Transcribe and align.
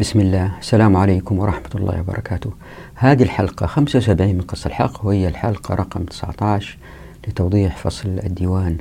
بسم 0.00 0.20
الله. 0.20 0.58
السلام 0.58 0.96
عليكم 0.96 1.38
ورحمة 1.38 1.70
الله 1.74 2.00
وبركاته. 2.00 2.52
هذه 2.94 3.22
الحلقة 3.22 3.66
75 3.66 4.34
من 4.34 4.40
قصة 4.40 4.68
الحق 4.68 5.06
وهي 5.06 5.28
الحلقة 5.28 5.74
رقم 5.74 6.04
19 6.04 6.78
لتوضيح 7.28 7.76
فصل 7.76 8.08
الديوان. 8.08 8.76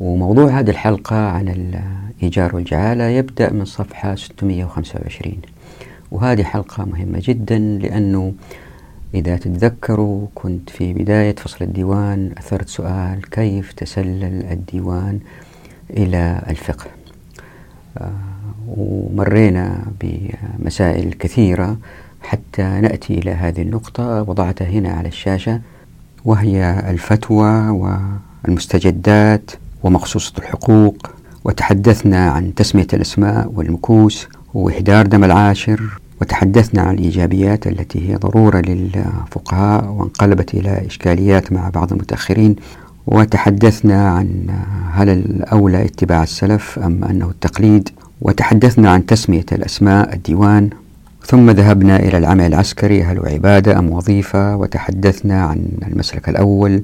وموضوع 0.00 0.60
هذه 0.60 0.70
الحلقة 0.70 1.16
عن 1.16 1.48
الإيجار 1.48 2.56
والجعالة 2.56 3.04
يبدأ 3.04 3.52
من 3.52 3.64
صفحة 3.64 4.14
625 4.14 5.36
وهذه 6.10 6.42
حلقة 6.42 6.84
مهمة 6.84 7.22
جدا 7.24 7.58
لأنه 7.58 8.32
إذا 9.14 9.36
تتذكروا 9.36 10.26
كنت 10.34 10.70
في 10.70 10.92
بداية 10.92 11.34
فصل 11.34 11.64
الديوان 11.64 12.32
أثرت 12.38 12.68
سؤال 12.68 13.30
كيف 13.30 13.72
تسلل 13.72 14.44
الديوان 14.50 15.20
إلى 15.90 16.42
الفقه؟ 16.48 16.86
آه 17.98 18.31
ومرينا 18.76 19.84
بمسائل 20.00 21.12
كثيرة 21.12 21.76
حتى 22.22 22.62
نأتي 22.62 23.18
إلى 23.18 23.30
هذه 23.30 23.62
النقطة. 23.62 24.22
وضعتها 24.22 24.66
هنا 24.66 24.90
على 24.90 25.08
الشاشة 25.08 25.60
وهي 26.24 26.84
الفتوى 26.88 27.68
والمستجدات 28.44 29.50
ومقصوصة 29.82 30.32
الحقوق. 30.38 31.10
وتحدثنا 31.44 32.30
عن 32.30 32.54
تسمية 32.54 32.86
الأسماء 32.92 33.52
والمكوس 33.54 34.28
وإهدار 34.54 35.06
دم 35.06 35.24
العاشر. 35.24 35.80
وتحدثنا 36.20 36.82
عن 36.82 36.94
الإيجابيات 36.94 37.66
التي 37.66 38.08
هي 38.08 38.16
ضرورة 38.16 38.58
للفقهاء 38.58 39.84
وانقلبت 39.88 40.54
إلى 40.54 40.86
إشكاليات 40.86 41.52
مع 41.52 41.68
بعض 41.68 41.92
المتأخرين. 41.92 42.56
وتحدثنا 43.06 44.08
عن 44.10 44.46
هل 44.92 45.08
الأولى 45.08 45.84
اتباع 45.84 46.22
السلف 46.22 46.78
أم 46.78 47.04
أنه 47.04 47.30
التقليد. 47.30 47.88
وتحدثنا 48.22 48.90
عن 48.90 49.06
تسمية 49.06 49.46
الأسماء 49.52 50.14
الديوان 50.14 50.70
ثم 51.26 51.50
ذهبنا 51.50 51.96
إلى 51.96 52.18
العمل 52.18 52.46
العسكري 52.46 53.02
هل 53.02 53.18
هو 53.18 53.24
عبادة 53.24 53.78
أم 53.78 53.90
وظيفة؟ 53.90 54.56
وتحدثنا 54.56 55.42
عن 55.42 55.66
المسلك 55.88 56.28
الأول 56.28 56.82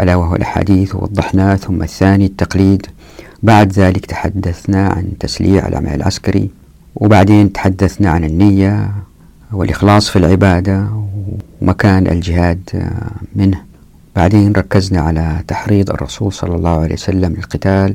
ألا 0.00 0.16
وهو 0.16 0.36
الأحاديث 0.36 0.94
ووضحناه 0.94 1.54
ثم 1.54 1.82
الثاني 1.82 2.26
التقليد. 2.26 2.86
بعد 3.42 3.72
ذلك 3.72 4.06
تحدثنا 4.06 4.88
عن 4.88 5.12
تسليع 5.20 5.68
العمل 5.68 5.94
العسكري 5.94 6.50
وبعدين 6.96 7.52
تحدثنا 7.52 8.10
عن 8.10 8.24
النية 8.24 8.90
والإخلاص 9.52 10.08
في 10.08 10.16
العبادة 10.16 10.86
ومكان 11.62 12.06
الجهاد 12.06 12.60
منه. 13.36 13.60
بعدين 14.16 14.52
ركزنا 14.52 15.00
على 15.00 15.42
تحريض 15.48 15.90
الرسول 15.90 16.32
صلى 16.32 16.56
الله 16.56 16.80
عليه 16.80 16.94
وسلم 16.94 17.32
للقتال 17.32 17.94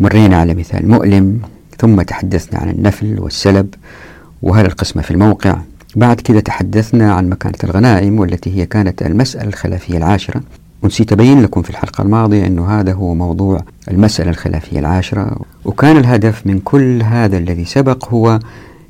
مرينا 0.00 0.36
على 0.36 0.54
مثال 0.54 0.88
مؤلم 0.88 1.40
ثم 1.78 2.02
تحدثنا 2.02 2.58
عن 2.58 2.70
النفل 2.70 3.20
والسلب 3.20 3.74
وهل 4.42 4.66
القسمة 4.66 5.02
في 5.02 5.10
الموقع. 5.10 5.56
بعد 5.96 6.20
كده 6.20 6.40
تحدثنا 6.40 7.12
عن 7.12 7.28
مكانة 7.28 7.58
الغنائم 7.64 8.20
والتي 8.20 8.56
هي 8.56 8.66
كانت 8.66 9.02
المسألة 9.02 9.48
الخلافية 9.48 9.96
العاشرة. 9.96 10.40
ونسيت 10.82 11.12
أبين 11.12 11.42
لكم 11.42 11.62
في 11.62 11.70
الحلقة 11.70 12.02
الماضية 12.02 12.46
أنه 12.46 12.80
هذا 12.80 12.92
هو 12.92 13.14
موضوع 13.14 13.60
المسألة 13.90 14.30
الخلافية 14.30 14.78
العاشرة. 14.78 15.36
وكان 15.64 15.96
الهدف 15.96 16.46
من 16.46 16.60
كل 16.60 17.02
هذا 17.02 17.38
الذي 17.38 17.64
سبق 17.64 18.08
هو 18.08 18.38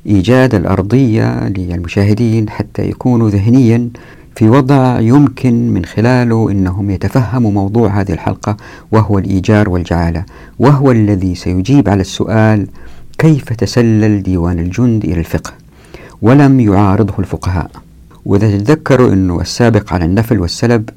إيجاد 0.05 0.55
الأرضية 0.55 1.47
للمشاهدين 1.47 2.49
حتى 2.49 2.89
يكونوا 2.89 3.29
ذهنيا 3.29 3.89
في 4.35 4.49
وضع 4.49 4.99
يمكن 4.99 5.69
من 5.69 5.85
خلاله 5.85 6.51
إنهم 6.51 6.89
يتفهموا 6.89 7.51
موضوع 7.51 8.01
هذه 8.01 8.11
الحلقة 8.11 8.57
وهو 8.91 9.19
الإيجار 9.19 9.69
والجعالة، 9.69 10.25
وهو 10.59 10.91
الذي 10.91 11.35
سيجيب 11.35 11.89
على 11.89 12.01
السؤال 12.01 12.67
كيف 13.17 13.53
تسلل 13.53 14.23
ديوان 14.23 14.59
الجند 14.59 15.03
إلى 15.03 15.19
الفقه؟ 15.19 15.53
ولم 16.21 16.59
يعارضه 16.59 17.13
الفقهاء. 17.19 17.71
واذا 18.25 18.57
تتذكروا 18.57 19.13
إنه 19.13 19.41
السابق 19.41 19.93
على 19.93 20.05
النفل 20.05 20.39
والسلب 20.39 20.89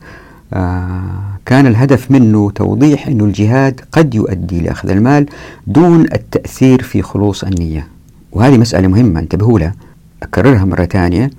آه 0.54 1.00
كان 1.46 1.66
الهدف 1.66 2.10
منه 2.10 2.50
توضيح 2.50 3.06
إنه 3.06 3.24
الجهاد 3.24 3.80
قد 3.92 4.14
يؤدي 4.14 4.60
لأخذ 4.60 4.90
المال 4.90 5.26
دون 5.66 6.00
التأثير 6.00 6.82
في 6.82 7.02
خلوص 7.02 7.44
النية. 7.44 7.86
وهذه 8.32 8.58
مسألة 8.58 8.88
مهمة 8.88 9.20
انتبهوا 9.20 9.58
لها. 9.58 9.74
أكررها 10.22 10.64
مرة 10.64 10.84
ثانية 10.84 11.30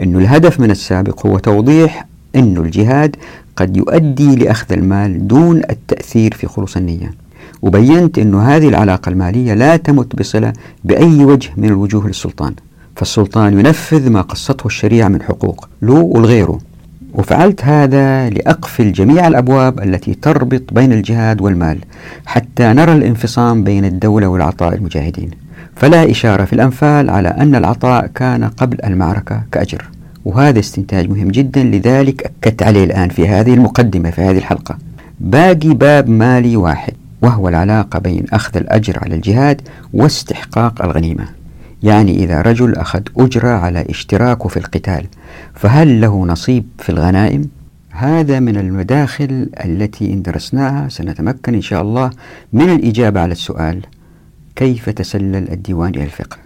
أنه 0.00 0.18
الهدف 0.18 0.60
من 0.60 0.70
السابق 0.70 1.26
هو 1.26 1.38
توضيح 1.38 2.06
أن 2.36 2.56
الجهاد 2.56 3.16
قد 3.56 3.76
يؤدي 3.76 4.36
لأخذ 4.36 4.72
المال 4.72 5.26
دون 5.28 5.62
التأثير 5.70 6.34
في 6.34 6.46
خلوص 6.46 6.76
النية. 6.76 7.14
وبينت 7.62 8.18
أن 8.18 8.34
هذه 8.34 8.68
العلاقة 8.68 9.08
المالية 9.08 9.54
لا 9.54 9.76
تمت 9.76 10.16
بصلة 10.16 10.52
بأي 10.84 11.24
وجه 11.24 11.50
من 11.56 11.68
الوجوه 11.68 12.06
للسلطان. 12.06 12.54
فالسلطان 12.96 13.58
ينفذ 13.58 14.10
ما 14.10 14.20
قصته 14.20 14.66
الشريعة 14.66 15.08
من 15.08 15.22
حقوق 15.22 15.68
له 15.82 15.94
ولغيره 15.94 16.58
وفعلت 17.14 17.64
هذا 17.64 18.30
لأقفل 18.30 18.92
جميع 18.92 19.28
الأبواب 19.28 19.80
التي 19.80 20.14
تربط 20.14 20.62
بين 20.72 20.92
الجهاد 20.92 21.40
والمال 21.40 21.78
حتى 22.26 22.62
نرى 22.72 22.92
الانفصام 22.92 23.64
بين 23.64 23.84
الدولة 23.84 24.28
والعطاء 24.28 24.74
المجاهدين. 24.74 25.30
فلا 25.76 26.10
إشارة 26.10 26.44
في 26.44 26.52
الأنفال 26.52 27.10
على 27.10 27.28
أن 27.28 27.54
العطاء 27.54 28.06
كان 28.06 28.44
قبل 28.44 28.84
المعركة 28.84 29.42
كأجر 29.52 29.84
وهذا 30.24 30.58
استنتاج 30.58 31.10
مهم 31.10 31.28
جدا 31.28 31.62
لذلك 31.62 32.32
أكدت 32.42 32.62
عليه 32.62 32.84
الآن 32.84 33.08
في 33.08 33.28
هذه 33.28 33.54
المقدمة 33.54 34.10
في 34.10 34.22
هذه 34.22 34.38
الحلقة. 34.38 34.78
باقي 35.20 35.68
باب 35.68 36.08
مالي 36.08 36.56
واحد 36.56 36.92
وهو 37.22 37.48
العلاقة 37.48 37.98
بين 37.98 38.24
أخذ 38.32 38.56
الأجر 38.56 38.98
على 39.02 39.14
الجهاد 39.14 39.60
واستحقاق 39.92 40.82
الغنيمة. 40.84 41.24
يعني 41.82 42.24
إذا 42.24 42.42
رجل 42.42 42.74
أخذ 42.76 43.00
أجرة 43.18 43.48
على 43.48 43.84
اشتراكه 43.90 44.48
في 44.48 44.56
القتال 44.56 45.06
فهل 45.54 46.00
له 46.00 46.26
نصيب 46.26 46.64
في 46.78 46.88
الغنائم؟ 46.88 47.48
هذا 47.90 48.40
من 48.40 48.56
المداخل 48.56 49.48
التي 49.64 50.12
إن 50.12 50.22
درسناها 50.22 50.88
سنتمكن 50.88 51.54
إن 51.54 51.62
شاء 51.62 51.82
الله 51.82 52.10
من 52.52 52.72
الإجابة 52.72 53.20
على 53.20 53.32
السؤال. 53.32 53.82
كيف 54.56 54.90
تسلل 54.90 55.52
الديوان 55.52 55.90
إلى 55.90 56.04
الفقه؟ 56.04 56.36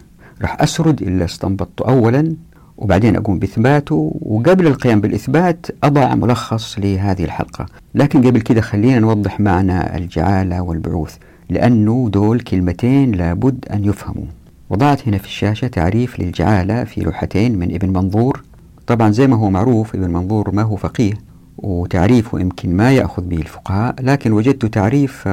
راح 0.42 0.62
أسرد 0.62 1.02
إلا 1.02 1.24
استنبطته 1.24 1.88
أولا 1.88 2.34
وبعدين 2.78 3.16
أقوم 3.16 3.38
بإثباته 3.38 4.12
وقبل 4.22 4.66
القيام 4.66 5.00
بالإثبات 5.00 5.66
أضع 5.84 6.14
ملخص 6.14 6.78
لهذه 6.78 7.24
الحلقة. 7.24 7.66
لكن 7.94 8.26
قبل 8.26 8.40
كده 8.40 8.60
خلينا 8.60 8.98
نوضح 8.98 9.40
معنى 9.40 9.96
الجعالة 9.96 10.60
والبعوث 10.62 11.16
لأنه 11.50 12.08
دول 12.12 12.40
كلمتين 12.40 13.12
لابد 13.12 13.64
أن 13.72 13.84
يفهموا. 13.84 14.24
وضعت 14.70 15.08
هنا 15.08 15.18
في 15.18 15.24
الشاشة 15.24 15.66
تعريف 15.66 16.20
للجعالة 16.20 16.84
في 16.84 17.00
لوحتين 17.00 17.58
من 17.58 17.74
ابن 17.74 17.88
منظور. 17.88 18.42
طبعا 18.86 19.10
زي 19.10 19.26
ما 19.26 19.36
هو 19.36 19.50
معروف 19.50 19.94
ابن 19.94 20.10
منظور 20.10 20.54
ما 20.54 20.62
هو 20.62 20.76
فقيه 20.76 21.12
وتعريفه 21.58 22.40
يمكن 22.40 22.76
ما 22.76 22.92
يأخذ 22.92 23.22
به 23.22 23.36
الفقهاء 23.36 23.94
لكن 24.00 24.32
وجدت 24.32 24.66
تعريف 24.66 25.28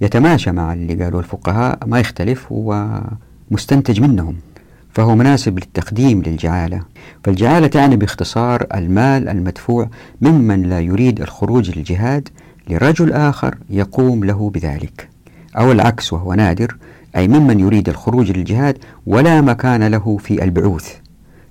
يتماشى 0.00 0.52
مع 0.52 0.72
اللي 0.72 1.04
قالوا 1.04 1.20
الفقهاء 1.20 1.78
ما 1.86 2.00
يختلف 2.00 2.46
ومستنتج 2.50 4.00
منهم 4.00 4.36
فهو 4.92 5.14
مناسب 5.14 5.58
للتقديم 5.58 6.22
للجعالة. 6.22 6.82
فالجعالة 7.24 7.66
تعني 7.66 7.96
باختصار 7.96 8.66
المال 8.74 9.28
المدفوع 9.28 9.88
ممن 10.20 10.62
لا 10.62 10.80
يريد 10.80 11.20
الخروج 11.20 11.78
للجهاد 11.78 12.28
لرجل 12.68 13.12
آخر 13.12 13.58
يقوم 13.70 14.24
له 14.24 14.50
بذلك. 14.50 15.08
أو 15.58 15.72
العكس 15.72 16.12
وهو 16.12 16.34
نادر 16.34 16.76
أي 17.16 17.28
ممن 17.28 17.60
يريد 17.60 17.88
الخروج 17.88 18.30
للجهاد 18.30 18.78
ولا 19.06 19.40
مكان 19.40 19.86
له 19.86 20.16
في 20.16 20.44
البعوث 20.44 20.94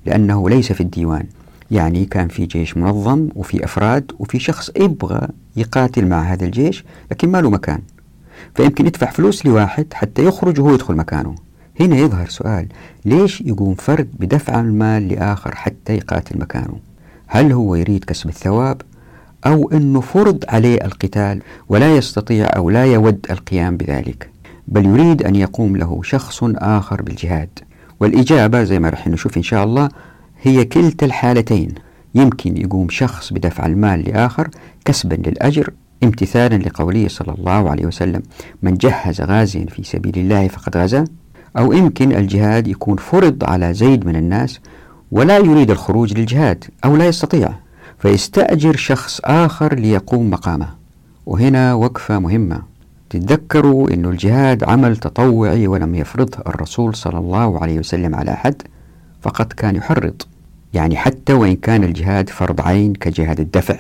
لأنه 0.05 0.49
ليس 0.49 0.71
في 0.71 0.81
الديوان. 0.81 1.25
يعني 1.71 2.05
كان 2.05 2.27
في 2.27 2.45
جيش 2.45 2.77
منظم 2.77 3.29
وفي 3.35 3.65
أفراد 3.65 4.11
وفي 4.19 4.39
شخص 4.39 4.71
يبغى 4.75 5.27
يقاتل 5.55 6.07
مع 6.07 6.21
هذا 6.21 6.45
الجيش 6.45 6.85
لكن 7.11 7.29
ما 7.29 7.41
له 7.41 7.49
مكان. 7.49 7.79
فيمكن 8.55 8.87
يدفع 8.87 9.11
فلوس 9.11 9.45
لواحد 9.45 9.85
حتى 9.93 10.25
يخرج 10.25 10.59
وهو 10.59 10.73
يدخل 10.73 10.95
مكانه. 10.95 11.35
هنا 11.79 11.97
يظهر 11.97 12.29
سؤال 12.29 12.67
ليش 13.05 13.41
يقوم 13.41 13.75
فرد 13.75 14.09
بدفع 14.19 14.59
المال 14.59 15.07
لآخر 15.07 15.55
حتى 15.55 15.95
يقاتل 15.95 16.39
مكانه؟ 16.39 16.79
هل 17.27 17.51
هو 17.51 17.75
يريد 17.75 18.03
كسب 18.03 18.29
الثواب 18.29 18.81
أو 19.45 19.71
أنه 19.71 20.01
فرض 20.01 20.43
عليه 20.49 20.77
القتال 20.85 21.41
ولا 21.69 21.95
يستطيع 21.95 22.45
أو 22.55 22.69
لا 22.69 22.85
يود 22.85 23.25
القيام 23.29 23.77
بذلك؟ 23.77 24.29
بل 24.67 24.85
يريد 24.85 25.23
أن 25.23 25.35
يقوم 25.35 25.77
له 25.77 26.01
شخص 26.03 26.43
آخر 26.43 27.01
بالجهاد. 27.01 27.49
والإجابة 27.99 28.63
زي 28.63 28.79
ما 28.79 28.89
رح 28.89 29.07
نشوف 29.07 29.37
إن 29.37 29.43
شاء 29.43 29.63
الله 29.63 29.89
هي 30.41 30.65
كلتا 30.65 31.05
الحالتين. 31.05 31.75
يمكن 32.15 32.57
يقوم 32.57 32.89
شخص 32.89 33.33
بدفع 33.33 33.65
المال 33.65 34.09
لآخر 34.09 34.49
كسبا 34.85 35.15
للأجر 35.15 35.73
امتثالا 36.03 36.55
لقوله 36.55 37.07
صلى 37.07 37.33
الله 37.33 37.69
عليه 37.69 37.85
وسلم 37.85 38.21
من 38.63 38.73
جهز 38.73 39.21
غازيا 39.21 39.65
في 39.65 39.83
سبيل 39.83 40.17
الله 40.17 40.47
فقد 40.47 40.77
غزا. 40.77 41.05
أو 41.57 41.73
يمكن 41.73 42.11
الجهاد 42.11 42.67
يكون 42.67 42.97
فرض 42.97 43.43
على 43.43 43.73
زيد 43.73 44.05
من 44.05 44.15
الناس 44.15 44.59
ولا 45.11 45.37
يريد 45.37 45.71
الخروج 45.71 46.17
للجهاد 46.17 46.63
أو 46.85 46.95
لا 46.95 47.07
يستطيع 47.07 47.49
فيستأجر 47.99 48.75
شخص 48.75 49.21
آخر 49.23 49.75
ليقوم 49.75 50.29
مقامه. 50.29 50.67
وهنا 51.25 51.73
وقفة 51.73 52.19
مهمة. 52.19 52.61
تتذكروا 53.09 53.93
أن 53.93 54.05
الجهاد 54.05 54.63
عمل 54.63 54.97
تطوعي 54.97 55.67
ولم 55.67 55.95
يفرضه 55.95 56.37
الرسول 56.47 56.95
صلى 56.95 57.17
الله 57.17 57.61
عليه 57.61 57.79
وسلم 57.79 58.15
على 58.15 58.31
أحد 58.31 58.61
فقط 59.21 59.53
كان 59.53 59.75
يحرض 59.75 60.21
يعني 60.73 60.97
حتى 60.97 61.33
وإن 61.33 61.55
كان 61.55 61.83
الجهاد 61.83 62.29
فرض 62.29 62.61
عين 62.61 62.93
كجهاد 62.93 63.39
الدفع. 63.39 63.77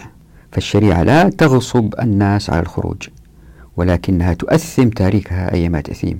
فالشريعة 0.51 1.03
لا 1.03 1.29
تغصب 1.29 1.93
الناس 2.01 2.49
على 2.49 2.59
الخروج 2.59 3.07
ولكنها 3.77 4.33
تؤثم 4.33 4.89
تاريخها 4.89 5.53
أيما 5.53 5.81
تأثيم. 5.81 6.17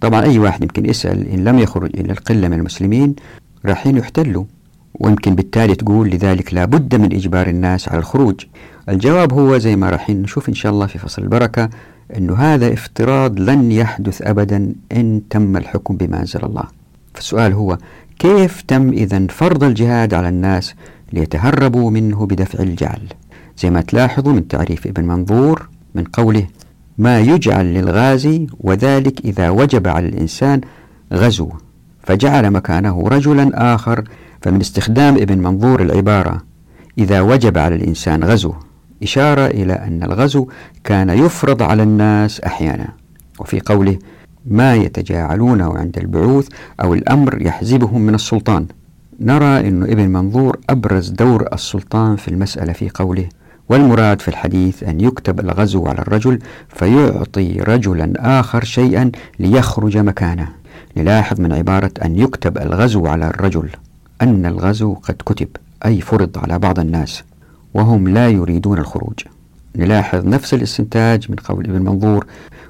طبعا 0.00 0.22
أي 0.22 0.38
واحد 0.38 0.62
يمكن 0.62 0.86
يسأل 0.86 1.28
إن 1.28 1.44
لم 1.44 1.58
يخرج 1.58 1.90
إلا 2.00 2.12
القلة 2.12 2.48
من 2.48 2.58
المسلمين 2.58 3.14
رايحين 3.64 3.96
يحتلوا 3.96 4.44
ويمكن 4.94 5.34
بالتالي 5.34 5.74
تقول 5.74 6.10
لذلك 6.10 6.54
لا 6.54 6.64
بد 6.64 6.94
من 6.94 7.12
إجبار 7.12 7.46
الناس 7.46 7.88
على 7.88 7.98
الخروج. 7.98 8.44
الجواب 8.88 9.32
هو 9.32 9.58
زي 9.58 9.76
ما 9.76 9.90
رايحين 9.90 10.22
نشوف 10.22 10.48
إن 10.48 10.54
شاء 10.54 10.72
الله 10.72 10.86
في 10.86 10.98
فصل 10.98 11.22
البركة 11.22 11.70
أنه 12.16 12.34
هذا 12.34 12.72
افتراض 12.72 13.40
لن 13.40 13.72
يحدث 13.72 14.22
أبدا 14.22 14.74
إن 14.92 15.22
تم 15.30 15.56
الحكم 15.56 15.96
بما 15.96 16.20
أنزل 16.20 16.44
الله. 16.44 16.64
فالسؤال 17.14 17.52
هو 17.52 17.78
كيف 18.18 18.62
تم 18.62 18.88
إذا 18.92 19.26
فرض 19.26 19.64
الجهاد 19.64 20.14
على 20.14 20.28
الناس 20.28 20.74
ليتهربوا 21.12 21.90
منه 21.90 22.26
بدفع 22.26 22.62
الجعل؟ 22.62 23.02
زي 23.58 23.70
ما 23.70 23.80
تلاحظوا 23.80 24.32
من 24.32 24.48
تعريف 24.48 24.86
ابن 24.86 25.04
منظور 25.04 25.68
من 25.94 26.04
قوله 26.04 26.46
ما 26.98 27.20
يجعل 27.20 27.74
للغازي 27.74 28.46
وذلك 28.60 29.20
إذا 29.24 29.50
وجب 29.50 29.88
على 29.88 30.08
الإنسان 30.08 30.60
غزو 31.12 31.50
فجعل 32.02 32.50
مكانه 32.50 33.08
رجلا 33.08 33.74
آخر 33.74 34.04
فمن 34.42 34.60
استخدام 34.60 35.14
ابن 35.14 35.38
منظور 35.38 35.82
العبارة 35.82 36.42
إذا 36.98 37.20
وجب 37.20 37.58
على 37.58 37.74
الإنسان 37.74 38.24
غزو 38.24 38.52
إشارة 39.02 39.46
إلى 39.46 39.72
أن 39.72 40.02
الغزو 40.02 40.48
كان 40.84 41.10
يفرض 41.10 41.62
على 41.62 41.82
الناس 41.82 42.40
أحيانا 42.40 42.88
وفي 43.38 43.60
قوله 43.60 43.98
ما 44.46 44.74
يتجاعلونه 44.74 45.78
عند 45.78 45.98
البعوث 45.98 46.48
أو 46.82 46.94
الأمر 46.94 47.42
يحزبهم 47.42 48.00
من 48.00 48.14
السلطان 48.14 48.66
نرى 49.20 49.68
أن 49.68 49.82
ابن 49.82 50.08
منظور 50.08 50.58
أبرز 50.70 51.08
دور 51.08 51.48
السلطان 51.52 52.16
في 52.16 52.28
المسألة 52.28 52.72
في 52.72 52.90
قوله 52.90 53.28
والمراد 53.68 54.20
في 54.20 54.28
الحديث 54.28 54.82
أن 54.82 55.00
يكتب 55.00 55.40
الغزو 55.40 55.86
على 55.86 55.98
الرجل 55.98 56.38
فيعطي 56.68 57.60
رجلا 57.60 58.12
آخر 58.40 58.64
شيئا 58.64 59.10
ليخرج 59.38 59.98
مكانه. 59.98 60.48
نلاحظ 60.96 61.40
من 61.40 61.52
عبارة 61.52 61.90
أن 62.04 62.16
يكتب 62.16 62.58
الغزو 62.58 63.06
على 63.06 63.26
الرجل 63.26 63.68
أن 64.22 64.46
الغزو 64.46 64.94
قد 64.94 65.14
كتب 65.26 65.48
أي 65.86 66.00
فرض 66.00 66.38
على 66.38 66.58
بعض 66.58 66.78
الناس 66.78 67.22
وهم 67.74 68.08
لا 68.08 68.28
يريدون 68.28 68.78
الخروج. 68.78 69.20
نلاحظ 69.76 70.26
نفس 70.26 70.54
الاستنتاج 70.54 71.30
من 71.30 71.36
قول 71.36 71.64
ابن 71.64 71.82
منظور 71.82 72.26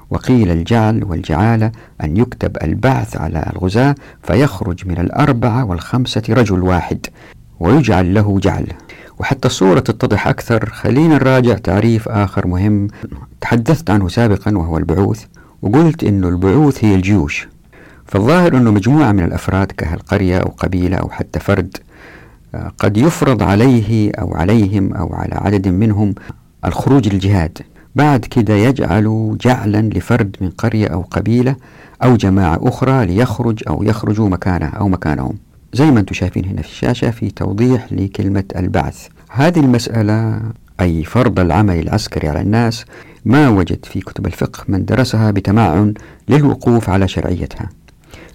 وقيل 0.09 0.51
الجعل 0.51 1.03
والجعالة 1.03 1.71
أن 2.03 2.17
يكتب 2.17 2.57
البعث 2.63 3.17
على 3.17 3.51
الغزاة 3.55 3.95
فيخرج 4.23 4.87
من 4.87 4.97
الأربعة 4.97 5.65
والخمسة 5.65 6.23
رجل 6.29 6.63
واحد 6.63 7.05
ويجعل 7.59 8.13
له 8.13 8.39
جعل. 8.39 8.67
وحتى 9.19 9.47
الصورة 9.47 9.79
تتضح 9.79 10.27
أكثر. 10.27 10.69
خلينا 10.69 11.15
نراجع 11.15 11.53
تعريف 11.53 12.09
آخر 12.09 12.47
مهم. 12.47 12.87
تحدثت 13.41 13.89
عنه 13.89 14.07
سابقا 14.07 14.57
وهو 14.57 14.77
البعوث 14.77 15.23
وقلت 15.61 16.03
أن 16.03 16.23
البعوث 16.23 16.85
هي 16.85 16.95
الجيوش. 16.95 17.47
فالظاهر 18.05 18.57
أنه 18.57 18.71
مجموعة 18.71 19.11
من 19.11 19.23
الأفراد 19.23 19.71
كهالقرية 19.71 20.37
أو 20.37 20.49
قبيلة 20.57 20.97
أو 20.97 21.09
حتى 21.09 21.39
فرد 21.39 21.77
آه، 22.55 22.71
قد 22.79 22.97
يفرض 22.97 23.43
عليه 23.43 24.11
أو 24.11 24.35
عليهم 24.35 24.93
أو 24.93 25.13
على 25.13 25.35
عدد 25.35 25.67
منهم 25.67 26.15
الخروج 26.65 27.07
للجهاد. 27.09 27.57
بعد 27.95 28.25
كده 28.25 28.53
يجعل 28.53 29.37
جعلا 29.41 29.81
لفرد 29.81 30.35
من 30.41 30.49
قرية 30.49 30.87
أو 30.87 31.01
قبيلة 31.01 31.55
أو 32.03 32.15
جماعة 32.15 32.59
أخرى 32.61 33.05
ليخرج 33.05 33.63
أو 33.67 33.83
يخرجوا 33.83 34.29
مكانه 34.29 34.67
أو 34.67 34.87
مكانهم. 34.87 35.37
زي 35.73 35.91
ما 35.91 35.99
أنتم 35.99 36.13
شايفين 36.13 36.45
هنا 36.45 36.61
في 36.61 36.67
الشاشة 36.67 37.11
في 37.11 37.29
توضيح 37.29 37.87
لكلمة 37.91 38.43
البعث. 38.55 39.07
هذه 39.29 39.59
المسألة 39.59 40.41
أي 40.81 41.03
فرض 41.03 41.39
العمل 41.39 41.79
العسكري 41.79 42.27
على 42.27 42.41
الناس 42.41 42.85
ما 43.25 43.49
وجد 43.49 43.85
في 43.85 43.99
كتب 43.99 44.25
الفقه 44.27 44.63
من 44.67 44.85
درسها 44.85 45.31
بتمعن 45.31 45.93
للوقوف 46.29 46.89
على 46.89 47.07
شرعيتها. 47.07 47.69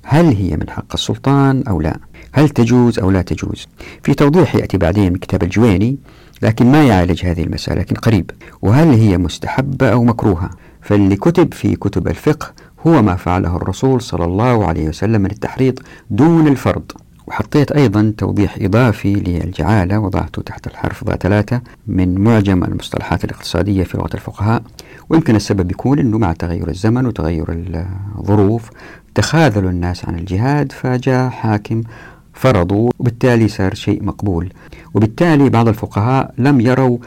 هل 0.02 0.26
هي 0.26 0.56
من 0.56 0.70
حق 0.70 0.92
السلطان 0.94 1.62
أو 1.68 1.80
لا؟ 1.80 1.98
هل 2.32 2.48
تجوز 2.48 2.98
أو 2.98 3.10
لا 3.10 3.22
تجوز؟ 3.22 3.66
في 4.02 4.14
توضيح 4.14 4.54
يأتي 4.54 4.78
بعدين 4.78 5.12
من 5.12 5.18
كتاب 5.18 5.42
الجويني 5.42 5.96
لكن 6.42 6.72
ما 6.72 6.84
يعالج 6.84 7.26
هذه 7.26 7.42
المسألة 7.42 7.80
لكن 7.80 7.96
قريب. 7.96 8.30
وهل 8.62 8.88
هي 8.88 9.18
مستحبة 9.18 9.88
أو 9.88 10.04
مكروهة؟ 10.04 10.50
فاللي 10.82 11.16
كتب 11.16 11.54
في 11.54 11.76
كتب 11.76 12.08
الفقه 12.08 12.52
هو 12.86 13.02
ما 13.02 13.16
فعله 13.16 13.56
الرسول 13.56 14.00
صلى 14.02 14.24
الله 14.24 14.66
عليه 14.66 14.88
وسلم 14.88 15.20
من 15.20 15.30
التحريض 15.30 15.78
دون 16.10 16.48
الفرض. 16.48 16.92
وحطيت 17.26 17.72
أيضا 17.72 18.14
توضيح 18.18 18.56
إضافي 18.60 19.14
للجعالة 19.14 19.98
وضعته 19.98 20.42
تحت 20.42 20.66
الحرف 20.66 21.04
ضاء 21.04 21.16
ثلاثة 21.16 21.60
من 21.86 22.20
معجم 22.20 22.64
المصطلحات 22.64 23.24
الاقتصادية 23.24 23.84
في 23.84 23.98
لغة 23.98 24.10
الفقهاء. 24.14 24.62
ويمكن 25.08 25.36
السبب 25.36 25.70
يكون 25.70 25.98
أنه 25.98 26.18
مع 26.18 26.32
تغير 26.32 26.68
الزمن 26.68 27.06
وتغير 27.06 27.44
الظروف 28.18 28.70
تخاذلوا 29.14 29.70
الناس 29.70 30.04
عن 30.04 30.18
الجهاد 30.18 30.72
فجاء 30.72 31.30
حاكم 31.30 31.82
فرضوا 32.32 32.90
وبالتالي 32.98 33.48
صار 33.48 33.74
شيء 33.74 34.04
مقبول. 34.04 34.52
وبالتالي 34.94 35.50
بعض 35.50 35.68
الفقهاء 35.68 36.34
لم 36.38 36.60
يروا 36.60 36.98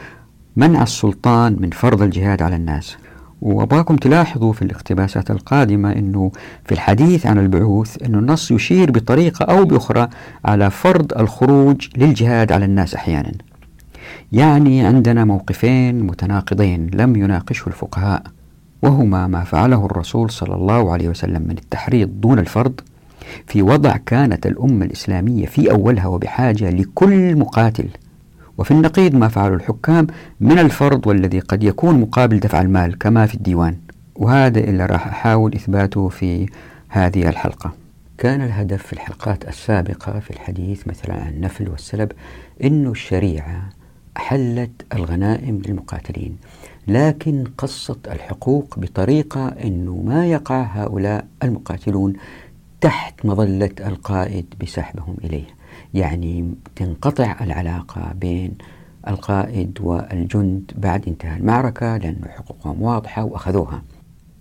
منع 0.55 0.83
السلطان 0.83 1.57
من 1.59 1.69
فرض 1.69 2.01
الجهاد 2.01 2.41
على 2.41 2.55
الناس. 2.55 2.97
وأبغاكم 3.45 3.95
تلاحظوا 3.95 4.53
في 4.53 4.61
الاقتباسات 4.61 5.31
القادمة 5.31 5.91
أنه 5.91 6.31
في 6.65 6.71
الحديث 6.71 7.25
عن 7.25 7.39
البعوث 7.39 8.03
أنه 8.03 8.19
النص 8.19 8.51
يشير 8.51 8.91
بطريقة 8.91 9.45
أو 9.45 9.65
بأخرى 9.65 10.07
على 10.45 10.71
فرض 10.71 11.13
الخروج 11.19 11.87
للجهاد 11.97 12.51
على 12.51 12.65
الناس 12.65 12.95
أحيانا. 12.95 13.31
يعني 14.31 14.85
عندنا 14.85 15.25
موقفين 15.25 16.03
متناقضين 16.03 16.89
لم 16.93 17.15
يناقشه 17.15 17.67
الفقهاء 17.67 18.23
وهما 18.81 19.27
ما 19.27 19.43
فعله 19.43 19.85
الرسول 19.85 20.29
صلى 20.31 20.55
الله 20.55 20.91
عليه 20.91 21.09
وسلم 21.09 21.41
من 21.41 21.57
التحريض 21.57 22.09
دون 22.21 22.39
الفرض. 22.39 22.79
في 23.47 23.61
وضع 23.61 23.97
كانت 24.05 24.45
الأمة 24.45 24.85
الإسلامية 24.85 25.45
في 25.45 25.71
أولها 25.71 26.07
وبحاجة 26.07 26.69
لكل 26.69 27.35
مقاتل 27.35 27.87
وفي 28.57 28.71
النقيض 28.71 29.15
ما 29.15 29.27
فعله 29.27 29.55
الحكام 29.55 30.07
من 30.39 30.59
الفرض 30.59 31.07
والذي 31.07 31.39
قد 31.39 31.63
يكون 31.63 31.99
مقابل 31.99 32.39
دفع 32.39 32.61
المال 32.61 32.97
كما 32.97 33.25
في 33.25 33.35
الديوان. 33.35 33.77
وهذا 34.15 34.59
اللي 34.59 34.85
راح 34.85 35.07
أحاول 35.07 35.55
إثباته 35.55 36.09
في 36.09 36.45
هذه 36.89 37.29
الحلقة. 37.29 37.71
كان 38.17 38.41
الهدف 38.41 38.83
في 38.83 38.93
الحلقات 38.93 39.47
السابقة 39.47 40.19
في 40.19 40.31
الحديث 40.31 40.87
مثلا 40.87 41.13
عن 41.13 41.33
النفل 41.33 41.69
والسلب 41.69 42.11
أن 42.63 42.87
الشريعة 42.87 43.69
أحلت 44.17 44.71
الغنائم 44.93 45.61
للمقاتلين 45.65 46.37
لكن 46.87 47.43
قصت 47.57 48.07
الحقوق 48.07 48.79
بطريقة 48.79 49.47
أنه 49.47 50.01
ما 50.05 50.25
يقع 50.25 50.61
هؤلاء 50.61 51.25
المقاتلون 51.43 52.13
تحت 52.81 53.25
مظلة 53.25 53.71
القائد 53.79 54.45
بسحبهم 54.61 55.15
إليه. 55.23 55.45
يعني 55.95 56.53
تنقطع 56.75 57.35
العلاقة 57.41 58.13
بين 58.13 58.51
القائد 59.07 59.77
والجند 59.81 60.71
بعد 60.77 61.07
انتهاء 61.07 61.37
المعركة 61.37 61.97
لأن 61.97 62.21
حقوقهم 62.29 62.81
واضحة 62.81 63.23
وأخذوها. 63.23 63.81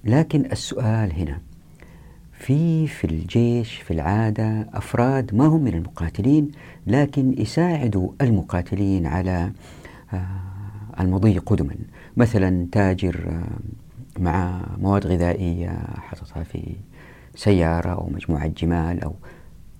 لكن 0.04 0.44
السؤال 0.52 1.12
هنا 1.12 1.38
في 2.32 2.86
في 2.86 3.04
الجيش 3.04 3.74
في 3.74 3.90
العادة 3.90 4.68
أفراد 4.74 5.34
ما 5.34 5.46
هم 5.46 5.64
من 5.64 5.74
المقاتلين 5.74 6.50
لكن 6.86 7.34
يساعدوا 7.38 8.12
المقاتلين 8.20 9.06
على 9.06 9.52
آه، 10.12 10.26
المضي 11.00 11.38
قدما. 11.38 11.74
مثلا 12.16 12.66
تاجر 12.72 13.24
آه، 13.28 14.20
مع 14.20 14.60
مواد 14.78 15.06
غذائية 15.06 15.78
حطتها 15.96 16.42
في 16.42 16.76
سيارة 17.34 17.90
أو 17.90 18.10
مجموعة 18.14 18.46
جمال 18.46 19.04
أو 19.04 19.14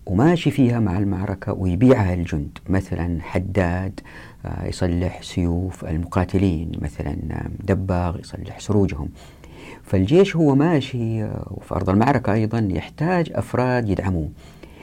وماشي 0.07 0.51
فيها 0.51 0.81
مع 0.81 0.99
المعركة 0.99 1.53
ويبيعها 1.53 2.15
الجند. 2.15 2.59
مثلا 2.69 3.23
حداد 3.23 4.01
آه، 4.47 4.67
يصلح 4.67 5.23
سيوف 5.23 5.85
المقاتلين. 5.85 6.73
مثلا 6.83 7.17
دباغ 7.65 8.21
يصلح 8.21 8.61
سروجهم. 8.61 9.09
فالجيش 9.83 10.37
هو 10.37 10.55
ماشي 10.55 11.25
وفي 11.25 11.75
أرض 11.75 11.91
المعركة 11.91 12.33
أيضا 12.33 12.69
يحتاج 12.71 13.33
أفراد 13.35 13.89
يدعموه. 13.89 14.29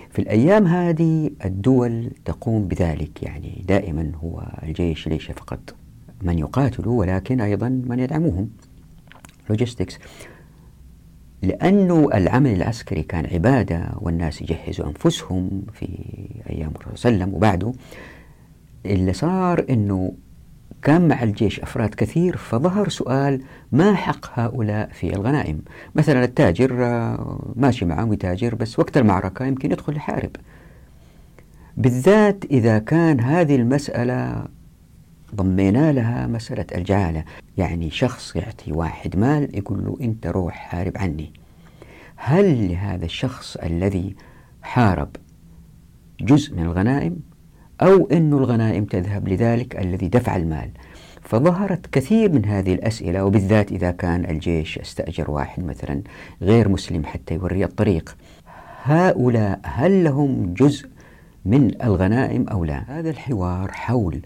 في 0.09 0.19
الأيام 0.19 0.67
هذه 0.67 1.31
الدول 1.45 2.11
تقوم 2.25 2.67
بذلك. 2.67 3.23
يعني 3.23 3.63
دائما 3.67 4.11
هو 4.23 4.43
الجيش 4.63 5.07
ليس 5.07 5.31
فقط 5.31 5.75
من 6.21 6.39
يقاتلوا 6.39 6.99
ولكن 6.99 7.41
أيضا 7.41 7.69
من 7.69 7.99
يدعموهم. 7.99 8.49
لوجيستكس 9.49 9.99
لأنه 11.41 12.09
العمل 12.13 12.53
العسكري 12.53 13.03
كان 13.03 13.25
عبادة 13.25 13.89
والناس 13.95 14.41
يجهزوا 14.41 14.87
أنفسهم 14.87 15.63
في 15.73 15.87
أيام 16.49 16.71
الرسول 16.75 16.97
صلى 16.97 17.11
الله 17.11 17.23
عليه 17.23 17.33
وسلم 17.33 17.35
وبعده. 17.35 17.73
اللي 18.85 19.13
صار 19.13 19.65
أنه 19.69 20.13
كان 20.81 21.07
مع 21.07 21.23
الجيش 21.23 21.59
أفراد 21.59 21.89
كثير 21.89 22.37
فظهر 22.37 22.89
سؤال 22.89 23.41
ما 23.71 23.93
حق 23.93 24.39
هؤلاء 24.39 24.89
في 24.91 25.15
الغنائم؟ 25.15 25.61
مثلا 25.95 26.23
التاجر 26.23 26.85
آه، 26.85 27.53
ماشي 27.55 27.85
معهم 27.85 28.13
يتاجر 28.13 28.55
بس 28.55 28.79
وقت 28.79 28.97
المعركة 28.97 29.45
يمكن 29.45 29.71
يدخل 29.71 29.95
يحارب 29.95 30.31
بالذات 31.77 32.45
إذا 32.45 32.79
كان 32.79 33.19
هذه 33.19 33.55
المسألة 33.55 34.45
ضمينا 35.35 35.91
لها 35.91 36.27
مسألة 36.27 36.65
الجعالة 36.75 37.23
يعني 37.57 37.89
شخص 37.89 38.35
يعطي 38.35 38.71
واحد 38.71 39.17
مال 39.17 39.57
يقول 39.57 39.85
له 39.85 39.97
أنت 40.01 40.27
روح 40.27 40.53
حارب 40.53 40.97
عني. 40.97 41.33
هل 42.15 42.67
لهذا 42.67 43.05
الشخص 43.05 43.55
الذي 43.55 44.15
حارب 44.61 45.09
جزء 46.21 46.55
من 46.55 46.63
الغنائم 46.63 47.19
أو 47.81 48.07
أن 48.07 48.33
الغنائم 48.33 48.85
تذهب 48.85 49.27
لذلك 49.27 49.79
الذي 49.79 50.07
دفع 50.07 50.35
المال؟ 50.35 50.69
فظهرت 51.21 51.85
كثير 51.85 52.31
من 52.31 52.45
هذه 52.45 52.73
الأسئلة 52.73 53.25
وبالذات 53.25 53.71
إذا 53.71 53.91
كان 53.91 54.25
الجيش 54.25 54.79
استأجر 54.79 55.31
واحد 55.31 55.63
مثلا 55.63 56.01
غير 56.41 56.69
مسلم 56.69 57.05
حتى 57.05 57.33
يوري 57.33 57.65
الطريق. 57.65 58.17
هؤلاء 58.83 59.59
هل 59.63 60.03
لهم 60.03 60.53
جزء 60.53 60.89
من 61.45 61.83
الغنائم 61.83 62.49
أو 62.49 62.65
لا؟ 62.65 62.83
هذا 62.87 63.09
الحوار 63.09 63.71
حول 63.71 64.21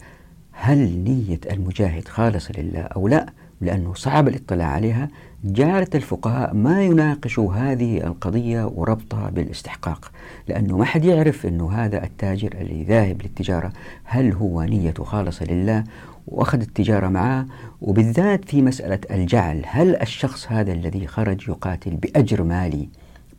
هل 0.57 1.03
نية 1.03 1.39
المجاهد 1.51 2.07
خالصة 2.07 2.51
لله 2.57 2.81
أو 2.81 3.07
لا؟ 3.07 3.25
لأنه 3.61 3.93
صعب 3.93 4.27
الاطلاع 4.27 4.67
عليها. 4.67 5.09
جعلت 5.43 5.95
الفقهاء 5.95 6.53
ما 6.53 6.83
يناقشوا 6.83 7.53
هذه 7.53 7.97
القضية 7.97 8.65
وربطها 8.65 9.29
بالاستحقاق 9.29 10.11
لأنه 10.47 10.77
ما 10.77 10.85
حد 10.85 11.05
يعرف 11.05 11.45
أنه 11.45 11.71
هذا 11.71 12.03
التاجر 12.03 12.51
اللي 12.61 12.83
ذاهب 12.83 13.21
للتجارة 13.21 13.71
هل 14.03 14.33
هو 14.33 14.63
نيته 14.63 15.03
خالصة 15.03 15.45
لله؟ 15.45 15.83
وأخذ 16.27 16.61
التجارة 16.61 17.07
معه 17.07 17.45
وبالذات 17.81 18.45
في 18.45 18.61
مسألة 18.61 18.99
الجعل 19.11 19.61
هل 19.67 19.95
الشخص 19.95 20.51
هذا 20.51 20.73
الذي 20.73 21.07
خرج 21.07 21.49
يقاتل 21.49 21.91
بأجر 21.95 22.43
مالي 22.43 22.89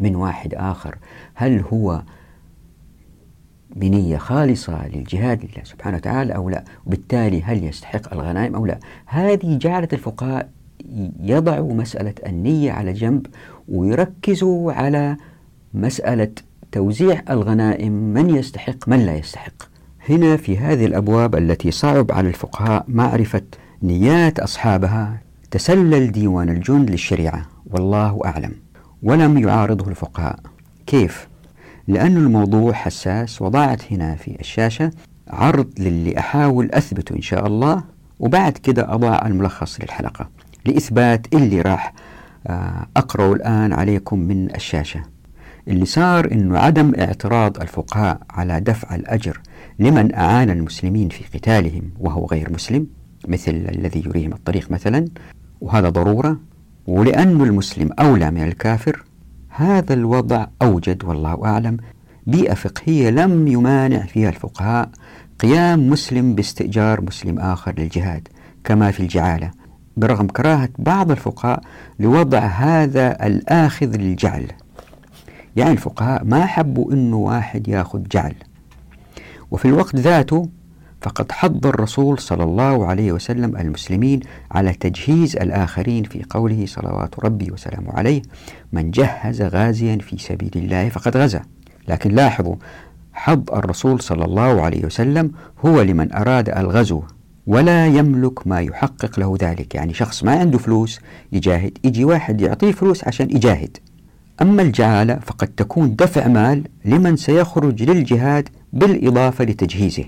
من 0.00 0.16
واحد 0.16 0.54
آخر 0.54 0.98
هل 1.34 1.64
هو 1.72 2.02
بنية 3.76 4.16
خالصة 4.16 4.88
للجهاد 4.88 5.42
لله 5.44 5.64
سبحانه 5.64 5.96
وتعالى 5.96 6.34
أو 6.34 6.50
لا 6.50 6.64
وبالتالي 6.86 7.42
هل 7.42 7.64
يستحق 7.64 8.12
الغنائم 8.14 8.54
أو 8.54 8.66
لا؟ 8.66 8.78
هذه 9.06 9.58
جعلت 9.58 9.94
الفقهاء 9.94 10.48
يضعوا 11.20 11.74
مسألة 11.74 12.14
النية 12.26 12.72
على 12.72 12.92
جنب 12.92 13.26
ويركزوا 13.68 14.72
على 14.72 15.16
مسألة 15.74 16.30
توزيع 16.72 17.22
الغنائم 17.30 17.92
من 17.92 18.36
يستحق 18.36 18.88
من 18.88 19.06
لا 19.06 19.16
يستحق. 19.16 19.62
هنا 20.08 20.36
في 20.36 20.58
هذه 20.58 20.86
الأبواب 20.86 21.34
التي 21.34 21.70
صعب 21.70 22.12
على 22.12 22.28
الفقهاء 22.28 22.84
معرفة 22.88 23.42
نيات 23.82 24.38
أصحابها 24.38 25.20
تسلل 25.50 26.12
ديوان 26.12 26.48
الجند 26.48 26.90
للشريعة 26.90 27.46
والله 27.66 28.20
أعلم. 28.24 28.52
ولم 29.02 29.38
يعارضه 29.38 29.88
الفقهاء. 29.90 30.38
كيف؟ 30.86 31.28
لأن 31.88 32.16
الموضوع 32.16 32.72
حساس 32.72 33.42
وضعت 33.42 33.92
هنا 33.92 34.14
في 34.14 34.40
الشاشة 34.40 34.90
عرض 35.28 35.68
للي 35.78 36.18
أحاول 36.18 36.70
أثبته 36.72 37.16
إن 37.16 37.22
شاء 37.22 37.46
الله 37.46 37.84
وبعد 38.20 38.52
كده 38.52 38.94
أضع 38.94 39.26
الملخص 39.26 39.80
للحلقة 39.80 40.28
لإثبات 40.66 41.34
اللي 41.34 41.60
راح 41.60 41.92
آه، 42.46 42.86
أقرأه 42.96 43.32
الآن 43.32 43.72
عليكم 43.72 44.18
من 44.18 44.54
الشاشة. 44.54 45.02
اللي 45.68 45.84
صار 45.84 46.32
أنه 46.32 46.58
عدم 46.58 46.92
اعتراض 46.98 47.60
الفقهاء 47.60 48.18
على 48.30 48.60
دفع 48.60 48.94
الأجر 48.94 49.40
لمن 49.78 50.14
أعان 50.14 50.50
المسلمين 50.50 51.08
في 51.08 51.38
قتالهم 51.38 51.82
وهو 51.98 52.26
غير 52.26 52.52
مسلم 52.52 52.86
مثل 53.28 53.50
الذي 53.50 54.02
يريهم 54.06 54.32
الطريق 54.32 54.70
مثلا 54.70 55.04
وهذا 55.60 55.88
ضرورة 55.88 56.40
ولأن 56.86 57.42
المسلم 57.42 57.90
أولى 57.98 58.30
من 58.30 58.42
الكافر 58.42 59.04
هذا 59.58 59.94
الوضع 59.94 60.46
أوجد 60.62 61.04
والله 61.04 61.44
أعلم. 61.44 61.76
بيئة 62.26 62.54
فقهية 62.54 63.10
لم 63.10 63.48
يمانع 63.48 63.98
فيها 63.98 64.28
الفقهاء 64.28 64.88
قيام 65.40 65.90
مسلم 65.90 66.34
باستئجار 66.34 67.00
مسلم 67.00 67.38
آخر 67.38 67.74
للجهاد 67.78 68.28
كما 68.64 68.90
في 68.90 69.00
الجعالة. 69.00 69.50
برغم 69.96 70.26
كراهة 70.26 70.68
بعض 70.78 71.10
الفقهاء 71.10 71.60
لوضع 72.00 72.38
هذا 72.38 73.26
الآخذ 73.26 73.96
للجعل. 73.96 74.46
يعني 75.56 75.72
الفقهاء 75.72 76.24
ما 76.24 76.46
حبوا 76.46 76.92
أنه 76.92 77.16
واحد 77.16 77.68
ياخذ 77.68 78.02
جعل. 78.02 78.34
وفي 79.50 79.64
الوقت 79.64 79.96
ذاته 79.96 80.48
فقد 81.06 81.32
حض 81.32 81.66
الرسول 81.66 82.18
صلى 82.18 82.44
الله 82.44 82.86
عليه 82.86 83.12
وسلم 83.12 83.56
المسلمين 83.56 84.20
على 84.50 84.72
تجهيز 84.72 85.36
الآخرين 85.36 86.04
في 86.04 86.24
قوله 86.30 86.66
صلوات 86.66 87.24
ربي 87.24 87.50
وسلامه 87.50 87.92
عليه 87.92 88.22
من 88.72 88.90
جهز 88.90 89.42
غازيا 89.42 89.96
في 89.96 90.18
سبيل 90.18 90.50
الله 90.54 90.88
فقد 90.88 91.16
غزا. 91.16 91.42
لكن 91.88 92.10
لاحظوا 92.10 92.54
حض 93.12 93.50
الرسول 93.50 94.00
صلى 94.00 94.24
الله 94.24 94.62
عليه 94.62 94.84
وسلم 94.84 95.30
هو 95.66 95.82
لمن 95.82 96.12
أراد 96.12 96.48
الغزو 96.48 97.02
ولا 97.46 97.86
يملك 97.86 98.46
ما 98.46 98.60
يحقق 98.60 99.20
له 99.20 99.36
ذلك. 99.40 99.74
يعني 99.74 99.94
شخص 99.94 100.24
ما 100.24 100.38
عنده 100.38 100.58
فلوس 100.58 101.00
يجاهد 101.32 101.78
يجي 101.84 102.04
واحد 102.04 102.40
يعطيه 102.40 102.72
فلوس 102.72 103.04
عشان 103.04 103.30
يجاهد. 103.30 103.76
أما 104.42 104.62
الجعالة 104.62 105.14
فقد 105.14 105.48
تكون 105.48 105.96
دفع 105.96 106.28
مال 106.28 106.64
لمن 106.84 107.16
سيخرج 107.16 107.82
للجهاد 107.82 108.48
بالإضافة 108.72 109.44
لتجهيزه. 109.44 110.04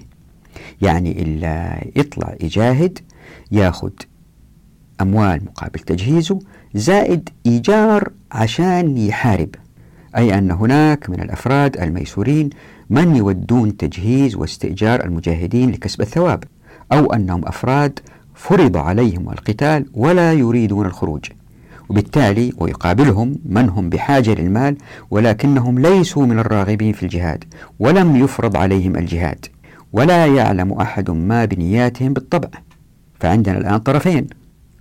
يعني 0.83 1.23
إلا 1.23 1.85
يطلع 1.97 2.35
يجاهد 2.41 2.99
ياخذ 3.53 3.91
أموال 5.01 5.45
مقابل 5.45 5.79
تجهيزه 5.81 6.39
زائد 6.75 7.29
إيجار 7.47 8.13
عشان 8.33 8.97
يحارب. 8.97 9.49
أي 10.17 10.39
أن 10.39 10.51
هناك 10.51 11.11
من 11.11 11.21
الأفراد 11.21 11.81
الميسورين 11.81 12.51
من 12.91 13.17
يودون 13.17 13.77
تجهيز 13.77 14.37
واستئجار 14.37 15.05
المجاهدين 15.05 15.71
لكسب 15.71 16.01
الثواب 16.01 16.45
أو 16.93 17.13
أنهم 17.13 17.47
أفراد 17.47 18.01
فرض 18.35 18.77
عليهم 18.77 19.31
القتال 19.31 19.87
ولا 19.95 20.33
يريدون 20.33 20.87
الخروج. 20.87 21.25
وبالتالي 21.89 22.53
ويقابلهم 22.57 23.39
من 23.45 23.69
هم 23.69 23.91
بحاجة 23.91 24.35
للمال 24.35 24.77
ولكنهم 25.11 25.79
ليسوا 25.79 26.27
من 26.27 26.39
الراغبين 26.39 26.93
في 26.93 27.03
الجهاد 27.03 27.45
ولم 27.79 28.17
يفرض 28.17 28.57
عليهم 28.57 28.97
الجهاد. 28.97 29.47
ولا 29.93 30.27
يعلم 30.27 30.73
أحد 30.73 31.11
ما 31.11 31.45
بنياتهم 31.45 32.13
بالطبع. 32.13 32.49
فعندنا 33.21 33.59
الآن 33.59 33.79
طرفين 33.79 34.27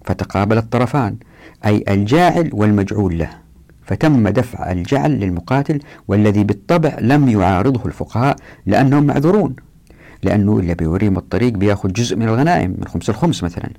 فتقابل 0.05 0.57
الطرفان 0.57 1.17
أي 1.65 1.83
الجاعل 1.89 2.49
والمجعول 2.53 3.17
له. 3.19 3.29
فتم 3.85 4.27
دفع 4.29 4.71
الجعل 4.71 5.11
للمقاتل 5.11 5.79
والذي 6.07 6.43
بالطبع 6.43 6.97
لم 7.01 7.29
يعارضه 7.29 7.85
الفقهاء 7.85 8.35
لأنهم 8.65 9.03
معذورون. 9.03 9.55
لأنه 10.23 10.59
اللي 10.59 10.75
بيوريهم 10.75 11.17
الطريق 11.17 11.53
بياخذ 11.53 11.93
جزء 11.93 12.15
من 12.15 12.27
الغنائم 12.27 12.75
من 12.77 12.87
خمس 12.87 13.09
الخمس 13.09 13.43
مثلا. 13.43 13.69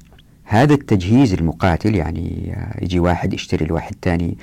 هذا 0.44 0.74
التجهيز 0.74 1.32
المقاتل 1.32 1.94
يعني 1.94 2.56
يجي 2.82 3.00
واحد 3.00 3.34
يشتري 3.34 3.66
لواحد 3.66 3.94
ثاني 4.02 4.38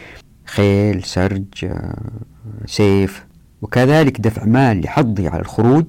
خيل 0.45 1.03
سرج 1.03 1.71
سيف 2.65 3.25
وكذلك 3.61 4.21
دفع 4.21 4.45
مال 4.45 4.81
لحظه 4.81 5.29
على 5.29 5.41
الخروج 5.41 5.85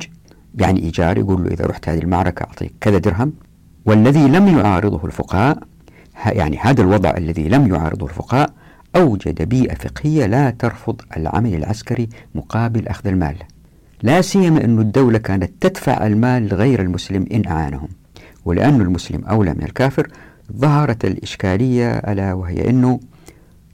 يعني 0.57 0.83
إيجار 0.83 1.19
يقول 1.19 1.45
له 1.45 1.51
إذا 1.51 1.67
رحت 1.67 1.89
هذه 1.89 1.99
المعركة 1.99 2.43
أعطيك 2.43 2.73
كذا 2.81 2.99
درهم 2.99 3.33
والذي 3.87 4.29
لم 4.29 4.59
يعارضه 4.59 5.05
الفقهاء 5.05 5.59
يعني 6.27 6.59
هذا 6.59 6.83
الوضع 6.83 7.15
الذي 7.17 7.49
لم 7.49 7.75
يعارضه 7.75 8.07
الفقهاء 8.07 8.51
أوجد 8.97 9.43
بيئة 9.43 9.75
فقهية 9.75 10.27
لا 10.27 10.51
ترفض 10.51 11.01
العمل 11.17 11.55
العسكري 11.55 12.09
مقابل 12.35 12.89
أخذ 12.89 13.09
المال. 13.09 13.37
لا 14.03 14.21
سيما 14.21 14.65
أن 14.65 14.79
الدولة 14.79 15.19
كانت 15.19 15.53
تدفع 15.61 16.07
المال 16.07 16.49
لغير 16.49 16.83
المسلم 16.83 17.27
إن 17.33 17.47
أعانهم 17.47 17.89
ولأن 18.45 18.81
المسلم 18.81 19.25
أولى 19.25 19.55
من 19.55 19.63
الكافر 19.63 20.09
ظهرت 20.53 21.05
الإشكالية 21.05 21.91
ألا 21.91 22.33
وهي 22.33 22.71
أنه 22.71 23.01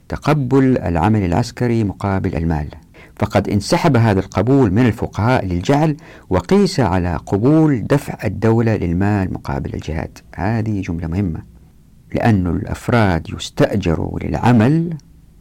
تقبل 0.08 0.78
العمل 0.78 1.24
العسكري 1.24 1.84
مقابل 1.84 2.36
المال. 2.36 2.68
فقد 3.16 3.48
انسحب 3.48 3.96
هذا 3.96 4.20
القبول 4.20 4.72
من 4.72 4.86
الفقهاء 4.86 5.46
للجعل 5.46 5.96
وقيس 6.30 6.80
على 6.80 7.16
قبول 7.16 7.86
دفع 7.86 8.18
الدولة 8.24 8.76
للمال 8.76 9.32
مقابل 9.32 9.74
الجهاد. 9.74 10.18
هذه 10.34 10.80
جملة 10.80 11.06
مهمة 11.06 11.42
لأن 12.14 12.46
الأفراد 12.46 13.30
يستأجروا 13.30 14.20
للعمل 14.20 14.96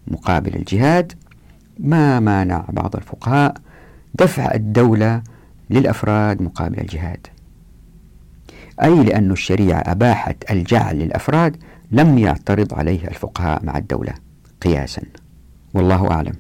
مقابل 0.08 0.56
الجهاد 0.56 1.14
ما 1.80 2.20
مانع 2.20 2.66
بعض 2.70 2.96
الفقهاء 2.96 3.54
دفع 4.14 4.54
الدولة 4.54 5.22
للأفراد 5.70 6.42
مقابل 6.42 6.80
الجهاد. 6.80 7.28
أي 8.84 9.04
لأن 9.04 9.32
الشريعة 9.32 9.84
أباحت 9.86 10.52
الجعل 10.52 11.00
للأفراد 11.00 11.58
لم 11.92 12.18
يعترض 12.18 12.74
عليه 12.74 13.08
الفقهاء 13.08 13.66
مع 13.66 13.78
الدولة 13.78 14.14
قياسا. 14.62 15.02
والله 15.74 16.12
أعلم. 16.12 16.34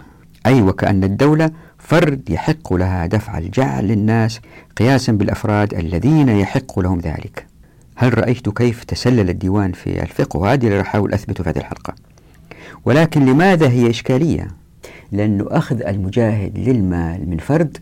أي 0.45 0.61
وكأن 0.61 1.03
الدولة 1.03 1.51
فرد 1.77 2.29
يحق 2.29 2.73
لها 2.73 3.05
دفع 3.05 3.37
الجعل 3.37 3.87
للناس 3.87 4.39
قياسا 4.77 5.11
بالأفراد 5.11 5.73
الذين 5.73 6.29
يحق 6.29 6.79
لهم 6.79 6.99
ذلك. 6.99 7.45
هل 7.95 8.17
رأيت 8.17 8.49
كيف 8.49 8.83
تسلل 8.83 9.29
الديوان 9.29 9.71
في 9.71 10.03
الفقه؟ 10.03 10.37
وهذه 10.37 10.67
اللي 10.67 10.81
أحاول 10.81 11.13
أثبته 11.13 11.43
في 11.43 11.49
هذه 11.49 11.57
الحلقة. 11.57 11.93
ولكن 12.85 13.25
لماذا 13.25 13.69
هي 13.69 13.89
إشكالية؟ 13.89 14.47
لأنه 15.11 15.45
أخذ 15.49 15.81
المجاهد 15.81 16.57
للمال 16.57 17.29
من 17.29 17.37
فرد 17.37 17.77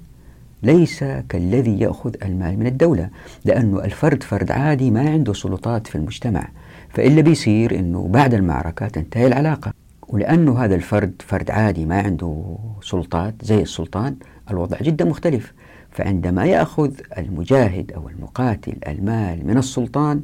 ليس 0.63 1.03
كالذي 1.03 1.79
يأخذ 1.79 2.15
المال 2.23 2.59
من 2.59 2.67
الدولة 2.67 3.09
لأنه 3.45 3.83
الفرد 3.83 4.23
فرد 4.23 4.51
عادي 4.51 4.91
ما 4.91 5.09
عنده 5.09 5.33
سلطات 5.33 5.87
في 5.87 5.95
المجتمع. 5.95 6.47
فإلا 6.93 7.21
بيصير 7.21 7.79
أنه 7.79 8.07
بعد 8.07 8.33
المعركة 8.33 8.87
تنتهي 8.87 9.27
العلاقة. 9.27 9.73
ولأنه 10.09 10.63
هذا 10.63 10.75
الفرد 10.75 11.21
فرد 11.25 11.51
عادي 11.51 11.85
ما 11.85 12.01
عنده 12.01 12.57
سلطات 12.81 13.35
زي 13.41 13.61
السلطان 13.61 14.15
الوضع 14.51 14.77
جدا 14.81 15.05
مختلف. 15.05 15.53
فعندما 15.91 16.45
يأخذ 16.45 16.91
المجاهد 17.17 17.91
أو 17.91 18.09
المقاتل 18.09 18.75
المال 18.87 19.47
من 19.47 19.57
السلطان 19.57 20.21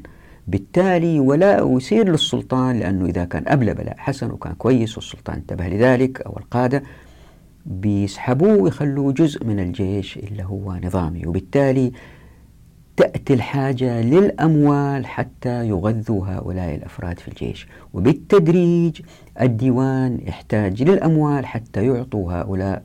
بالتالي 0.47 1.19
ولا 1.19 1.59
يصير 1.59 2.09
للسلطان 2.09 2.79
لأنه 2.79 3.05
إذا 3.05 3.25
كان 3.25 3.43
أبلى 3.47 3.73
بلاء 3.73 3.95
حسن 3.97 4.31
وكان 4.31 4.53
كويس 4.53 4.97
والسلطان 4.97 5.35
انتبه 5.35 5.67
لذلك 5.67 6.21
أو 6.21 6.37
القادة 6.37 6.83
بيسحبوه 7.65 8.57
ويخلوه 8.57 9.11
جزء 9.13 9.45
من 9.45 9.59
الجيش 9.59 10.17
اللي 10.17 10.43
هو 10.43 10.75
نظامي. 10.83 11.27
وبالتالي 11.27 11.91
تأتي 12.97 13.33
الحاجة 13.33 14.01
للأموال 14.01 15.05
حتى 15.05 15.67
يغذوا 15.67 16.27
هؤلاء 16.27 16.75
الأفراد 16.75 17.19
في 17.19 17.27
الجيش. 17.27 17.67
وبالتدريج 17.93 19.01
الديوان 19.41 20.19
يحتاج 20.27 20.83
للأموال 20.83 21.45
حتى 21.45 21.85
يعطوا 21.85 22.33
هؤلاء 22.33 22.83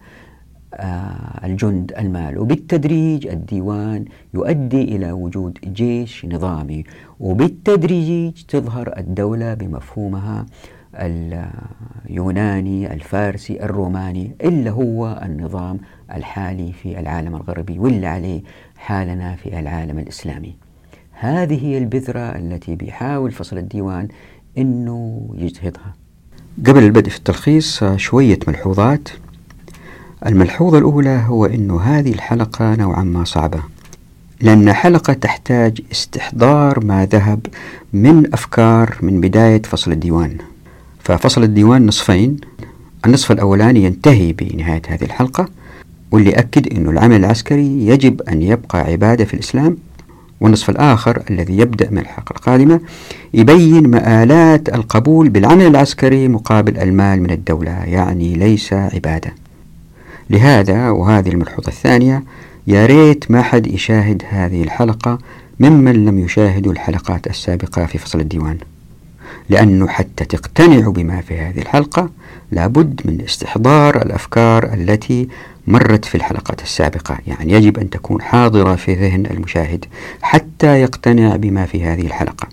آه، 0.75 1.47
الجند 1.47 1.93
المال. 1.99 2.39
وبالتدريج 2.39 3.27
الديوان 3.27 4.05
يؤدي 4.35 4.83
إلى 4.83 5.13
وجود 5.13 5.59
جيش 5.65 6.25
نظامي. 6.25 6.85
وبالتدريج 7.21 8.43
تظهر 8.43 8.99
الدولة 8.99 9.55
بمفهومها 9.55 10.47
اليوناني 10.95 12.95
الفارسي 12.95 13.63
الروماني 13.65 14.37
إلا 14.45 14.71
هو 14.71 15.21
النظام 15.25 15.81
الحالي 16.15 16.73
في 16.73 17.01
العالم 17.01 17.37
الغربي 17.37 17.79
واللي 17.79 18.07
عليه 18.07 18.43
حالنا 18.77 19.37
في 19.37 19.61
العالم 19.61 19.99
الإسلامي. 19.99 20.57
هذه 21.13 21.67
هي 21.67 21.79
البذرة 21.79 22.37
التي 22.37 22.77
بيحاول 22.77 23.31
فصل 23.31 23.59
الديوان 23.59 24.09
أنه 24.59 25.29
يجتهدها. 25.35 25.95
قبل 26.67 26.83
البدء 26.83 27.11
في 27.11 27.17
التلخيص 27.19 27.85
شوية 27.97 28.39
ملحوظات. 28.49 29.09
الملحوظة 30.27 30.79
الأولى 30.79 31.25
هو 31.27 31.47
أن 31.47 31.71
هذه 31.71 32.13
الحلقة 32.13 32.75
نوعا 32.75 33.03
ما 33.03 33.25
صعبة 33.25 33.61
لأن 34.41 34.73
حلقة 34.73 35.13
تحتاج 35.13 35.81
استحضار 35.93 36.85
ما 36.85 37.07
ذهب 37.07 37.47
من 37.93 38.35
أفكار 38.35 38.99
من 39.03 39.21
بداية 39.21 39.63
فصل 39.63 39.93
الديوان. 39.93 40.37
ففصل 41.01 41.43
الديوان 41.43 41.87
نصفين 41.87 42.37
النصف 43.07 43.33
الأولاني 43.33 43.85
ينتهي 43.85 44.33
بنهاية 44.33 44.83
هذه 44.89 45.05
الحلقة 45.05 45.49
واللي 46.11 46.31
أكد 46.31 46.77
أن 46.79 46.89
العمل 46.89 47.17
العسكري 47.17 47.87
يجب 47.87 48.23
أن 48.23 48.43
يبقى 48.43 48.79
عبادة 48.79 49.25
في 49.25 49.35
الإسلام. 49.35 49.77
والنصف 50.41 50.71
الآخر 50.71 51.23
الذي 51.31 51.59
يبدأ 51.59 51.91
من 51.91 51.99
الحلقة 51.99 52.33
القادمة 52.33 52.81
يبين 53.35 53.91
مآلات 53.91 54.75
القبول 54.75 55.29
بالعمل 55.29 55.67
العسكري 55.67 56.29
مقابل 56.29 56.79
المال 56.79 57.23
من 57.23 57.31
الدولة 57.31 57.71
يعني 57.71 58.35
ليس 58.35 58.73
عبادة. 58.73 59.35
لهذا 60.31 60.91
وهذه 60.91 61.29
الملحوظة 61.29 61.69
الثانية 61.69 62.23
يا 62.67 62.87
ريت 62.87 63.31
ما 63.31 63.43
حد 63.43 63.67
يشاهد 63.67 64.23
هذه 64.29 64.63
الحلقة 64.63 65.19
ممن 65.61 66.05
لم 66.05 66.19
يشاهدوا 66.19 66.73
الحلقات 66.73 67.27
السابقة 67.27 67.87
في 67.87 67.99
فصل 67.99 68.21
الديوان. 68.21 68.59
لأنه 69.49 69.89
حتى 69.89 70.25
تقتنعوا 70.25 70.93
بما 70.93 71.21
في 71.21 71.39
هذه 71.39 71.59
الحلقة 71.59 72.11
لابد 72.53 73.01
من 73.05 73.21
استحضار 73.21 74.03
الأفكار 74.03 74.75
التي 74.75 75.29
مرت 75.67 76.05
في 76.05 76.15
الحلقات 76.15 76.63
السابقة. 76.63 77.19
يعني 77.27 77.53
يجب 77.53 77.79
أن 77.79 77.91
تكون 77.91 78.23
حاضرة 78.23 78.75
في 78.75 78.95
ذهن 78.95 79.27
المشاهد 79.27 79.85
حتى 80.23 80.81
يقتنع 80.81 81.37
بما 81.37 81.67
في 81.67 81.85
هذه 81.85 82.07
الحلقة. 82.07 82.49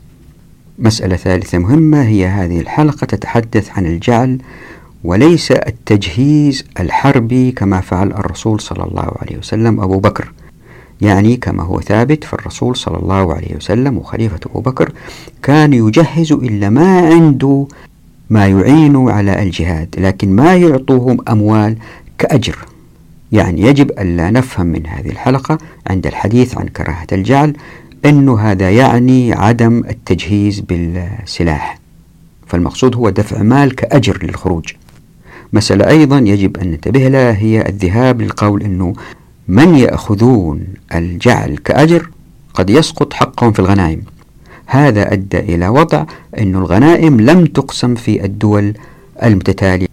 مسألة 0.79 1.15
ثالثة 1.15 1.57
مهمة 1.57 2.03
هي 2.03 2.25
هذه 2.27 2.59
الحلقة 2.59 3.05
تتحدث 3.05 3.69
عن 3.77 3.85
الجعل 3.85 4.37
وليس 5.03 5.51
التجهيز 5.51 6.65
الحربي 6.79 7.51
كما 7.51 7.81
فعل 7.81 8.11
الرسول 8.11 8.61
صلى 8.61 8.83
الله 8.83 9.11
عليه 9.21 9.37
وسلم 9.37 9.81
أبو 9.81 9.99
بكر. 9.99 10.31
يعني 11.01 11.37
كما 11.37 11.63
هو 11.63 11.81
ثابت 11.81 12.23
فالرسول 12.23 12.75
صلى 12.75 12.97
الله 12.97 13.33
عليه 13.33 13.55
وسلم 13.55 13.97
وخليفة 13.97 14.39
أبو 14.45 14.59
بكر 14.59 14.91
كان 15.43 15.73
يجهز 15.73 16.31
إلا 16.31 16.69
ما 16.69 16.99
عنده 16.99 17.67
ما 18.29 18.47
يعين 18.47 19.09
على 19.09 19.43
الجهاد 19.43 19.95
لكن 19.97 20.35
ما 20.35 20.55
يعطوهم 20.55 21.17
أموال 21.29 21.77
كأجر. 22.17 22.57
يعني 23.31 23.61
يجب 23.61 23.91
ألا 23.91 24.31
نفهم 24.31 24.65
من 24.65 24.87
هذه 24.87 25.09
الحلقة 25.09 25.57
عند 25.87 26.07
الحديث 26.07 26.57
عن 26.57 26.67
كراهة 26.67 27.07
الجعل 27.11 27.53
أنه 28.05 28.39
هذا 28.39 28.69
يعني 28.69 29.33
عدم 29.33 29.83
التجهيز 29.89 30.59
بالسلاح. 30.59 31.79
فالمقصود 32.47 32.95
هو 32.95 33.09
دفع 33.09 33.43
مال 33.43 33.75
كأجر 33.75 34.25
للخروج. 34.25 34.73
مسألة 35.53 35.87
أيضا 35.87 36.17
يجب 36.17 36.57
أن 36.57 36.67
ننتبه 36.67 37.07
لها 37.07 37.37
هي 37.37 37.69
الذهاب 37.69 38.21
للقول 38.21 38.63
أنه 38.63 38.93
من 39.47 39.75
يأخذون 39.75 40.63
الجعل 40.95 41.57
كأجر 41.57 42.09
قد 42.53 42.69
يسقط 42.69 43.13
حقهم 43.13 43.51
في 43.51 43.59
الغنائم. 43.59 44.01
هذا 44.65 45.13
أدى 45.13 45.39
إلى 45.39 45.67
وضع 45.67 46.05
أن 46.37 46.55
الغنائم 46.55 47.21
لم 47.21 47.45
تقسم 47.45 47.95
في 47.95 48.25
الدول 48.25 48.73
المتتالية. 49.23 49.87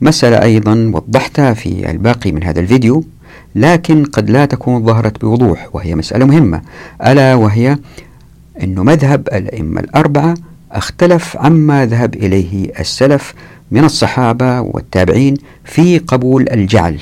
مسألة 0.00 0.42
أيضا 0.42 0.90
وضحتها 0.94 1.54
في 1.54 1.90
الباقي 1.90 2.32
من 2.32 2.44
هذا 2.44 2.60
الفيديو 2.60 3.04
لكن 3.54 4.04
قد 4.04 4.30
لا 4.30 4.44
تكون 4.44 4.84
ظهرت 4.86 5.20
بوضوح 5.20 5.68
وهي 5.72 5.94
مسألة 5.94 6.24
مهمة. 6.24 6.60
ألا 7.06 7.34
وهي 7.34 7.78
أن 8.62 8.74
مذهب 8.78 9.28
الأئمة 9.32 9.80
الأربعة 9.80 10.34
اختلف 10.72 11.36
عما 11.36 11.86
ذهب 11.86 12.14
إليه 12.14 12.80
السلف 12.80 13.34
من 13.70 13.84
الصحابة 13.84 14.60
والتابعين 14.60 15.34
في 15.64 15.98
قبول 15.98 16.48
الجعل. 16.52 16.98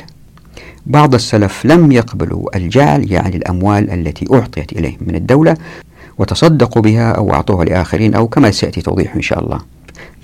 بعض 0.86 1.14
السلف 1.14 1.66
لم 1.66 1.92
يقبلوا 1.92 2.56
الجعل 2.56 3.12
يعني 3.12 3.36
الأموال 3.36 3.90
التي 3.90 4.26
أعطيت 4.32 4.72
إليهم 4.72 4.98
من 5.00 5.14
الدولة 5.14 5.56
وتصدقوا 6.18 6.82
بها 6.82 7.12
أو 7.12 7.32
أعطوها 7.32 7.64
لآخرين 7.64 8.14
أو 8.14 8.28
كما 8.28 8.50
سيأتي 8.50 8.80
توضيح 8.80 9.14
إن 9.14 9.22
شاء 9.22 9.44
الله. 9.44 9.60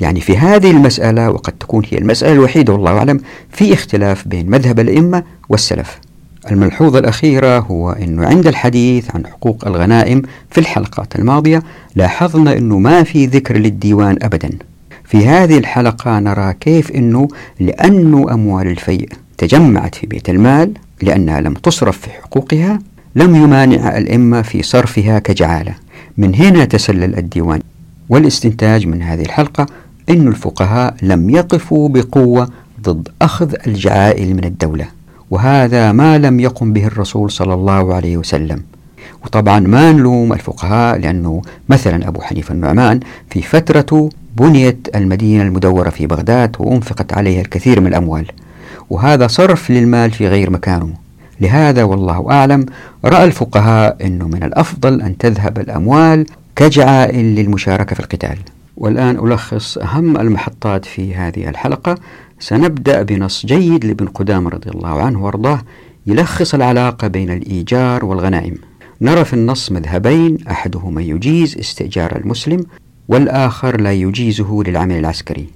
يعني 0.02 0.20
في 0.20 0.38
هذه 0.38 0.70
المسألة 0.70 1.30
وقد 1.30 1.52
تكون 1.52 1.82
هي 1.90 1.98
المسألة 1.98 2.32
الوحيدة 2.32 2.72
والله 2.72 2.98
أعلم 2.98 3.20
في 3.50 3.72
اختلاف 3.72 4.28
بين 4.28 4.50
مذهب 4.50 4.80
الأئمة 4.80 5.22
والسلف. 5.48 5.98
الملحوظة 6.50 6.98
الأخيرة 6.98 7.58
هو 7.58 7.90
أنه 7.90 8.26
عند 8.26 8.46
الحديث 8.46 9.14
عن 9.14 9.26
حقوق 9.26 9.66
الغنائم 9.66 10.22
في 10.50 10.58
الحلقات 10.58 11.16
الماضية 11.16 11.62
لاحظنا 11.96 12.56
أنه 12.56 12.78
ما 12.78 13.02
في 13.02 13.26
ذكر 13.26 13.56
للديوان 13.56 14.18
أبدا. 14.22 14.50
في 15.04 15.26
هذه 15.26 15.58
الحلقة 15.58 16.18
نرى 16.18 16.54
كيف 16.60 16.90
أنه 16.90 17.28
لأنه 17.60 18.34
أموال 18.34 18.66
الفيء 18.66 19.08
تجمعت 19.38 19.94
في 19.94 20.06
بيت 20.06 20.30
المال 20.30 20.72
لأنها 21.02 21.40
لم 21.40 21.54
تصرف 21.54 21.98
في 21.98 22.10
حقوقها 22.10 22.78
لم 23.16 23.36
يمانع 23.36 23.98
الأئمة 23.98 24.42
في 24.42 24.62
صرفها 24.62 25.18
كجعالة. 25.18 25.74
من 26.18 26.34
هنا 26.34 26.64
تسلل 26.64 27.18
الديوان. 27.18 27.60
والاستنتاج 28.08 28.86
من 28.86 29.02
هذه 29.02 29.22
الحلقة 29.22 29.66
أن 30.10 30.28
الفقهاء 30.28 30.94
لم 31.02 31.30
يقفوا 31.30 31.88
بقوة 31.88 32.48
ضد 32.82 33.08
أخذ 33.22 33.54
الجعائل 33.66 34.34
من 34.34 34.44
الدولة 34.44 34.86
وهذا 35.30 35.92
ما 35.92 36.18
لم 36.18 36.40
يقم 36.40 36.72
به 36.72 36.86
الرسول 36.86 37.30
صلى 37.30 37.54
الله 37.54 37.94
عليه 37.94 38.16
وسلم. 38.16 38.62
وطبعا 39.24 39.60
ما 39.60 39.92
نلوم 39.92 40.32
الفقهاء 40.32 40.98
لأنه 40.98 41.42
مثلا 41.68 42.08
أبو 42.08 42.20
حنيفة 42.20 42.54
النعمان 42.54 43.00
في 43.30 43.42
فترة 43.42 44.10
بنيت 44.36 44.88
المدينة 44.94 45.42
المدورة 45.42 45.90
في 45.90 46.06
بغداد 46.06 46.56
وأنفقت 46.58 47.12
عليها 47.12 47.40
الكثير 47.40 47.80
من 47.80 47.86
الأموال. 47.86 48.26
وهذا 48.90 49.26
صرف 49.26 49.70
للمال 49.70 50.10
في 50.10 50.28
غير 50.28 50.50
مكانه. 50.50 50.92
لهذا 51.40 51.82
والله 51.82 52.30
أعلم 52.30 52.66
رأى 53.04 53.24
الفقهاء 53.24 54.06
أنه 54.06 54.28
من 54.28 54.42
الأفضل 54.42 55.02
أن 55.02 55.18
تذهب 55.18 55.58
الأموال 55.58 56.26
كجعائل 56.56 57.24
للمشاركة 57.24 57.94
في 57.94 58.00
القتال. 58.00 58.38
والآن 58.76 59.18
ألخص 59.26 59.78
أهم 59.78 60.16
المحطات 60.16 60.84
في 60.84 61.14
هذه 61.14 61.48
الحلقة. 61.48 61.98
سنبدأ 62.38 63.02
بنص 63.02 63.46
جيد 63.46 63.84
لابن 63.84 64.06
قدامة 64.06 64.50
رضي 64.50 64.70
الله 64.70 65.02
عنه 65.02 65.24
وأرضاه 65.24 65.62
يلخص 66.06 66.54
العلاقة 66.54 67.08
بين 67.08 67.30
الإيجار 67.30 68.04
والغنائم. 68.04 68.54
نرى 69.00 69.24
في 69.24 69.32
النص 69.32 69.72
مذهبين 69.72 70.38
أحدهما 70.50 71.02
يجيز 71.02 71.58
استئجار 71.58 72.16
المسلم 72.16 72.66
والآخر 73.08 73.80
لا 73.80 73.92
يجيزه 73.92 74.62
للعمل 74.66 74.98
العسكري. 74.98 75.46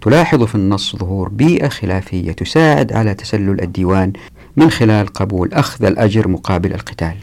تلاحظ 0.00 0.42
في 0.42 0.54
النص 0.54 0.96
ظهور 0.96 1.28
بيئة 1.28 1.68
خلافية 1.68 2.32
تساعد 2.32 2.92
على 2.92 3.14
تسلل 3.14 3.62
الديوان 3.62 4.12
من 4.56 4.70
خلال 4.70 5.06
قبول 5.06 5.52
أخذ 5.52 5.84
الأجر 5.84 6.28
مقابل 6.28 6.72
القتال. 6.72 7.16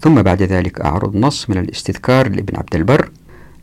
ثم 0.00 0.22
بعد 0.22 0.42
ذلك 0.42 0.80
أعرض 0.80 1.16
نص 1.16 1.50
من 1.50 1.58
الاستذكار 1.58 2.28
لابن 2.28 2.56
عبد 2.56 2.74
البر. 2.74 3.10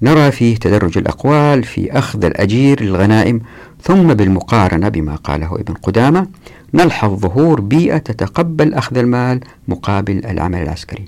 نرى 0.02 0.32
فيه 0.32 0.56
تدرج 0.56 0.98
الأقوال 0.98 1.64
في 1.64 1.92
أخذ 1.92 2.26
الأجير 2.26 2.84
للغنائم 2.84 3.42
ثم 3.82 4.14
بالمقارنة 4.14 4.90
بما 4.90 5.16
قاله 5.16 5.56
ابن 5.56 5.74
قدامة 5.74 6.28
نلحظ 6.74 7.20
ظهور 7.20 7.62
بيئة 7.62 7.98
تتقبل 7.98 8.74
أخذ 8.74 8.98
المال 8.98 9.40
مقابل 9.68 10.26
العمل 10.26 10.62
العسكري. 10.62 11.06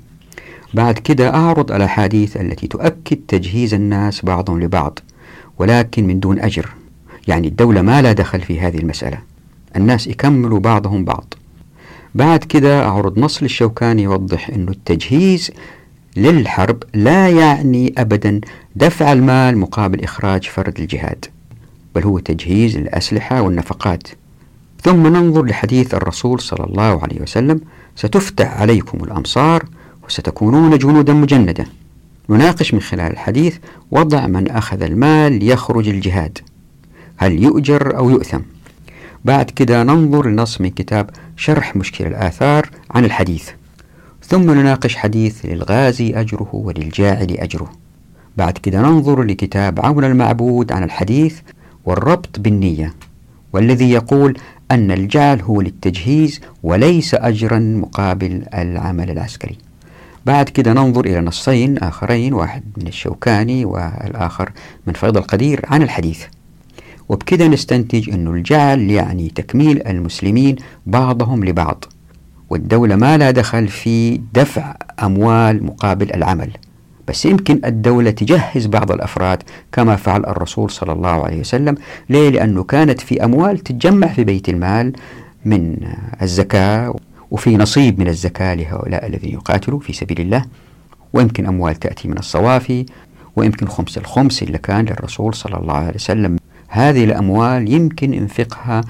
بعد 0.74 1.00
كده 1.00 1.36
أعرض 1.36 1.72
الأحاديث 1.72 2.38
التي 2.38 2.68
تؤكد 2.68 3.18
تجهيز 3.28 3.74
الناس 3.74 4.26
بعضهم 4.26 4.62
لبعض 4.62 5.00
ولكن 5.60 6.08
من 6.08 6.20
دون 6.20 6.40
أجر. 6.40 6.70
يعني 7.28 7.48
الدولة 7.48 7.82
ما 7.82 8.02
لا 8.02 8.14
دخل 8.14 8.42
في 8.42 8.60
هذه 8.60 8.78
المسألة. 8.78 9.18
الناس 9.76 10.08
يكملوا 10.08 10.60
بعضهم 10.60 11.06
بعض. 11.06 11.34
بعد 12.16 12.44
كده 12.44 12.86
أعرض 12.86 13.20
نص 13.20 13.44
للشوكاني 13.44 14.04
يوضح 14.04 14.50
أنه 14.50 14.72
التجهيز 14.72 15.52
للحرب 16.18 16.84
لا 16.94 17.30
يعني 17.30 17.94
أبدا 17.98 18.42
دفع 18.76 19.14
المال 19.14 19.58
مقابل 19.58 20.04
إخراج 20.04 20.44
فرد 20.44 20.80
الجهاد 20.80 21.26
بل 21.96 22.04
هو 22.04 22.20
تجهيز 22.20 22.78
الأسلحة 22.78 23.42
والنفقات. 23.42 24.04
ثم 24.84 25.08
ننظر 25.08 25.46
لحديث 25.46 25.94
الرسول 25.94 26.40
صلى 26.40 26.66
الله 26.66 27.04
عليه 27.04 27.22
وسلم 27.22 27.62
ستفتح 27.96 28.62
عليكم 28.62 29.04
الأمصار 29.04 29.66
وستكونون 30.06 30.78
جنودا 30.78 31.14
مجندة. 31.14 31.66
نناقش 32.30 32.74
من 32.74 32.82
خلال 32.82 33.12
الحديث 33.12 33.58
وضع 33.92 34.28
من 34.28 34.52
أخذ 34.52 34.82
المال 34.82 35.40
ليخرج 35.40 35.90
الجهاد. 35.90 36.38
هل 37.18 37.44
يؤجر 37.44 37.98
أو 37.98 38.10
يؤثم؟ 38.10 38.40
بعد 39.26 39.50
كده 39.50 39.84
ننظر 39.84 40.28
لنص 40.28 40.62
من 40.62 40.70
كتاب 40.70 41.10
شرح 41.38 41.76
مشكل 41.76 42.08
الآثار 42.08 42.70
عن 42.92 43.06
الحديث. 43.06 43.50
ثم 44.30 44.52
نناقش 44.52 44.96
حديث 44.96 45.46
للغازي 45.46 46.12
أجره 46.16 46.50
وللجاعل 46.54 47.32
أجره. 47.32 47.72
بعد 48.38 48.58
كده 48.58 48.82
ننظر 48.82 49.24
لكتاب 49.24 49.86
عون 49.86 50.04
المعبود 50.04 50.72
عن 50.72 50.84
الحديث 50.84 51.40
والربط 51.86 52.40
بالنية 52.40 52.94
والذي 53.54 53.92
يقول 53.92 54.38
أن 54.72 54.92
الجعل 54.92 55.42
هو 55.42 55.62
للتجهيز 55.62 56.42
وليس 56.64 57.16
أجرا 57.16 57.60
مقابل 57.60 58.44
العمل 58.54 59.12
العسكري. 59.12 59.58
بعد 60.26 60.50
كده 60.50 60.74
ننظر 60.74 61.06
إلى 61.06 61.22
نصين 61.22 61.78
آخرين 61.78 62.34
واحد 62.34 62.64
من 62.78 62.88
الشوكاني 62.88 63.66
والآخر 63.66 64.52
من 64.88 64.94
فيض 64.94 65.18
القدير 65.18 65.66
عن 65.68 65.82
الحديث. 65.82 66.24
وبكده 67.10 67.48
نستنتج 67.48 68.10
أن 68.10 68.28
الجعل 68.28 68.80
يعني 68.80 69.30
تكميل 69.30 69.88
المسلمين 69.88 70.56
بعضهم 70.86 71.46
لبعض. 71.46 71.86
والدولة 72.50 72.96
ما 72.96 73.18
لا 73.18 73.32
دخل 73.32 73.68
في 73.68 74.22
دفع 74.34 74.76
أموال 75.04 75.66
مقابل 75.66 76.14
العمل 76.14 76.52
بس 77.08 77.26
يمكن 77.26 77.62
الدولة 77.66 78.12
تجهز 78.12 78.66
بعض 78.66 78.92
الأفراد 78.92 79.44
كما 79.72 79.96
فعل 79.96 80.26
الرسول 80.26 80.72
صلى 80.72 80.92
الله 80.92 81.26
عليه 81.26 81.40
وسلم 81.40 81.76
ليه؟ 82.10 82.30
لأنه 82.30 82.64
كانت 82.64 83.02
في 83.02 83.24
أموال 83.24 83.58
تتجمع 83.60 84.08
في 84.08 84.24
بيت 84.24 84.50
المال 84.50 84.94
من 85.46 85.78
الزكاة 86.22 86.96
وفي 87.32 87.58
نصيب 87.58 88.00
من 88.00 88.08
الزكاة 88.08 88.54
لهؤلاء 88.56 89.08
الذين 89.08 89.34
يقاتلوا 89.34 89.80
في 89.80 89.94
سبيل 89.94 90.22
الله 90.22 90.46
ويمكن 91.14 91.46
أموال 91.46 91.76
تأتي 91.76 92.08
من 92.08 92.18
الصوافي 92.18 92.86
ويمكن 93.36 93.68
خمس 93.68 93.98
الخمس 93.98 94.44
اللي 94.44 94.58
كان 94.58 94.86
للرسول 94.86 95.34
صلى 95.34 95.58
الله 95.58 95.74
عليه 95.76 95.96
وسلم 95.96 96.38
هذه 96.68 97.04
الأموال 97.04 97.74
يمكن 97.74 98.14
انفقها 98.14 98.82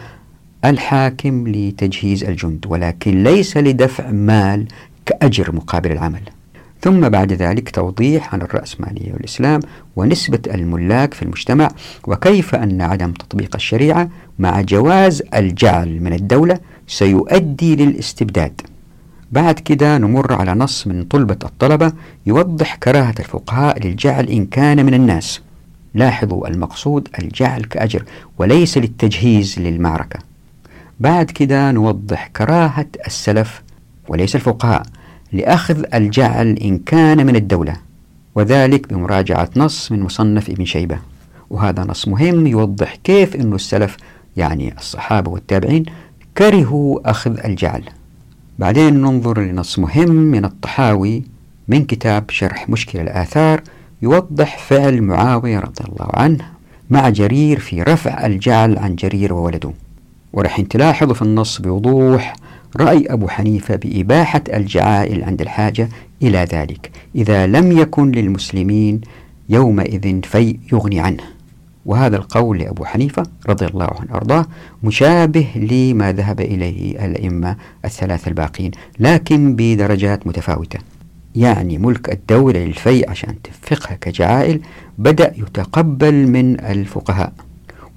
الحاكم 0.65 1.47
لتجهيز 1.47 2.23
الجند 2.23 2.65
ولكن 2.67 3.23
ليس 3.23 3.57
لدفع 3.57 4.11
مال 4.11 4.67
كأجر 5.05 5.55
مقابل 5.55 5.91
العمل. 5.91 6.21
ثم 6.81 7.09
بعد 7.09 7.33
ذلك 7.33 7.69
توضيح 7.69 8.33
عن 8.33 8.41
الرأسمالية 8.41 9.13
والإسلام 9.13 9.59
ونسبة 9.95 10.39
الملاك 10.53 11.13
في 11.13 11.23
المجتمع 11.23 11.69
وكيف 12.07 12.55
أن 12.55 12.81
عدم 12.81 13.11
تطبيق 13.11 13.55
الشريعة 13.55 14.09
مع 14.39 14.61
جواز 14.61 15.23
الجعل 15.35 15.99
من 16.03 16.13
الدولة 16.13 16.59
سيؤدي 16.87 17.75
للاستبداد. 17.75 18.61
بعد 19.31 19.59
كده 19.59 19.97
نمر 19.97 20.33
على 20.33 20.53
نص 20.53 20.87
من 20.87 21.03
طلبة 21.03 21.37
الطلبة 21.43 21.93
يوضح 22.25 22.75
كراهة 22.75 23.15
الفقهاء 23.19 23.87
للجعل 23.87 24.25
إن 24.25 24.45
كان 24.45 24.85
من 24.85 24.93
الناس. 24.93 25.41
لاحظوا 25.93 26.47
المقصود 26.47 27.07
الجعل 27.19 27.61
كأجر 27.61 28.03
وليس 28.37 28.77
للتجهيز 28.77 29.59
للمعركة. 29.59 30.28
بعد 30.99 31.31
كده 31.31 31.71
نوضح 31.71 32.27
كراهة 32.27 32.87
السلف 33.07 33.61
وليس 34.07 34.35
الفقهاء 34.35 34.83
لأخذ 35.33 35.83
الجعل 35.93 36.47
إن 36.47 36.77
كان 36.77 37.25
من 37.25 37.35
الدولة 37.35 37.75
وذلك 38.35 38.93
بمراجعة 38.93 39.49
نص 39.55 39.91
من 39.91 39.99
مصنف 39.99 40.49
ابن 40.49 40.65
شيبة. 40.65 40.99
وهذا 41.49 41.83
نص 41.83 42.07
مهم 42.07 42.47
يوضح 42.47 42.95
كيف 42.95 43.35
أن 43.35 43.53
السلف 43.53 43.97
يعني 44.37 44.73
الصحابة 44.77 45.31
والتابعين 45.31 45.85
كرهوا 46.37 47.09
أخذ 47.09 47.39
الجعل. 47.45 47.83
بعدين 48.59 48.93
ننظر 49.01 49.41
لنص 49.41 49.79
مهم 49.79 50.09
من 50.11 50.45
الطحاوي 50.45 51.23
من 51.67 51.85
كتاب 51.85 52.29
شرح 52.29 52.69
مشكل 52.69 52.99
الآثار 52.99 53.61
يوضح 54.01 54.57
فعل 54.57 55.01
معاوية 55.01 55.59
رضي 55.59 55.83
الله 55.89 56.09
عنه 56.13 56.45
مع 56.89 57.09
جرير 57.09 57.59
في 57.59 57.83
رفع 57.83 58.25
الجعل 58.25 58.77
عن 58.77 58.95
جرير 58.95 59.33
وولده. 59.33 59.71
ورح 60.33 60.61
تلاحظوا 60.61 61.13
في 61.13 61.21
النص 61.21 61.61
بوضوح 61.61 62.35
رأي 62.77 63.05
أبو 63.09 63.27
حنيفة 63.27 63.75
بإباحة 63.75 64.41
الجعائل 64.53 65.23
عند 65.23 65.41
الحاجة 65.41 65.89
إلى 66.21 66.37
ذلك. 66.37 66.91
إذا 67.15 67.47
لم 67.47 67.71
يكن 67.77 68.11
للمسلمين 68.11 69.01
يومئذ 69.49 70.21
في 70.21 70.59
يغني 70.73 70.99
عنه. 70.99 71.23
وهذا 71.85 72.17
القول 72.17 72.59
لأبو 72.59 72.85
حنيفة 72.85 73.23
رضي 73.49 73.65
الله 73.65 73.89
عنه 73.99 74.15
أرضاه 74.15 74.45
مشابه 74.83 75.47
لما 75.55 76.11
ذهب 76.11 76.41
إليه 76.41 77.05
الأئمة 77.05 77.55
الثلاثة 77.85 78.29
الباقين 78.29 78.71
لكن 78.99 79.55
بدرجات 79.55 80.27
متفاوتة. 80.27 80.79
يعني 81.35 81.77
ملك 81.77 82.13
الدولة 82.13 82.59
للفيء 82.65 83.09
عشان 83.09 83.35
تنفقها 83.41 83.95
كجعائل 84.01 84.61
بدأ 84.97 85.33
يتقبل 85.37 86.27
من 86.27 86.59
الفقهاء. 86.59 87.33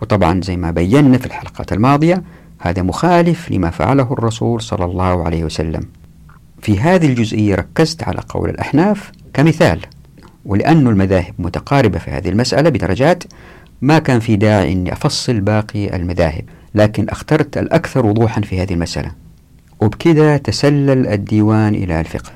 وطبعا 0.02 0.40
زي 0.42 0.56
ما 0.56 0.70
بينا 0.70 1.18
في 1.18 1.26
الحلقات 1.26 1.72
الماضية 1.72 2.22
هذا 2.60 2.82
مخالف 2.82 3.50
لما 3.50 3.70
فعله 3.70 4.12
الرسول 4.12 4.62
صلى 4.62 4.84
الله 4.84 5.24
عليه 5.24 5.44
وسلم. 5.44 5.82
في 6.62 6.80
هذه 6.80 7.06
الجزئية 7.06 7.54
ركزت 7.54 8.02
على 8.02 8.20
قول 8.28 8.50
الأحناف 8.50 9.12
كمثال 9.34 9.80
ولأن 10.44 10.86
المذاهب 10.86 11.34
متقاربة 11.38 11.98
في 11.98 12.10
هذه 12.10 12.28
المسألة 12.28 12.70
بدرجات 12.70 13.24
ما 13.82 13.98
كان 13.98 14.20
في 14.20 14.36
داعي 14.36 14.72
أني 14.72 14.92
أفصل 14.92 15.40
باقي 15.40 15.96
المذاهب 15.96 16.44
لكن 16.74 17.08
أخترت 17.08 17.58
الأكثر 17.58 18.06
وضوحا 18.06 18.40
في 18.40 18.62
هذه 18.62 18.72
المسألة. 18.72 19.10
وبكذا 19.80 20.36
تسلل 20.36 21.06
الديوان 21.06 21.74
إلى 21.74 22.00
الفقه. 22.00 22.30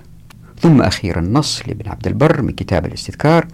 ثم 0.61 0.83
أخيرا 0.83 1.21
نص 1.21 1.63
لابن 1.67 1.91
عبد 1.91 2.07
البر 2.07 2.43
من 2.43 2.51
كتاب 2.51 2.87
الاستذكار 2.87 3.47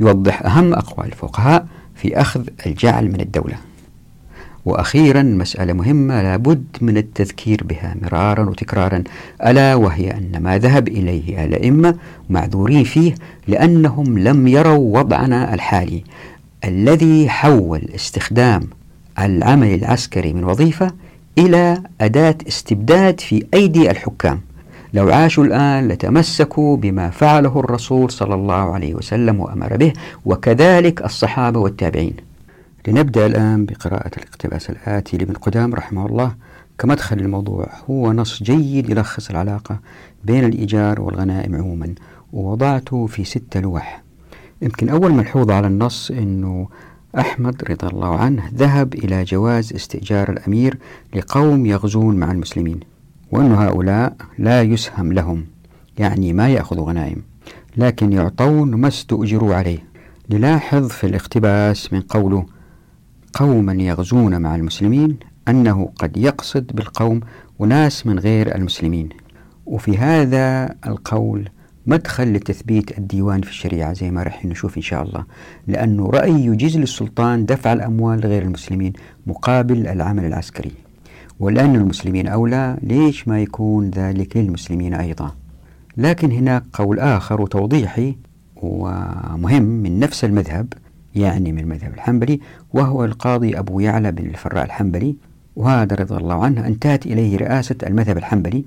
يوضح 0.00 0.46
أهم 0.46 0.74
أقوال 0.74 1.06
الفقهاء 1.06 1.66
في 1.96 2.20
أخذ 2.20 2.48
الجعل 2.66 3.08
من 3.08 3.20
الدولة. 3.20 3.56
وأخيرا 4.64 5.22
مسألة 5.22 5.72
مهمة 5.72 6.22
لابد 6.22 6.64
من 6.80 6.96
التذكير 6.96 7.64
بها 7.64 7.96
مرارا 8.02 8.50
وتكرارا. 8.50 9.02
ألا 9.46 9.74
وهي 9.74 10.10
أن 10.10 10.42
ما 10.42 10.58
ذهب 10.58 10.88
إليه 10.88 11.44
الأئمة 11.44 11.94
معذورين 12.30 12.84
فيه 12.84 13.14
لأنهم 13.48 14.18
لم 14.18 14.46
يروا 14.48 14.98
وضعنا 14.98 15.54
الحالي. 15.54 16.04
الذي 16.64 17.28
حول 17.28 17.88
استخدام 17.94 18.62
العمل 19.18 19.74
العسكري 19.74 20.32
من 20.32 20.44
وظيفة 20.44 20.92
إلى 21.38 21.82
أداة 22.00 22.38
استبداد 22.48 23.20
في 23.20 23.46
أيدي 23.54 23.90
الحكام. 23.90 24.40
لو 24.96 25.08
عاشوا 25.08 25.44
الآن 25.44 25.88
لتمسكوا 25.88 26.76
بما 26.76 27.10
فعله 27.10 27.60
الرسول 27.60 28.10
صلى 28.10 28.34
الله 28.34 28.74
عليه 28.74 28.94
وسلم 28.94 29.40
وأمر 29.40 29.76
به 29.76 29.92
وكذلك 30.24 31.04
الصحابة 31.04 31.60
والتابعين. 31.60 32.16
لنبدأ 32.88 33.26
الآن 33.26 33.66
بقراءة 33.66 34.10
الاقتباس 34.16 34.70
الآتي 34.70 35.16
لابن 35.16 35.34
قدام 35.34 35.74
رحمه 35.74 36.06
الله. 36.06 36.34
كمدخل 36.78 37.18
الموضوع 37.18 37.68
هو 37.90 38.12
نص 38.12 38.42
جيد 38.42 38.90
يلخص 38.90 39.30
العلاقة 39.30 39.80
بين 40.24 40.44
الإيجار 40.44 41.00
والغنائم 41.00 41.54
عموما 41.54 41.94
ووضعته 42.32 43.06
في 43.06 43.24
ستة 43.24 43.60
لوح. 43.60 44.02
يمكن 44.62 44.88
أول 44.88 45.12
ملحوظة 45.12 45.54
على 45.54 45.66
النص 45.66 46.10
أنه 46.10 46.68
أحمد 47.18 47.62
رضي 47.70 47.86
الله 47.86 48.16
عنه 48.16 48.42
ذهب 48.54 48.94
إلى 48.94 49.24
جواز 49.24 49.72
استئجار 49.72 50.30
الأمير 50.30 50.78
لقوم 51.14 51.66
يغزون 51.66 52.16
مع 52.16 52.32
المسلمين. 52.32 52.95
وأن 53.36 53.52
هؤلاء 53.52 54.16
لا 54.38 54.62
يسهم 54.62 55.12
لهم 55.12 55.46
يعني 55.98 56.32
ما 56.32 56.48
يأخذوا 56.48 56.88
غنائم 56.88 57.22
لكن 57.76 58.12
يعطون 58.12 58.74
ما 58.74 58.88
استؤجروا 58.88 59.54
عليه. 59.54 59.78
نلاحظ 60.30 60.88
في 60.88 61.06
الاقتباس 61.06 61.92
من 61.92 62.00
قوله 62.00 62.46
قوما 63.32 63.72
يغزون 63.72 64.40
مع 64.40 64.54
المسلمين 64.54 65.16
أنه 65.48 65.92
قد 65.98 66.16
يقصد 66.16 66.66
بالقوم 66.74 67.20
أناس 67.60 68.06
من 68.06 68.18
غير 68.18 68.54
المسلمين. 68.54 69.08
وفي 69.66 69.98
هذا 69.98 70.74
القول 70.86 71.48
مدخل 71.86 72.32
لتثبيت 72.32 72.98
الديوان 72.98 73.40
في 73.40 73.50
الشريعة 73.50 73.92
زي 73.92 74.10
ما 74.10 74.22
رح 74.22 74.44
نشوف 74.44 74.76
إن 74.76 74.82
شاء 74.82 75.02
الله 75.02 75.24
لأنه 75.66 76.10
رأي 76.10 76.46
يجيز 76.46 76.76
للسلطان 76.76 77.46
دفع 77.46 77.72
الأموال 77.72 78.20
لغير 78.20 78.42
المسلمين 78.42 78.92
مقابل 79.26 79.86
العمل 79.86 80.24
العسكري. 80.24 80.85
ولأن 81.40 81.74
المسلمين 81.74 82.26
أولى 82.26 82.76
ليش 82.82 83.28
ما 83.28 83.42
يكون 83.42 83.90
ذلك 83.90 84.36
للمسلمين 84.36 84.94
أيضا؟ 84.94 85.34
لكن 85.96 86.30
هناك 86.30 86.62
قول 86.72 87.00
آخر 87.00 87.40
وتوضيحي 87.40 88.16
ومهم 88.56 89.62
من 89.62 89.98
نفس 89.98 90.24
المذهب 90.24 90.72
يعني 91.14 91.52
من 91.52 91.58
المذهب 91.58 91.94
الحنبلي 91.94 92.40
وهو 92.72 93.04
القاضي 93.04 93.58
أبو 93.58 93.80
يعلى 93.80 94.12
بن 94.12 94.26
الفراء 94.26 94.64
الحنبلي 94.64 95.16
وهذا 95.56 95.96
رضي 95.96 96.16
الله 96.16 96.44
عنه 96.44 96.66
انتهت 96.66 97.06
إليه 97.06 97.36
رئاسة 97.36 97.76
المذهب 97.86 98.16
الحنبلي 98.16 98.64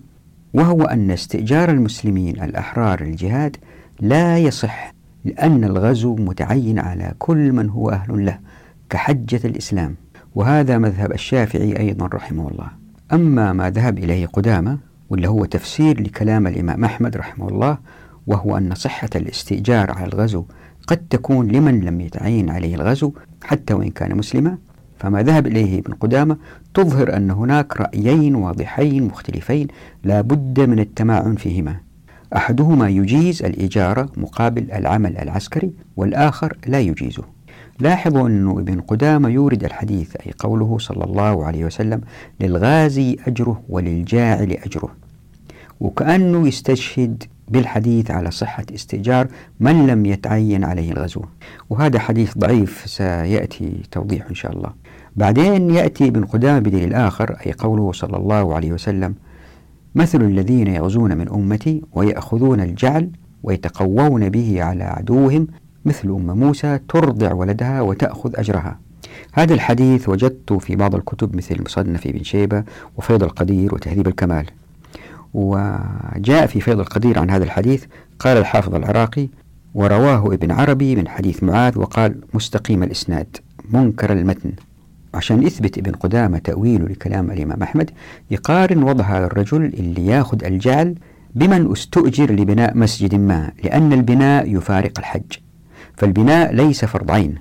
وهو 0.54 0.84
أن 0.84 1.12
استئجار 1.12 1.70
المسلمين 1.70 2.44
الأحرار 2.44 3.04
للجهاد 3.04 3.58
لا 4.00 4.38
يصح 4.38 4.94
لأن 5.26 5.64
الغزو 5.64 6.16
متعين 6.16 6.80
على 6.80 7.14
كل 7.20 7.52
من 7.52 7.70
هو 7.70 7.90
أهل 7.90 8.26
له 8.26 8.40
كحجة 8.90 9.42
الإسلام. 9.46 9.96
وهذا 10.36 10.78
مذهب 10.78 11.12
الشافعي 11.12 11.80
أيضا 11.80 12.06
رحمه 12.06 12.48
الله. 12.48 12.68
أما 13.14 13.54
ما 13.54 13.70
ذهب 13.70 13.98
إليه 13.98 14.26
قدامة 14.26 14.78
واللي 15.10 15.30
هو 15.30 15.46
تفسير 15.46 16.02
لكلام 16.02 16.48
الإمام 16.48 16.86
أحمد 16.86 17.18
رحمه 17.18 17.50
الله 17.50 17.78
وهو 18.28 18.58
أن 18.58 18.76
صحة 18.76 19.10
الاستئجار 19.16 19.92
على 19.92 20.06
الغزو 20.06 20.46
قد 20.88 20.98
تكون 21.10 21.48
لمن 21.48 21.80
لم 21.80 22.02
يتعين 22.02 22.50
عليه 22.50 22.76
الغزو 22.76 23.14
حتى 23.44 23.74
وإن 23.74 23.90
كان 23.90 24.18
مسلما. 24.18 24.58
فما 25.00 25.24
ذهب 25.24 25.48
إليه 25.48 25.80
ابن 25.80 25.94
قدامة 25.94 26.38
تظهر 26.74 27.18
أن 27.18 27.32
هناك 27.32 27.82
رأيين 27.82 28.36
واضحين 28.36 29.04
مختلفين 29.04 29.68
لا 30.04 30.22
بد 30.22 30.60
من 30.60 30.80
التماعن 30.80 31.36
فيهما. 31.36 31.76
أحدهما 32.36 32.90
يجيز 32.90 33.44
الإجارة 33.44 34.10
مقابل 34.18 34.72
العمل 34.72 35.18
العسكري 35.18 35.72
والآخر 35.98 36.58
لا 36.68 36.80
يجيزه. 36.80 37.24
لاحظوا 37.80 38.28
أن 38.28 38.50
ابن 38.50 38.82
قدامة 38.82 39.30
يورد 39.30 39.64
الحديث 39.64 40.16
أي 40.16 40.34
قوله 40.40 40.78
صلى 40.78 41.04
الله 41.04 41.46
عليه 41.46 41.66
وسلم 41.66 42.02
للغازي 42.40 43.18
أجره 43.28 43.62
وللجاعل 43.70 44.52
أجره. 44.52 44.90
وكأنه 45.80 46.48
يستشهد 46.48 47.24
بالحديث 47.48 48.12
على 48.12 48.32
صحة 48.32 48.66
استئجار 48.76 49.28
من 49.60 49.88
لم 49.88 50.06
يتعين 50.06 50.64
عليه 50.64 50.92
الغزو. 50.92 51.22
وهذا 51.70 52.00
حديث 52.00 52.38
ضعيف 52.38 52.84
سيأتي 52.86 53.82
توضيح 53.92 54.26
إن 54.30 54.36
شاء 54.36 54.52
الله. 54.52 54.74
بعدين 55.16 55.70
يأتي 55.70 56.08
ابن 56.08 56.26
قدامة 56.26 56.60
بدليل 56.60 56.94
آخر 56.94 57.38
أي 57.46 57.52
قوله 57.52 57.92
صلى 57.92 58.18
الله 58.18 58.56
عليه 58.56 58.72
وسلم 58.72 59.16
مثل 59.96 60.22
الذين 60.22 60.68
يغزون 60.68 61.18
من 61.18 61.30
أمتي 61.30 61.82
ويأخذون 61.94 62.62
الجعل 62.62 63.10
ويتقوون 63.44 64.30
به 64.30 64.64
على 64.64 64.84
عدوهم 64.84 65.48
مثل 65.86 66.08
أم 66.08 66.40
موسى 66.40 66.80
ترضع 66.90 67.34
ولدها 67.34 67.82
وتأخذ 67.82 68.32
أجرها. 68.36 68.80
هذا 69.34 69.54
الحديث 69.54 70.10
وجدته 70.10 70.58
في 70.58 70.76
بعض 70.76 70.96
الكتب 70.96 71.36
مثل 71.36 71.64
مصنف 71.64 72.08
ابن 72.08 72.24
شيبة 72.24 72.64
وفيض 72.98 73.24
القدير 73.24 73.76
وتهذيب 73.76 74.08
الكمال. 74.08 74.46
وجاء 75.34 76.46
في 76.46 76.62
فيض 76.62 76.80
القدير 76.80 77.20
عن 77.20 77.30
هذا 77.30 77.44
الحديث 77.44 77.86
قال 78.20 78.38
الحافظ 78.38 78.76
العراقي 78.76 79.28
ورواه 79.76 80.34
ابن 80.34 80.52
عربي 80.52 80.96
من 80.96 81.08
حديث 81.08 81.44
معاذ 81.44 81.80
وقال 81.80 82.16
مستقيم 82.34 82.84
الإسناد 82.84 83.38
منكر 83.72 84.14
المتن. 84.14 84.52
عشان 85.14 85.44
يثبت 85.44 85.78
ابن 85.78 85.92
قدامة 85.92 86.38
تأويله 86.38 86.86
لكلام 86.86 87.32
الإمام 87.32 87.64
أحمد 87.64 87.92
يقارن 88.32 88.84
وضع 88.84 89.06
هذا 89.06 89.26
الرجل 89.26 89.66
اللي 89.66 90.06
ياخذ 90.06 90.46
الجعل 90.46 90.96
بمن 91.36 91.72
استؤجر 91.72 92.32
لبناء 92.32 92.78
مسجد 92.78 93.16
ما 93.16 93.52
لأن 93.64 93.94
البناء 93.94 94.56
يفارق 94.56 95.00
الحج. 95.00 95.34
فالبناء 96.00 96.54
ليس 96.54 96.86
فرض 96.86 97.12
عين 97.12 97.36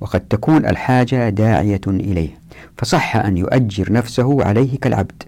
وقد 0.00 0.20
تكون 0.20 0.66
الحاجة 0.66 1.28
داعية 1.28 1.80
إليه 1.86 2.28
فصح 2.76 3.16
أن 3.16 3.36
يؤجر 3.36 3.92
نفسه 3.92 4.44
عليه 4.44 4.78
كالعبد 4.78 5.22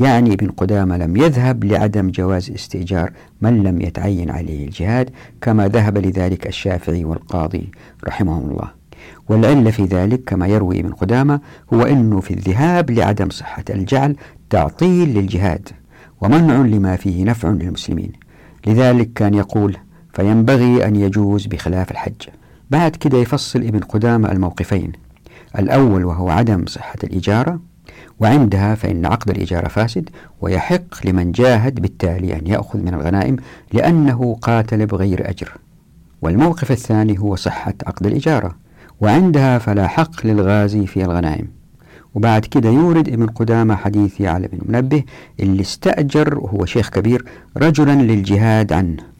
يعني 0.00 0.32
ابن 0.32 0.50
قدامة 0.50 0.96
لم 0.96 1.16
يذهب 1.16 1.64
لعدم 1.64 2.10
جواز 2.10 2.50
استئجار 2.50 3.12
من 3.40 3.62
لم 3.62 3.80
يتعين 3.80 4.30
عليه 4.30 4.66
الجهاد 4.66 5.10
كما 5.40 5.68
ذهب 5.68 5.98
لذلك 5.98 6.46
الشافعي 6.46 7.04
والقاضي 7.04 7.70
رحمهم 8.06 8.50
الله. 8.50 8.70
والعلة 9.28 9.70
في 9.70 9.84
ذلك 9.84 10.24
كما 10.24 10.46
يروي 10.46 10.80
ابن 10.80 10.92
قدامة 10.92 11.40
هو 11.74 11.82
أنه 11.82 12.20
في 12.20 12.34
الذهاب 12.34 12.90
لعدم 12.90 13.30
صحة 13.30 13.64
الجعل 13.70 14.16
تعطيل 14.50 15.14
للجهاد 15.14 15.68
ومنع 16.20 16.56
لما 16.56 16.96
فيه 16.96 17.24
نفع 17.24 17.48
للمسلمين. 17.48 18.12
لذلك 18.66 19.12
كان 19.12 19.34
يقول 19.34 19.76
فينبغي 20.16 20.86
أن 20.86 20.96
يجوز 20.96 21.46
بخلاف 21.46 21.90
الحج. 21.90 22.22
بعد 22.70 22.96
كده 22.96 23.18
يفصل 23.18 23.58
ابن 23.58 23.78
قدامة 23.80 24.32
الموقفين. 24.32 24.92
الأول 25.58 26.04
وهو 26.04 26.30
عدم 26.30 26.66
صحة 26.66 26.98
الإجارة 27.04 27.60
وعندها 28.20 28.74
فإن 28.74 29.06
عقد 29.06 29.30
الإجارة 29.30 29.68
فاسد 29.68 30.10
ويحق 30.40 31.06
لمن 31.06 31.32
جاهد 31.32 31.80
بالتالي 31.80 32.36
أن 32.36 32.46
يأخذ 32.46 32.78
من 32.78 32.94
الغنائم 32.94 33.36
لأنه 33.72 34.38
قاتل 34.42 34.86
بغير 34.86 35.30
أجر. 35.30 35.52
والموقف 36.22 36.72
الثاني 36.72 37.18
هو 37.18 37.36
صحة 37.36 37.74
عقد 37.86 38.06
الإجارة 38.06 38.56
وعندها 39.00 39.58
فلا 39.58 39.86
حق 39.86 40.26
للغازي 40.26 40.86
في 40.86 41.04
الغنائم. 41.04 41.48
وبعد 42.14 42.44
كده 42.44 42.68
يورد 42.68 43.08
ابن 43.08 43.26
قدامة 43.26 43.76
حديث 43.76 44.22
على 44.22 44.48
بن 44.48 44.58
منبه 44.68 45.04
اللي 45.40 45.62
استأجر 45.62 46.38
وهو 46.38 46.64
شيخ 46.64 46.88
كبير 46.88 47.24
رجلا 47.56 47.92
للجهاد 48.02 48.72
عنه. 48.72 49.15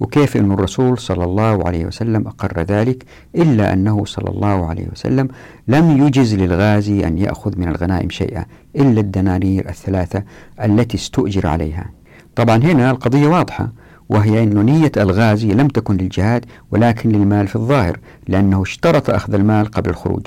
وكيف 0.00 0.36
أن 0.36 0.52
الرسول 0.52 0.98
صلى 0.98 1.24
الله 1.24 1.66
عليه 1.66 1.86
وسلم 1.86 2.26
أقر 2.26 2.62
ذلك 2.62 3.04
إلا 3.36 3.72
أنه 3.72 4.04
صلى 4.04 4.30
الله 4.30 4.66
عليه 4.66 4.86
وسلم 4.92 5.28
لم 5.68 6.06
يجز 6.06 6.34
للغازي 6.34 7.06
أن 7.06 7.18
يأخذ 7.18 7.58
من 7.58 7.68
الغنائم 7.68 8.10
شيئا 8.10 8.44
إلا 8.76 9.00
الدنانير 9.00 9.68
الثلاثة 9.68 10.22
التي 10.64 10.96
استؤجر 10.96 11.46
عليها. 11.46 11.90
طبعا 12.36 12.56
هنا 12.56 12.90
القضية 12.90 13.26
واضحة 13.26 13.72
وهي 14.08 14.42
أن 14.42 14.64
نية 14.64 14.92
الغازي 14.96 15.48
لم 15.48 15.68
تكن 15.68 15.96
للجهاد 15.96 16.44
ولكن 16.70 17.10
للمال 17.10 17.48
في 17.48 17.56
الظاهر 17.56 17.98
لأنه 18.28 18.62
اشترط 18.62 19.10
أخذ 19.10 19.34
المال 19.34 19.66
قبل 19.66 19.90
الخروج. 19.90 20.26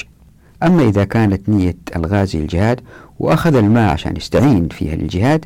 أما 0.63 0.83
إذا 0.83 1.03
كانت 1.03 1.49
نية 1.49 1.77
الغازي 1.95 2.39
الجهاد 2.39 2.81
وأخذ 3.19 3.55
المال 3.55 3.89
عشان 3.89 4.15
يستعين 4.17 4.67
فيها 4.67 4.95
للجهاد 4.95 5.45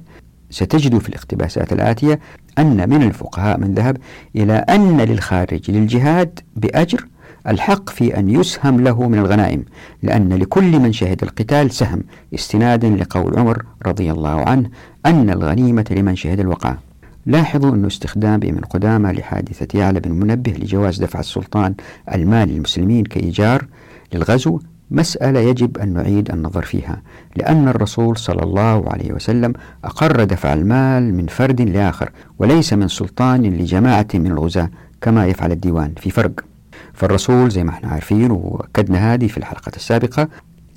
ستجد 0.49 0.97
في 0.97 1.10
الاقتباسات 1.10 1.73
الآتية 1.73 2.19
أن 2.60 2.89
من 2.89 3.03
الفقهاء 3.03 3.60
من 3.60 3.73
ذهب 3.73 3.97
إلى 4.36 4.53
أن 4.53 5.01
للخارج 5.01 5.71
للجهاد 5.71 6.39
بأجر 6.55 7.05
الحق 7.47 7.89
في 7.89 8.19
أن 8.19 8.29
يسهم 8.29 8.81
له 8.81 9.07
من 9.07 9.17
الغنائم 9.17 9.65
لأن 10.03 10.33
لكل 10.33 10.79
من 10.79 10.93
شهد 10.93 11.23
القتال 11.23 11.71
سهم 11.71 12.03
استنادا 12.33 12.89
لقول 12.89 13.39
عمر 13.39 13.65
رضي 13.86 14.12
الله 14.12 14.41
عنه 14.49 14.69
أن 15.05 15.29
الغنيمة 15.29 15.86
لمن 15.91 16.15
شهد 16.15 16.39
الوقعة 16.39 16.77
لاحظوا 17.25 17.71
أن 17.71 17.86
استخدام 17.86 18.33
ابن 18.33 18.60
قدامة 18.60 19.12
لحادثة 19.12 19.79
يعلى 19.79 19.99
بن 19.99 20.12
منبه 20.12 20.51
لجواز 20.51 21.03
دفع 21.03 21.19
السلطان 21.19 21.73
المال 22.13 22.49
للمسلمين 22.49 23.03
كإيجار 23.03 23.65
للغزو 24.13 24.60
مسألة 24.91 25.39
يجب 25.39 25.78
أن 25.78 25.93
نعيد 25.93 26.32
النظر 26.32 26.62
فيها 26.62 27.02
لأن 27.36 27.67
الرسول 27.67 28.17
صلى 28.17 28.43
الله 28.43 28.89
عليه 28.89 29.13
وسلم 29.13 29.54
أقر 29.84 30.23
دفع 30.23 30.54
المال 30.54 31.13
من 31.13 31.28
فرد 31.28 31.62
لآخر 31.62 32.10
وليس 32.39 32.73
من 32.73 32.88
سلطان 32.88 33.41
لجماعة 33.43 34.08
من 34.13 34.28
الغزاة 34.28 34.69
كما 35.02 35.26
يفعل 35.26 35.52
الديوان 35.52 35.93
في 35.97 36.10
فرق. 36.10 36.32
فالرسول 36.93 37.52
زي 37.52 37.63
ما 37.63 37.69
إحنا 37.69 37.89
عارفين 37.89 38.32
وأكدنا 38.32 39.13
هذه 39.13 39.28
في 39.28 39.38
الحلقة 39.38 39.71
السابقة 39.76 40.28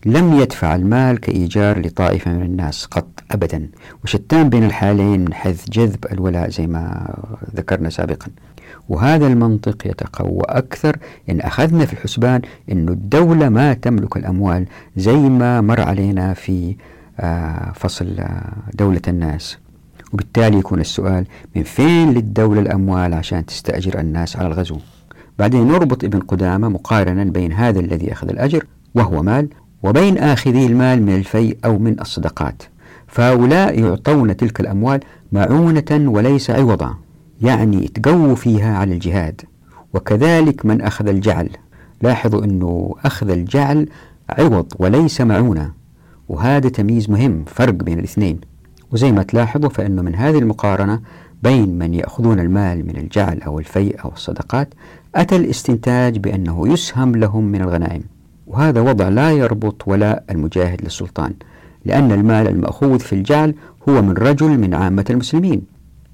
لم 0.07 0.33
يدفع 0.41 0.75
المال 0.75 1.21
كإيجار 1.21 1.81
لطائفة 1.87 2.33
من 2.33 2.43
الناس 2.43 2.85
قط 2.85 3.09
أبدا. 3.31 3.69
وشتان 4.05 4.49
بين 4.49 4.65
الحالين 4.65 5.21
من 5.21 5.35
حيث 5.35 5.71
جذب 5.71 6.05
الولاء 6.13 6.51
زي 6.51 6.67
ما 6.67 7.15
ذكرنا 7.57 7.91
سابقا. 7.91 8.27
وهذا 8.91 9.27
المنطق 9.27 9.87
يتقوى 9.87 10.43
أكثر 10.49 10.97
إن 11.31 11.41
أخذنا 11.41 11.87
في 11.87 11.93
الحسبان 11.93 12.41
أن 12.73 12.89
الدولة 12.89 13.49
ما 13.49 13.75
تملك 13.75 14.17
الأموال 14.17 14.67
زي 14.97 15.17
ما 15.17 15.61
مر 15.61 15.81
علينا 15.81 16.35
في 16.35 16.77
آه، 17.21 17.73
فصل 17.75 18.17
آه، 18.19 18.53
دولة 18.75 19.01
الناس. 19.09 19.59
وبالتالي 20.13 20.59
يكون 20.59 20.81
السؤال 20.81 21.27
من 21.57 21.63
فين 21.63 22.15
للدولة 22.15 22.61
الأموال 22.61 23.15
عشان 23.15 23.47
تستأجر 23.47 23.99
الناس 23.99 24.37
على 24.37 24.49
الغزو؟ 24.49 24.79
بعدين 25.39 25.69
نربط 25.69 26.05
ابن 26.05 26.21
قدامة 26.21 26.69
مقارنا 26.69 27.25
بين 27.25 27.53
هذا 27.53 27.81
الذي 27.81 28.13
أخذ 28.13 28.29
الأجر 28.29 28.65
وهو 28.95 29.23
مال 29.23 29.49
وبين 29.83 30.19
آخذي 30.19 30.67
المال 30.67 31.03
من 31.03 31.15
الفيء 31.15 31.59
أو 31.65 31.79
من 31.79 32.01
الصدقات. 32.01 32.63
فهؤلاء 33.07 33.81
يعطون 33.81 34.37
تلك 34.37 34.61
الأموال 34.61 35.01
معونة 35.33 36.11
وليس 36.11 36.51
عوضا. 36.51 36.95
يعني 37.41 37.89
تقووا 37.89 38.35
فيها 38.35 38.77
على 38.79 38.95
الجهاد. 38.95 39.41
وكذلك 39.95 40.67
من 40.67 40.81
أخذ 40.81 41.09
الجعل. 41.09 41.49
لاحظوا 42.03 42.45
أنه 42.45 42.95
أخذ 43.05 43.31
الجعل 43.31 43.89
عوض 44.31 44.73
وليس 44.79 45.21
معونة. 45.21 45.73
وهذا 46.29 46.69
تمييز 46.69 47.11
مهم 47.11 47.45
فرق 47.47 47.75
بين 47.75 47.99
الاثنين. 47.99 48.41
وزي 48.93 49.13
ما 49.13 49.23
تلاحظوا 49.23 49.69
فإنه 49.69 50.03
من 50.03 50.15
هذه 50.15 50.39
المقارنة 50.39 51.01
بين 51.43 51.79
من 51.79 51.95
يأخذون 51.95 52.41
المال 52.41 52.87
من 52.87 52.97
الجعل 52.97 53.41
أو 53.43 53.59
الفيء 53.59 54.05
أو 54.05 54.13
الصدقات 54.13 54.75
أتى 55.15 55.37
الاستنتاج 55.37 56.19
بأنه 56.19 56.69
يسهم 56.73 57.17
لهم 57.17 57.45
من 57.45 57.61
الغنائم. 57.61 58.03
وهذا 58.47 58.81
وضع 58.81 59.09
لا 59.09 59.33
يربط 59.33 59.89
ولاء 59.89 60.25
المجاهد 60.31 60.83
للسلطان 60.83 61.33
لأن 61.85 62.13
المال 62.13 62.49
المأخوذ 62.49 62.99
في 62.99 63.13
الجعل 63.13 63.55
هو 63.89 64.03
من 64.03 64.13
رجل 64.13 64.59
من 64.59 64.75
عامة 64.75 65.05
المسلمين. 65.11 65.63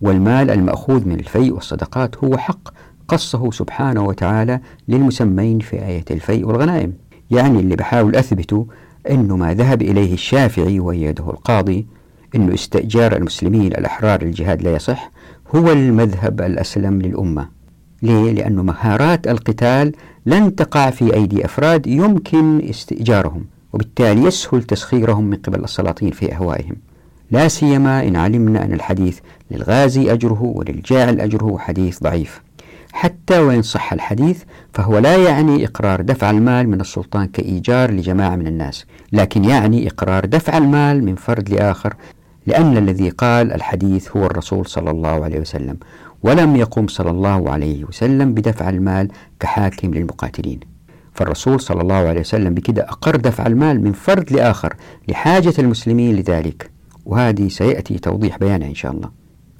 والمال 0.00 0.50
المأخوذ 0.50 1.08
من 1.08 1.20
الفيء 1.20 1.54
والصدقات 1.54 2.24
هو 2.24 2.36
حق 2.36 2.68
قصه 3.08 3.50
سبحانه 3.50 4.04
وتعالى 4.04 4.60
للمسمين 4.88 5.58
في 5.58 5.86
آية 5.86 6.04
الفيء 6.10 6.46
والغنائم. 6.46 6.92
يعني 7.30 7.60
اللي 7.60 7.76
بحاول 7.76 8.16
أثبته 8.16 8.66
أنه 9.10 9.36
ما 9.36 9.54
ذهب 9.54 9.82
إليه 9.82 10.14
الشافعي 10.14 10.80
ويده 10.80 11.30
القاضي 11.30 11.86
أنه 12.34 12.54
استئجار 12.54 13.16
المسلمين 13.16 13.66
الأحرار 13.66 14.24
للجهاد 14.24 14.62
لا 14.62 14.74
يصح 14.74 15.10
هو 15.54 15.72
المذهب 15.72 16.40
الأسلم 16.40 17.02
للأمة. 17.02 17.48
ليه؟ 18.02 18.32
لأن 18.32 18.56
مهارات 18.56 19.28
القتال 19.28 19.92
لن 20.26 20.54
تقع 20.54 20.90
في 20.90 21.14
أيدي 21.14 21.44
أفراد 21.44 21.86
يمكن 21.86 22.68
استئجارهم 22.70 23.44
وبالتالي 23.72 24.22
يسهل 24.22 24.62
تسخيرهم 24.62 25.24
من 25.24 25.36
قبل 25.36 25.64
السلاطين 25.64 26.10
في 26.10 26.34
أهوائهم. 26.34 26.76
لا 27.30 27.48
سيما 27.48 28.08
إن 28.08 28.16
علمنا 28.16 28.64
أن 28.64 28.72
الحديث 28.72 29.18
للغازي 29.50 30.12
أجره 30.12 30.42
وللجاعل 30.42 31.20
أجره 31.20 31.58
حديث 31.58 32.02
ضعيف. 32.02 32.42
حتى 32.92 33.38
وإن 33.38 33.62
صح 33.62 33.92
الحديث 33.92 34.42
فهو 34.74 34.98
لا 34.98 35.16
يعني 35.16 35.64
إقرار 35.64 36.00
دفع 36.00 36.30
المال 36.30 36.68
من 36.68 36.80
السلطان 36.80 37.26
كإيجار 37.26 37.90
لجماعة 37.90 38.36
من 38.36 38.46
الناس 38.46 38.84
لكن 39.12 39.44
يعني 39.44 39.86
إقرار 39.88 40.24
دفع 40.24 40.58
المال 40.58 41.04
من 41.04 41.14
فرد 41.14 41.48
لآخر 41.50 41.94
لأن 42.46 42.76
الذي 42.76 43.10
قال 43.10 43.52
الحديث 43.52 44.16
هو 44.16 44.26
الرسول 44.26 44.66
صلى 44.66 44.90
الله 44.90 45.24
عليه 45.24 45.40
وسلم 45.40 45.76
ولم 46.22 46.56
يقم 46.56 46.86
صلى 46.86 47.10
الله 47.10 47.50
عليه 47.50 47.84
وسلم 47.84 48.34
بدفع 48.34 48.68
المال 48.68 49.08
كحاكم 49.40 49.94
للمقاتلين. 49.94 50.60
فالرسول 51.14 51.60
صلى 51.60 51.82
الله 51.82 51.94
عليه 51.94 52.20
وسلم 52.20 52.54
بكده 52.54 52.82
أقر 52.82 53.16
دفع 53.16 53.46
المال 53.46 53.84
من 53.84 53.92
فرد 53.92 54.32
لآخر 54.32 54.74
لحاجة 55.08 55.54
المسلمين 55.58 56.16
لذلك. 56.16 56.75
وهذه 57.06 57.48
سيأتي 57.48 57.98
توضيح 57.98 58.38
بيانها 58.38 58.68
إن 58.68 58.74
شاء 58.74 58.92
الله. 58.92 59.10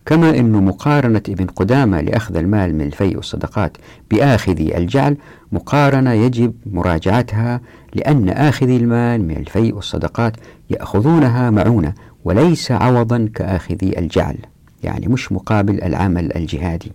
كما 0.07 0.39
أن 0.39 0.53
مقارنة 0.53 1.23
ابن 1.29 1.47
قدامة 1.47 2.01
لأخذ 2.01 2.37
المال 2.37 2.75
من 2.75 2.81
الفيء 2.81 3.17
والصدقات 3.17 3.77
بآخذي 4.11 4.77
الجعل 4.77 5.17
مقارنة 5.53 6.13
يجب 6.13 6.55
مراجعتها 6.67 7.61
لأن 7.95 8.29
آخذي 8.29 8.77
المال 8.77 9.23
من 9.23 9.37
الفيء 9.37 9.75
والصدقات 9.75 10.37
يأخذونها 10.71 11.51
معونة 11.51 11.95
وليس 12.25 12.73
عوضا 12.73 13.29
كآخذي 13.35 13.99
الجعل 13.99 14.37
يعني 14.83 15.09
مش 15.09 15.33
مقابل 15.33 15.83
العمل 15.83 16.37
الجهادي. 16.37 16.93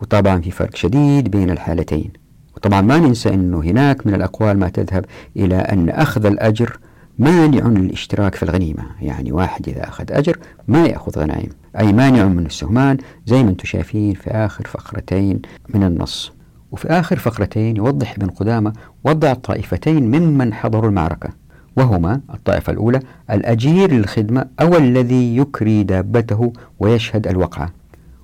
وطبعا 0.00 0.40
في 0.40 0.50
فرق 0.50 0.76
شديد 0.76 1.30
بين 1.30 1.50
الحالتين. 1.50 2.12
وطبعا 2.56 2.80
ما 2.80 2.98
ننسى 2.98 3.34
أنه 3.34 3.60
هناك 3.60 4.06
من 4.06 4.14
الأقوال 4.14 4.58
ما 4.58 4.68
تذهب 4.68 5.04
إلى 5.36 5.56
أن 5.56 5.88
أخذ 5.88 6.26
الأجر 6.26 6.78
مانع 7.18 7.66
للاشتراك 7.66 8.34
في 8.34 8.42
الغنيمة. 8.42 8.82
يعني 9.00 9.32
واحد 9.32 9.68
إذا 9.68 9.88
أخذ 9.88 10.04
أجر 10.10 10.38
ما 10.68 10.86
يأخذ 10.86 11.20
غنائم 11.20 11.50
أي 11.78 11.92
مانع 11.92 12.24
من 12.24 12.46
السهمان 12.46 12.96
زي 13.26 13.42
ما 13.42 13.50
أنتم 13.50 13.64
شايفين 13.64 14.14
في 14.14 14.30
آخر 14.30 14.66
فقرتين 14.66 15.42
من 15.74 15.82
النص. 15.84 16.32
وفي 16.72 16.88
آخر 16.88 17.18
فقرتين 17.18 17.76
يوضح 17.76 18.14
ابن 18.14 18.30
قدامة 18.30 18.72
وضع 19.04 19.34
طائفتين 19.34 20.10
ممن 20.10 20.54
حضروا 20.54 20.90
المعركة 20.90 21.30
وهما 21.76 22.20
الطائفة 22.34 22.72
الأولى 22.72 23.00
الأجير 23.30 23.92
للخدمة 23.92 24.46
أو 24.60 24.76
الذي 24.76 25.36
يكري 25.36 25.82
دابته 25.82 26.52
ويشهد 26.78 27.26
الوقعة. 27.26 27.72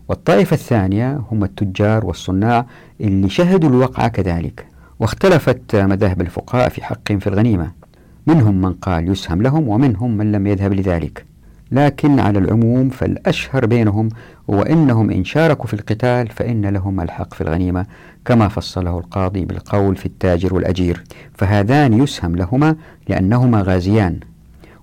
والطائفة 0.09 0.55
الثانية 0.55 1.23
هم 1.31 1.45
التجار 1.45 2.07
والصناع 2.07 2.67
اللي 3.01 3.29
شهدوا 3.29 3.71
الوقعة 3.71 4.09
كذلك 4.09 4.67
واختلفت 5.01 5.77
مذاهب 5.77 6.21
الفقهاء 6.21 6.69
في 6.69 6.85
حقهم 6.85 7.19
في 7.19 7.27
الغنيمة. 7.27 7.84
منهم 8.27 8.61
من 8.61 8.73
قال 8.73 9.09
يسهم 9.09 9.43
لهم 9.43 9.69
ومنهم 9.69 10.17
من 10.17 10.33
لم 10.33 10.47
يذهب 10.47 10.73
لذلك. 10.73 11.25
لكن 11.73 12.21
على 12.21 12.39
العموم 12.39 12.89
فالأشهر 12.89 13.67
بينهم 13.67 14.09
هو 14.51 14.63
أنهم 14.63 15.11
إن 15.11 15.25
شاركوا 15.25 15.67
في 15.67 15.75
القتال 15.75 16.29
فإن 16.29 16.67
لهم 16.67 17.01
الحق 17.01 17.35
في 17.35 17.41
الغنيمة 17.41 17.87
كما 18.25 18.49
فصله 18.49 18.99
القاضي 18.99 19.45
بالقول 19.45 19.97
في 19.97 20.07
التاجر 20.07 20.55
والأجير. 20.55 21.05
فهذان 21.35 21.93
يسهم 22.03 22.37
لهما 22.37 22.77
لأنهما 23.09 23.63
غازيان. 23.63 24.21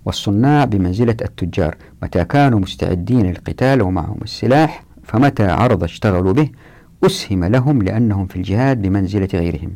والصناع 0.06 0.66
بمنزلة 0.66 1.18
التجار 1.22 1.76
متى 2.04 2.24
كانوا 2.26 2.60
مستعدين 2.60 3.26
للقتال 3.26 3.82
ومعهم 3.82 4.18
السلاح 4.24 4.84
فمتى 5.04 5.44
عرض 5.44 5.84
اشتغلوا 5.84 6.34
به 6.34 6.50
أسهم 7.06 7.46
لهم 7.46 7.82
لأنهم 7.82 8.26
في 8.28 8.36
الجهاد 8.36 8.82
بمنزلة 8.82 9.30
غيرهم. 9.34 9.72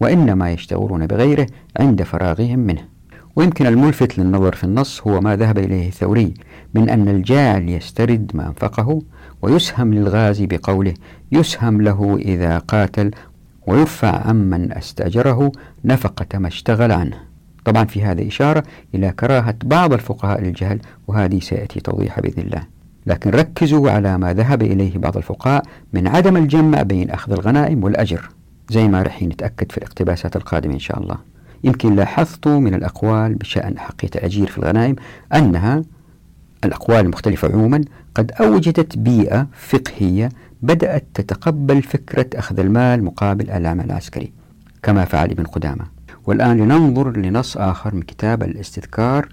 وإنما 0.00 0.50
يشتغلون 0.50 1.06
بغيره 1.06 1.46
عند 1.80 2.02
فراغهم 2.02 2.58
منه. 2.58 2.96
ويمكن 3.36 3.66
الملفت 3.66 4.18
للنظر 4.18 4.54
في 4.54 4.64
النص 4.64 5.02
هو 5.06 5.20
ما 5.20 5.36
ذهب 5.36 5.58
إليه 5.58 5.88
الثوري 5.88 6.34
من 6.74 6.90
أن 6.90 7.08
الجاعل 7.08 7.68
يسترد 7.68 8.30
ما 8.34 8.46
أنفقه 8.46 9.02
ويسهم 9.42 9.94
للغازي 9.94 10.46
بقوله 10.46 10.94
يسهم 11.32 11.82
له 11.82 12.16
إذا 12.16 12.58
قاتل 12.58 13.10
ويرفع 13.66 14.28
عمن 14.28 14.72
أستأجره 14.72 15.52
نفقة 15.84 16.38
ما 16.38 16.48
اشتغل 16.48 16.92
عنه. 16.92 17.16
طبعا 17.64 17.84
في 17.84 18.04
هذا 18.04 18.26
إشارة 18.26 18.62
إلى 18.94 19.12
كراهة 19.12 19.54
بعض 19.64 19.92
الفقهاء 19.92 20.40
للجهل 20.40 20.80
وهذه 21.08 21.40
سيأتي 21.40 21.80
توضيحها 21.80 22.22
بإذن 22.22 22.42
الله. 22.42 22.62
لكن 23.06 23.30
ركزوا 23.30 23.90
على 23.90 24.18
ما 24.18 24.32
ذهب 24.32 24.62
إليه 24.62 24.98
بعض 24.98 25.16
الفقهاء 25.16 25.62
من 25.92 26.06
عدم 26.06 26.36
الجمع 26.36 26.82
بين 26.82 27.10
أخذ 27.10 27.32
الغنائم 27.32 27.84
والأجر. 27.84 28.28
زي 28.70 28.88
ما 28.88 29.02
رح 29.02 29.22
نتأكد 29.22 29.72
في 29.72 29.78
الاقتباسات 29.78 30.36
القادمة 30.36 30.74
إن 30.74 30.78
شاء 30.78 30.98
الله. 31.00 31.16
يمكن 31.64 31.96
لاحظت 31.96 32.48
من 32.48 32.74
الأقوال 32.74 33.34
بشأن 33.34 33.78
حقية 33.78 34.10
الأجير 34.16 34.46
في 34.46 34.58
الغنائم 34.58 34.96
أنها 35.34 35.82
الأقوال 36.64 37.00
المختلفة 37.00 37.52
عموما 37.52 37.80
قد 38.14 38.32
أوجدت 38.32 38.98
بيئة 38.98 39.46
فقهية 39.52 40.28
بدأت 40.62 41.04
تتقبل 41.14 41.82
فكرة 41.82 42.26
أخذ 42.34 42.60
المال 42.60 43.04
مقابل 43.04 43.50
العمل 43.50 43.84
العسكري 43.84 44.32
كما 44.82 45.04
فعل 45.04 45.30
ابن 45.30 45.44
قدامة. 45.44 45.84
والآن 46.26 46.56
لننظر 46.56 47.16
لنص 47.16 47.56
آخر 47.56 47.94
من 47.94 48.02
كتاب 48.02 48.42
الاستذكار 48.42 49.28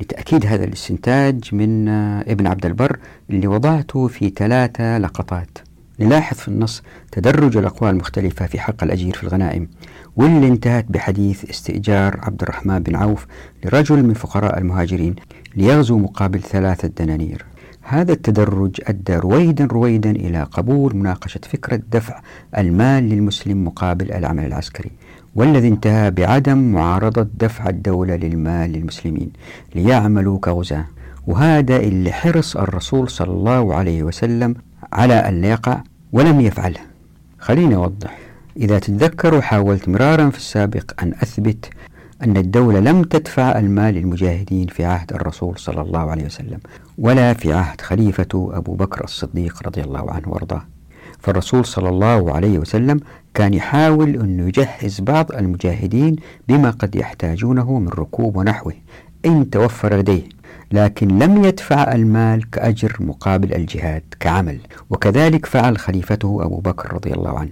لتأكيد 0.00 0.46
هذا 0.46 0.64
الاستنتاج 0.64 1.54
من 1.54 1.88
ابن 2.28 2.46
عبد 2.46 2.66
البر 2.66 2.98
اللي 3.30 3.46
وضعته 3.46 4.06
في 4.06 4.28
ثلاثة 4.36 4.98
لقطات. 4.98 5.58
نلاحظ 6.00 6.36
في 6.36 6.48
النص 6.48 6.82
تدرج 7.12 7.56
الأقوال 7.56 7.90
المختلفة 7.90 8.46
في 8.46 8.60
حق 8.60 8.84
الأجير 8.84 9.14
في 9.14 9.22
الغنائم 9.22 9.68
واللي 10.16 10.48
انتهت 10.48 10.84
بحديث 10.88 11.50
استئجار 11.50 12.20
عبد 12.22 12.42
الرحمن 12.42 12.78
بن 12.78 12.96
عوف 12.96 13.26
لرجل 13.64 14.02
من 14.02 14.14
فقراء 14.14 14.58
المهاجرين 14.58 15.14
ليغزو 15.56 15.98
مقابل 15.98 16.40
ثلاثة 16.40 16.88
دنانير. 16.88 17.44
هذا 17.82 18.12
التدرج 18.12 18.80
أدى 18.86 19.16
رويدا 19.16 19.64
رويدا 19.64 20.10
إلى 20.10 20.42
قبول 20.42 20.96
مناقشة 20.96 21.40
فكرة 21.48 21.80
دفع 21.92 22.20
المال 22.58 23.08
للمسلم 23.08 23.64
مقابل 23.64 24.12
العمل 24.12 24.44
العسكري 24.44 24.90
والذي 25.34 25.68
انتهى 25.68 26.10
بعدم 26.10 26.58
معارضة 26.72 27.28
دفع 27.34 27.68
الدولة 27.68 28.16
للمال 28.16 28.72
للمسلمين 28.72 29.30
ليعملوا 29.74 30.38
كغزاة. 30.38 30.84
وهذا 31.26 31.76
اللي 31.76 32.12
حرص 32.12 32.56
الرسول 32.56 33.10
صلى 33.10 33.30
الله 33.30 33.74
عليه 33.74 34.02
وسلم 34.02 34.54
على 34.92 35.14
أن 35.14 35.44
يقع 35.44 35.80
ولم 36.12 36.40
يفعله 36.40 36.80
خليني 37.38 37.74
أوضح. 37.74 38.18
إذا 38.56 38.78
تتذكروا 38.78 39.40
حاولت 39.40 39.88
مرارا 39.88 40.30
في 40.30 40.36
السابق 40.36 41.02
أن 41.02 41.12
أثبت 41.22 41.70
أن 42.22 42.36
الدولة 42.36 42.80
لم 42.80 43.02
تدفع 43.02 43.58
المال 43.58 43.94
للمجاهدين 43.94 44.66
في 44.66 44.84
عهد 44.84 45.12
الرسول 45.12 45.58
صلى 45.58 45.80
الله 45.80 46.10
عليه 46.10 46.24
وسلم 46.24 46.58
ولا 46.98 47.34
في 47.34 47.52
عهد 47.52 47.80
خليفة 47.80 48.50
أبو 48.52 48.74
بكر 48.74 49.04
الصديق 49.04 49.62
رضي 49.66 49.80
الله 49.80 50.10
عنه 50.10 50.28
وأرضاه. 50.28 50.64
فالرسول 51.18 51.64
صلى 51.64 51.88
الله 51.88 52.32
عليه 52.32 52.58
وسلم 52.58 53.00
كان 53.34 53.54
يحاول 53.54 54.08
أن 54.08 54.48
يجهز 54.48 55.00
بعض 55.00 55.32
المجاهدين 55.32 56.16
بما 56.48 56.70
قد 56.70 56.96
يحتاجونه 56.96 57.78
من 57.78 57.88
ركوب 57.88 58.36
ونحوه. 58.36 58.74
إن 59.26 59.50
توفر 59.50 59.96
لديه 59.96 60.22
لكن 60.72 61.18
لم 61.18 61.44
يدفع 61.44 61.92
المال 61.92 62.50
كأجر 62.50 62.96
مقابل 63.00 63.54
الجهاد 63.54 64.02
كعمل. 64.20 64.58
وكذلك 64.90 65.46
فعل 65.46 65.78
خليفته 65.78 66.38
أبو 66.42 66.56
بكر 66.56 66.94
رضي 66.94 67.12
الله 67.12 67.38
عنه. 67.38 67.50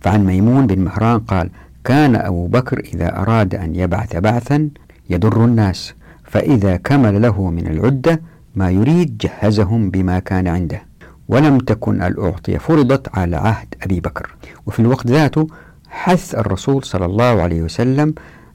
فعن 0.00 0.24
ميمون 0.26 0.66
بن 0.66 0.78
مهران 0.84 1.18
قال 1.18 1.50
كان 1.84 2.16
أبو 2.16 2.46
بكر 2.46 2.80
إذا 2.94 3.16
أراد 3.16 3.54
أن 3.54 3.74
يبعث 3.74 4.16
بعثا 4.16 4.68
يضر 5.10 5.44
الناس 5.44 5.94
فإذا 6.24 6.76
كمل 6.76 7.22
له 7.22 7.50
من 7.50 7.66
العدة 7.66 8.22
ما 8.54 8.70
يريد 8.70 9.18
جهزهم 9.18 9.90
بما 9.90 10.18
كان 10.18 10.48
عنده. 10.48 10.82
ولم 11.28 11.58
تكن 11.58 12.02
الأعطية 12.02 12.58
فرضت 12.58 13.18
على 13.18 13.36
عهد 13.36 13.74
أبي 13.82 14.00
بكر. 14.00 14.34
وفي 14.66 14.80
الوقت 14.80 15.06
ذاته 15.06 15.46
حث 15.88 16.34
الرسول 16.34 16.84
صلى 16.84 17.04
الله 17.04 17.42
عليه 17.42 17.62
وسلم 17.62 18.14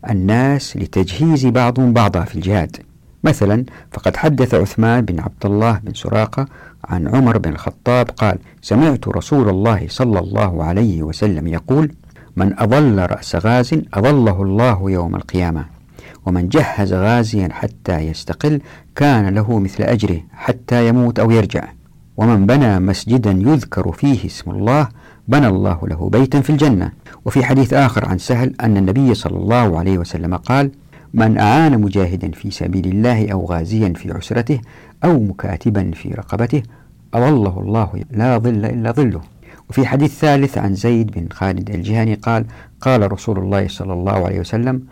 الناس 0.10 0.78
لتجهيز 0.78 1.46
بعضهم 1.46 1.94
بعضا 1.94 2.22
في 2.24 2.36
الجهاد. 2.36 2.78
مثلا 3.24 3.66
فقد 3.92 4.18
حدث 4.18 4.54
عثمان 4.54 5.06
بن 5.06 5.20
عبد 5.20 5.46
الله 5.46 5.80
بن 5.84 5.94
سراقة 5.94 6.46
عن 6.86 7.08
عمر 7.08 7.38
بن 7.38 7.50
الخطاب 7.50 8.10
قال 8.10 8.38
سمعت 8.62 9.08
رسول 9.08 9.50
الله 9.50 9.86
صلى 9.90 10.20
الله 10.20 10.64
عليه 10.64 11.04
وسلم 11.04 11.48
يقول 11.48 11.92
من 12.36 12.60
أضل 12.60 13.00
رأس 13.00 13.36
غاز 13.36 13.74
أضله 13.94 14.44
الله 14.44 14.92
يوم 14.92 15.16
القيامة 15.16 15.66
ومن 16.26 16.50
جهز 16.50 16.94
غازيا 16.94 17.50
حتى 17.52 18.00
يستقل 18.00 18.62
كان 18.96 19.36
له 19.36 19.60
مثل 19.60 19.84
أجره 19.84 20.22
حتى 20.34 20.88
يموت 20.88 21.20
أو 21.20 21.32
يرجع 21.32 21.64
ومن 22.18 22.46
بنى 22.46 22.80
مسجدا 22.80 23.32
يذكر 23.32 23.92
فيه 23.92 24.26
اسم 24.26 24.52
الله 24.52 24.88
بنى 25.28 25.48
الله 25.48 25.88
له 25.88 26.10
بيتا 26.10 26.42
في 26.42 26.50
الجنة 26.50 26.92
وفي 27.26 27.44
حديث 27.44 27.74
آخر 27.74 28.06
عن 28.06 28.18
سهل 28.18 28.54
أن 28.62 28.78
النبي 28.78 29.14
صلى 29.14 29.38
الله 29.38 29.80
عليه 29.80 29.98
وسلم 29.98 30.36
قال 30.36 30.72
من 31.14 31.38
أعان 31.38 31.82
مجاهدا 31.82 32.32
في 32.32 32.52
سبيل 32.52 32.88
الله 32.88 33.32
أو 33.32 33.46
غازيا 33.46 33.94
في 33.94 34.12
عسرته 34.12 34.60
أو 35.04 35.20
مكاتبا 35.24 35.92
في 35.92 36.10
رقبته 36.10 36.64
أظله 37.14 37.60
الله 37.60 38.04
لا 38.12 38.38
ظل 38.38 38.66
إلا 38.66 38.92
ظله. 38.92 39.22
وفي 39.70 39.86
حديث 39.86 40.20
ثالث 40.20 40.58
عن 40.58 40.74
زيد 40.74 41.12
بن 41.12 41.28
خالد 41.32 41.70
الجهني 41.70 42.14
قال 42.14 42.46
قال 42.82 43.12
رسول 43.12 43.40
الله 43.40 43.68
صلى 43.68 43.94
الله 43.94 44.26
عليه 44.26 44.40
وسلم 44.40 44.84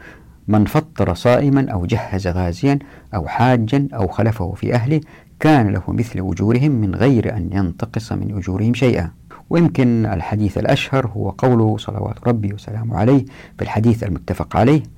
من 0.47 0.66
فطر 0.66 1.13
صائما 1.13 1.72
أو 1.72 1.86
جهز 1.86 2.28
غازيا 2.28 2.80
أو 3.16 3.28
حاجا 3.28 3.88
أو 3.93 4.07
خلفه 4.07 4.53
في 4.53 4.74
أهله 4.74 5.01
كان 5.39 5.68
له 5.68 5.84
مثل 5.88 6.20
أجورهم 6.20 6.72
من 6.72 6.95
غير 6.95 7.38
أن 7.38 7.49
ينتقص 7.53 8.11
من 8.11 8.38
أجورهم 8.38 8.74
شيئا. 8.74 9.11
ويمكن 9.49 10.05
الحديث 10.05 10.57
الأشهر 10.57 11.07
هو 11.07 11.30
قوله 11.30 11.78
صلوات 11.78 12.28
ربي 12.28 12.53
وسلامه 12.53 12.97
عليه 12.97 13.26
في 13.57 13.61
الحديث 13.61 14.03
المتفق 14.03 14.57
عليه. 14.57 14.95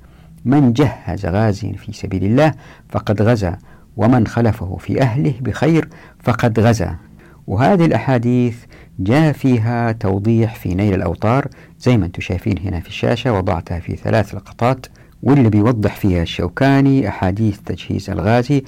من 0.48 0.74
جهز 0.74 1.26
غازيا 1.26 1.74
في 1.74 1.94
سبيل 1.94 2.24
الله 2.24 2.54
فقد 2.90 3.22
غزا 3.22 3.58
ومن 3.98 4.28
خلفه 4.28 4.78
في 4.80 5.02
أهله 5.02 5.34
بخير 5.42 5.90
فقد 6.24 6.60
غزا. 6.60 6.96
وهذه 7.48 7.86
الأحاديث 7.86 8.58
جاء 9.00 9.32
فيها 9.32 9.92
توضيح 9.92 10.56
في 10.56 10.76
نيل 10.76 10.94
الأوطار 10.94 11.48
زي 11.80 11.98
ما 11.98 12.06
أنتم 12.06 12.22
شايفين 12.22 12.58
هنا 12.60 12.80
في 12.80 12.88
الشاشة 12.88 13.34
وضعتها 13.34 13.80
في 13.80 13.96
ثلاث 13.96 14.36
لقطات 14.36 14.86
واللي 15.24 15.50
بيوضح 15.50 15.96
فيها 15.96 16.22
الشوكاني 16.22 17.08
أحاديث 17.08 17.60
تجهيز 17.66 18.10
الغازي 18.10 18.64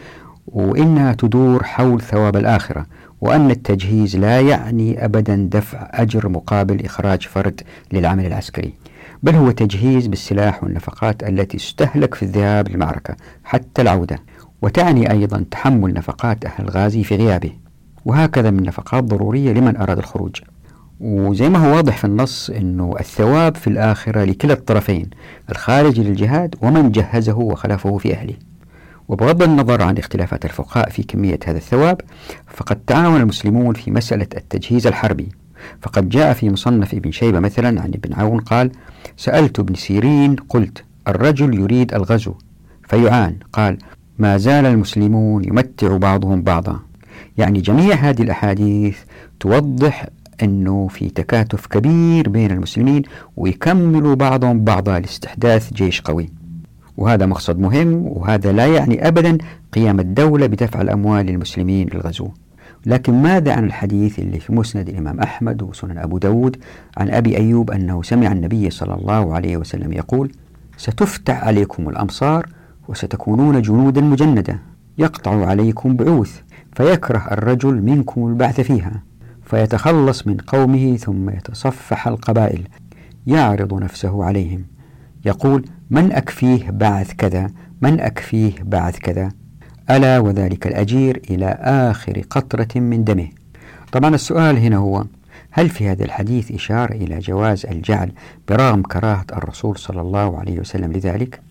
وإنها 0.47 1.13
تدور 1.13 1.63
حول 1.63 2.01
ثواب 2.01 2.37
الآخرة 2.37 2.85
وأن 3.21 3.51
التجهيز 3.51 4.15
لا 4.15 4.41
يعني 4.41 5.05
أبدا 5.05 5.49
دفع 5.51 5.87
أجر 5.91 6.29
مقابل 6.29 6.85
إخراج 6.85 7.21
فرد 7.21 7.61
للعمل 7.93 8.25
العسكري. 8.25 8.73
بل 9.23 9.35
هو 9.35 9.51
تجهيز 9.51 10.07
بالسلاح 10.07 10.63
والنفقات 10.63 11.23
التي 11.23 11.57
تستهلك 11.57 12.13
في 12.13 12.23
الذهاب 12.23 12.69
للمعركة 12.69 13.15
حتى 13.43 13.81
العودة 13.81 14.19
وتعني 14.61 15.11
أيضا 15.11 15.45
تحمل 15.51 15.93
نفقات 15.93 16.45
أهل 16.45 16.63
الغازي 16.63 17.03
في 17.03 17.15
غيابه. 17.15 17.51
وهكذا 18.05 18.51
من 18.51 18.63
نفقات 18.63 19.03
ضرورية 19.03 19.53
لمن 19.53 19.77
أراد 19.77 19.97
الخروج. 19.97 20.41
وزي 20.99 21.49
ما 21.49 21.59
هو 21.59 21.75
واضح 21.75 21.97
في 21.97 22.05
النص 22.05 22.49
أنه 22.49 22.95
الثواب 22.99 23.55
في 23.55 23.67
الآخرة 23.67 24.23
لكلا 24.23 24.53
الطرفين 24.53 25.09
الخارج 25.49 25.99
للجهاد 25.99 26.55
ومن 26.61 26.91
جهزه 26.91 27.37
وخلفه 27.37 27.97
في 27.97 28.13
أهله. 28.13 28.35
وبغض 29.07 29.43
النظر 29.43 29.81
عن 29.81 29.97
اختلافات 29.97 30.45
الفقهاء 30.45 30.89
في 30.89 31.03
كمية 31.03 31.39
هذا 31.45 31.57
الثواب 31.57 32.01
فقد 32.47 32.75
تعاون 32.87 33.21
المسلمون 33.21 33.73
في 33.73 33.91
مسألة 33.91 34.27
التجهيز 34.37 34.87
الحربي. 34.87 35.29
فقد 35.81 36.09
جاء 36.09 36.33
في 36.33 36.49
مصنف 36.49 36.93
ابن 36.93 37.11
شيبة 37.11 37.39
مثلا 37.39 37.81
عن 37.81 37.89
ابن 37.89 38.13
عون 38.13 38.39
قال 38.39 38.71
سألت 39.17 39.59
ابن 39.59 39.75
سيرين 39.75 40.35
قلت 40.35 40.83
الرجل 41.07 41.59
يريد 41.59 41.93
الغزو. 41.93 42.33
فيعان 42.89 43.35
قال 43.53 43.77
ما 44.19 44.37
زال 44.37 44.65
المسلمون 44.65 45.43
يمتع 45.43 45.97
بعضهم 45.97 46.41
بعضا. 46.41 46.79
يعني 47.37 47.61
جميع 47.61 47.95
هذه 47.95 48.21
الأحاديث 48.21 48.97
توضح 49.39 50.07
أنه 50.43 50.87
في 50.87 51.09
تكاتف 51.09 51.67
كبير 51.67 52.29
بين 52.29 52.51
المسلمين 52.51 53.01
ويكملوا 53.37 54.15
بعضهم 54.15 54.63
بعضا 54.63 54.99
لاستحداث 54.99 55.73
جيش 55.73 56.01
قوي. 56.01 56.29
وهذا 56.97 57.25
مقصد 57.25 57.59
مهم 57.59 58.07
وهذا 58.07 58.51
لا 58.51 58.67
يعني 58.67 59.07
أبدا 59.07 59.37
قيام 59.73 59.99
الدولة 59.99 60.47
بدفع 60.47 60.81
الأموال 60.81 61.25
للمسلمين 61.25 61.89
للغزو. 61.93 62.29
لكن 62.85 63.21
ماذا 63.21 63.53
عن 63.53 63.65
الحديث 63.65 64.19
اللي 64.19 64.39
في 64.39 64.53
مسند 64.53 64.89
الإمام 64.89 65.19
أحمد 65.19 65.61
وسنن 65.61 65.97
أبو 65.97 66.17
داود 66.17 66.57
عن 66.97 67.09
أبي 67.09 67.37
أيوب 67.37 67.71
أنه 67.71 68.03
سمع 68.03 68.31
النبي 68.31 68.69
صلى 68.69 68.93
الله 68.93 69.33
عليه 69.33 69.57
وسلم 69.57 69.93
يقول 69.93 70.31
ستفتح 70.77 71.43
عليكم 71.43 71.89
الأمصار 71.89 72.49
وستكونون 72.87 73.61
جنودا 73.61 74.01
مجندة. 74.01 74.59
يقطع 74.97 75.45
عليكم 75.45 75.95
بعوث 75.95 76.39
فيكره 76.73 77.27
الرجل 77.31 77.81
منكم 77.81 78.27
البعث 78.27 78.61
فيها. 78.61 79.03
فيتخلص 79.43 80.27
من 80.27 80.37
قومه 80.37 80.97
ثم 80.97 81.29
يتصفح 81.29 82.07
القبائل. 82.07 82.67
يعرض 83.27 83.73
نفسه 83.73 84.23
عليهم. 84.23 84.65
يقول 85.25 85.65
من 85.89 86.11
أكفيه 86.11 86.71
بعث 86.71 87.13
كذا؟ 87.13 87.51
من 87.81 87.99
أكفيه 87.99 88.53
بعث 88.63 88.97
كذا؟ 88.97 89.29
ألا 89.91 90.19
وذلك 90.19 90.67
الأجير 90.67 91.21
إلى 91.29 91.57
آخر 91.61 92.23
قطرة 92.29 92.67
من 92.75 93.03
دمه. 93.03 93.27
طبعا 93.91 94.15
السؤال 94.15 94.57
هنا 94.57 94.77
هو 94.77 95.05
هل 95.51 95.69
في 95.69 95.87
هذا 95.87 96.05
الحديث 96.05 96.51
إشارة 96.51 96.93
إلى 96.93 97.19
جواز 97.19 97.65
الجعل 97.65 98.11
برغم 98.49 98.81
كراهة 98.81 99.25
الرسول 99.33 99.77
صلى 99.77 100.01
الله 100.01 100.39
عليه 100.39 100.59
وسلم 100.59 100.91
لذلك؟ 100.91 101.41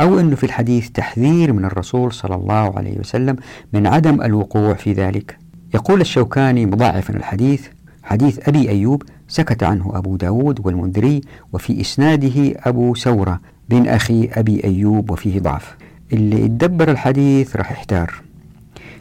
أو 0.00 0.20
أنه 0.20 0.36
في 0.36 0.44
الحديث 0.44 0.90
تحذير 0.90 1.52
من 1.52 1.64
الرسول 1.64 2.12
صلى 2.12 2.34
الله 2.34 2.78
عليه 2.78 2.98
وسلم 2.98 3.36
من 3.72 3.86
عدم 3.86 4.22
الوقوع 4.22 4.74
في 4.74 4.92
ذلك؟ 4.92 5.38
يقول 5.74 6.00
الشوكاني 6.00 6.66
مضاعفا 6.66 7.16
الحديث 7.16 7.66
حديث 8.02 8.48
أبي 8.48 8.70
أيوب 8.70 9.02
سكت 9.28 9.62
عنه 9.62 9.92
أبو 9.94 10.16
داود 10.16 10.66
والمنذري 10.66 11.20
وفي 11.52 11.80
إسناده 11.80 12.54
أبو 12.56 12.94
سورة 12.94 13.40
بن 13.68 13.88
أخي 13.88 14.28
أبي 14.32 14.64
أيوب 14.64 15.10
وفيه 15.10 15.40
ضعف. 15.40 15.76
اللي 16.12 16.44
يتدبر 16.44 16.90
الحديث 16.90 17.56
راح 17.56 17.72
يحتار 17.72 18.22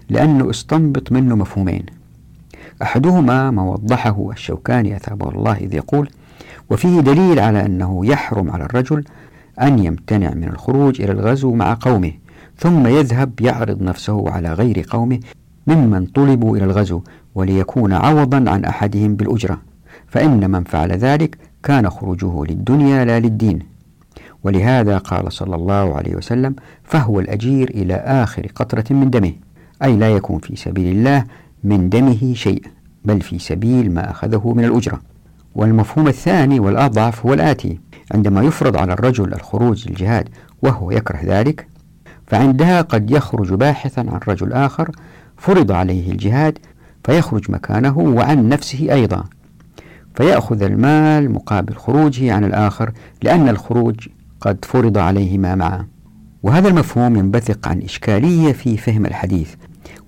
لأنه 0.10 0.50
استنبط 0.50 1.12
منه 1.12 1.36
مفهومين. 1.36 1.86
أحدهما 2.82 3.52
ما 3.52 3.64
وضحه 3.64 4.32
الشوكاني 4.32 4.96
أثابه 4.96 5.30
الله 5.30 5.58
إذ 5.58 5.74
يقول 5.74 6.10
وفيه 6.70 7.00
دليل 7.00 7.40
على 7.40 7.66
أنه 7.66 8.06
يحرم 8.06 8.52
على 8.52 8.64
الرجل 8.64 9.04
أن 9.62 9.80
يمتنع 9.80 10.34
من 10.34 10.44
الخروج 10.48 11.02
إلى 11.02 11.12
الغزو 11.12 11.54
مع 11.54 11.78
قومه 11.82 12.12
ثم 12.58 12.88
يذهب 12.88 13.42
يعرض 13.42 13.82
نفسه 13.82 14.30
على 14.30 14.54
غير 14.54 14.86
قومه 14.90 15.20
ممن 15.68 16.06
طلبوا 16.06 16.58
إلى 16.58 16.66
الغزو 16.66 17.02
وليكون 17.36 17.94
عوضا 17.94 18.38
عن 18.38 18.66
أحدهم 18.66 19.16
بالأجرة 19.16 19.62
فإن 20.08 20.52
من 20.52 20.64
فعل 20.64 20.92
ذلك 20.92 21.38
كان 21.64 21.90
خروجه 21.90 22.44
للدنيا 22.46 23.06
لا 23.06 23.20
للدين. 23.20 23.77
ولهذا 24.44 24.98
قال 24.98 25.32
صلى 25.32 25.56
الله 25.56 25.96
عليه 25.96 26.16
وسلم 26.16 26.56
فهو 26.84 27.20
الأجير 27.20 27.70
إلى 27.70 27.94
آخر 27.96 28.48
قطرة 28.56 28.86
من 28.90 29.10
دمه 29.10 29.34
أي 29.84 29.96
لا 29.98 30.10
يكون 30.10 30.40
في 30.40 30.56
سبيل 30.56 30.98
الله 30.98 31.24
من 31.64 31.90
دمه 31.90 32.34
شيء 32.34 32.64
بل 33.06 33.22
في 33.22 33.40
سبيل 33.40 33.94
ما 33.94 34.12
أخذه 34.12 34.54
من 34.56 34.66
الأجرة. 34.66 35.02
والمفهوم 35.56 36.08
الثاني 36.08 36.60
والأضعف 36.60 37.26
هو 37.26 37.34
الآتي 37.34 37.80
عندما 38.14 38.42
يفرض 38.42 38.78
على 38.78 38.94
الرجل 38.94 39.34
الخروج 39.34 39.90
للجهاد 39.90 40.30
وهو 40.62 40.92
يكره 40.92 41.20
ذلك 41.24 41.68
فعندها 42.28 42.82
قد 42.82 43.12
يخرج 43.12 43.54
باحثا 43.54 44.00
عن 44.00 44.20
رجل 44.28 44.54
آخر 44.54 44.92
فرض 45.38 45.72
عليه 45.72 46.12
الجهاد 46.12 46.58
فيخرج 47.04 47.52
مكانه 47.52 48.00
وعن 48.00 48.50
نفسه 48.50 48.94
أيضا 48.94 49.24
فيأخذ 50.16 50.64
المال 50.64 51.32
مقابل 51.32 51.76
خروجه 51.76 52.34
عن 52.34 52.44
الآخر 52.44 52.92
لأن 53.24 53.50
الخروج 53.50 54.08
قد 54.48 54.66
فرض 54.66 54.98
عليهما 54.98 55.56
معا. 55.56 55.88
وهذا 56.44 56.68
المفهوم 56.70 57.16
ينبثق 57.16 57.68
عن 57.68 57.82
إشكالية 57.82 58.54
في 58.54 58.78
فهم 58.78 59.06
الحديث 59.06 59.54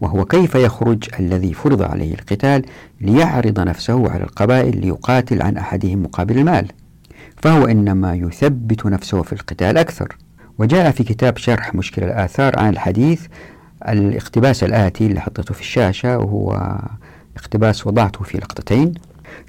وهو 0.02 0.26
كيف 0.26 0.56
يخرج 0.56 1.04
الذي 1.20 1.54
فرض 1.54 1.82
عليه 1.82 2.14
القتال 2.14 2.66
ليعرض 3.02 3.60
نفسه 3.60 4.12
على 4.12 4.24
القبائل 4.24 4.82
ليقاتل 4.82 5.42
عن 5.42 5.58
أحدهم 5.58 6.04
مقابل 6.04 6.38
المال. 6.38 6.68
فهو 7.38 7.66
إنما 7.66 8.16
يثبت 8.16 8.86
نفسه 8.86 9.22
في 9.22 9.34
القتال 9.34 9.78
أكثر. 9.78 10.18
وجاء 10.58 10.92
في 10.92 11.04
كتاب 11.04 11.38
شرح 11.38 11.76
مشكل 11.76 12.04
الآثار 12.04 12.60
عن 12.60 12.70
الحديث 12.70 13.26
الاقتباس 13.90 14.64
الآتي 14.64 15.06
اللي 15.06 15.22
حطيته 15.22 15.54
في 15.54 15.62
الشاشة 15.62 16.18
وهو 16.18 16.78
اقتباس 17.38 17.88
وضعته 17.88 18.24
في 18.24 18.38
لقطتين. 18.38 18.94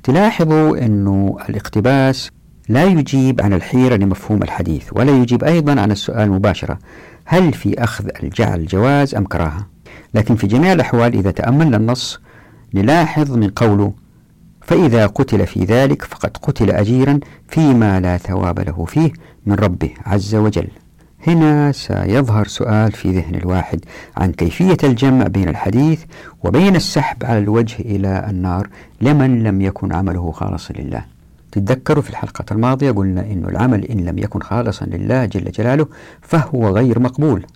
تلاحظوا 0.02 0.86
أنه 0.86 1.36
الاقتباس 1.48 2.30
لا 2.70 2.84
يجيب 2.84 3.40
عن 3.40 3.52
الحيرة 3.52 3.96
لمفهوم 3.96 4.42
الحديث 4.42 4.88
ولا 4.92 5.12
يجيب 5.12 5.44
أيضا 5.44 5.80
عن 5.80 5.90
السؤال 5.90 6.30
مباشرة 6.30 6.78
هل 7.24 7.52
في 7.52 7.84
أخذ 7.84 8.08
الجعل 8.22 8.66
جواز 8.66 9.14
أم 9.14 9.24
كراهة؟ 9.24 9.66
لكن 10.14 10.36
في 10.36 10.46
جميع 10.46 10.72
الأحوال 10.72 11.14
إذا 11.14 11.30
تأملنا 11.30 11.76
النص 11.76 12.20
نلاحظ 12.74 13.36
من 13.36 13.48
قوله 13.48 13.92
فإذا 14.62 15.06
قتل 15.06 15.46
في 15.46 15.64
ذلك 15.64 16.02
فقد 16.02 16.36
قتل 16.36 16.70
أجيرا 16.70 17.20
فيما 17.48 18.00
لا 18.00 18.16
ثواب 18.16 18.60
له 18.60 18.84
فيه 18.84 19.12
من 19.46 19.54
ربه 19.54 19.90
عز 20.06 20.34
وجل. 20.34 20.68
هنا 21.26 21.72
سيظهر 21.72 22.46
سؤال 22.46 22.92
في 22.92 23.10
ذهن 23.10 23.34
الواحد 23.34 23.84
عن 24.16 24.32
كيفية 24.32 24.76
الجمع 24.84 25.26
بين 25.26 25.48
الحديث 25.48 26.04
وبين 26.44 26.76
السحب 26.76 27.24
على 27.24 27.38
الوجه 27.38 27.80
إلى 27.80 28.26
النار 28.28 28.68
لمن 29.00 29.42
لم 29.42 29.60
يكن 29.60 29.92
عمله 29.92 30.32
خالصا 30.32 30.74
لله. 30.74 31.19
تتذكروا 31.52 32.02
في 32.02 32.10
الحلقة 32.10 32.44
الماضية 32.52 32.90
قلنا 32.90 33.20
أن 33.20 33.44
العمل 33.48 33.84
إن 33.84 34.04
لم 34.04 34.18
يكن 34.18 34.40
خالصا 34.40 34.84
لله 34.84 35.24
جل 35.24 35.50
جلاله 35.50 35.86
فهو 36.22 36.68
غير 36.68 36.98
مقبول. 36.98 37.46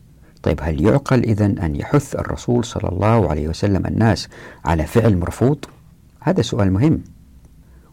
طيب 0.43 0.61
هل 0.63 0.85
يعقل 0.85 1.23
إذا 1.23 1.47
أن 1.47 1.77
يحث 1.77 2.17
الرسول 2.17 2.65
صلى 2.65 2.89
الله 2.89 3.31
عليه 3.31 3.49
وسلم 3.49 3.87
الناس 3.87 4.29
على 4.65 4.87
فعل 4.87 5.17
مرفوض؟ 5.19 5.65
هذا 6.21 6.43
سؤال 6.43 6.73
مهم. 6.73 7.01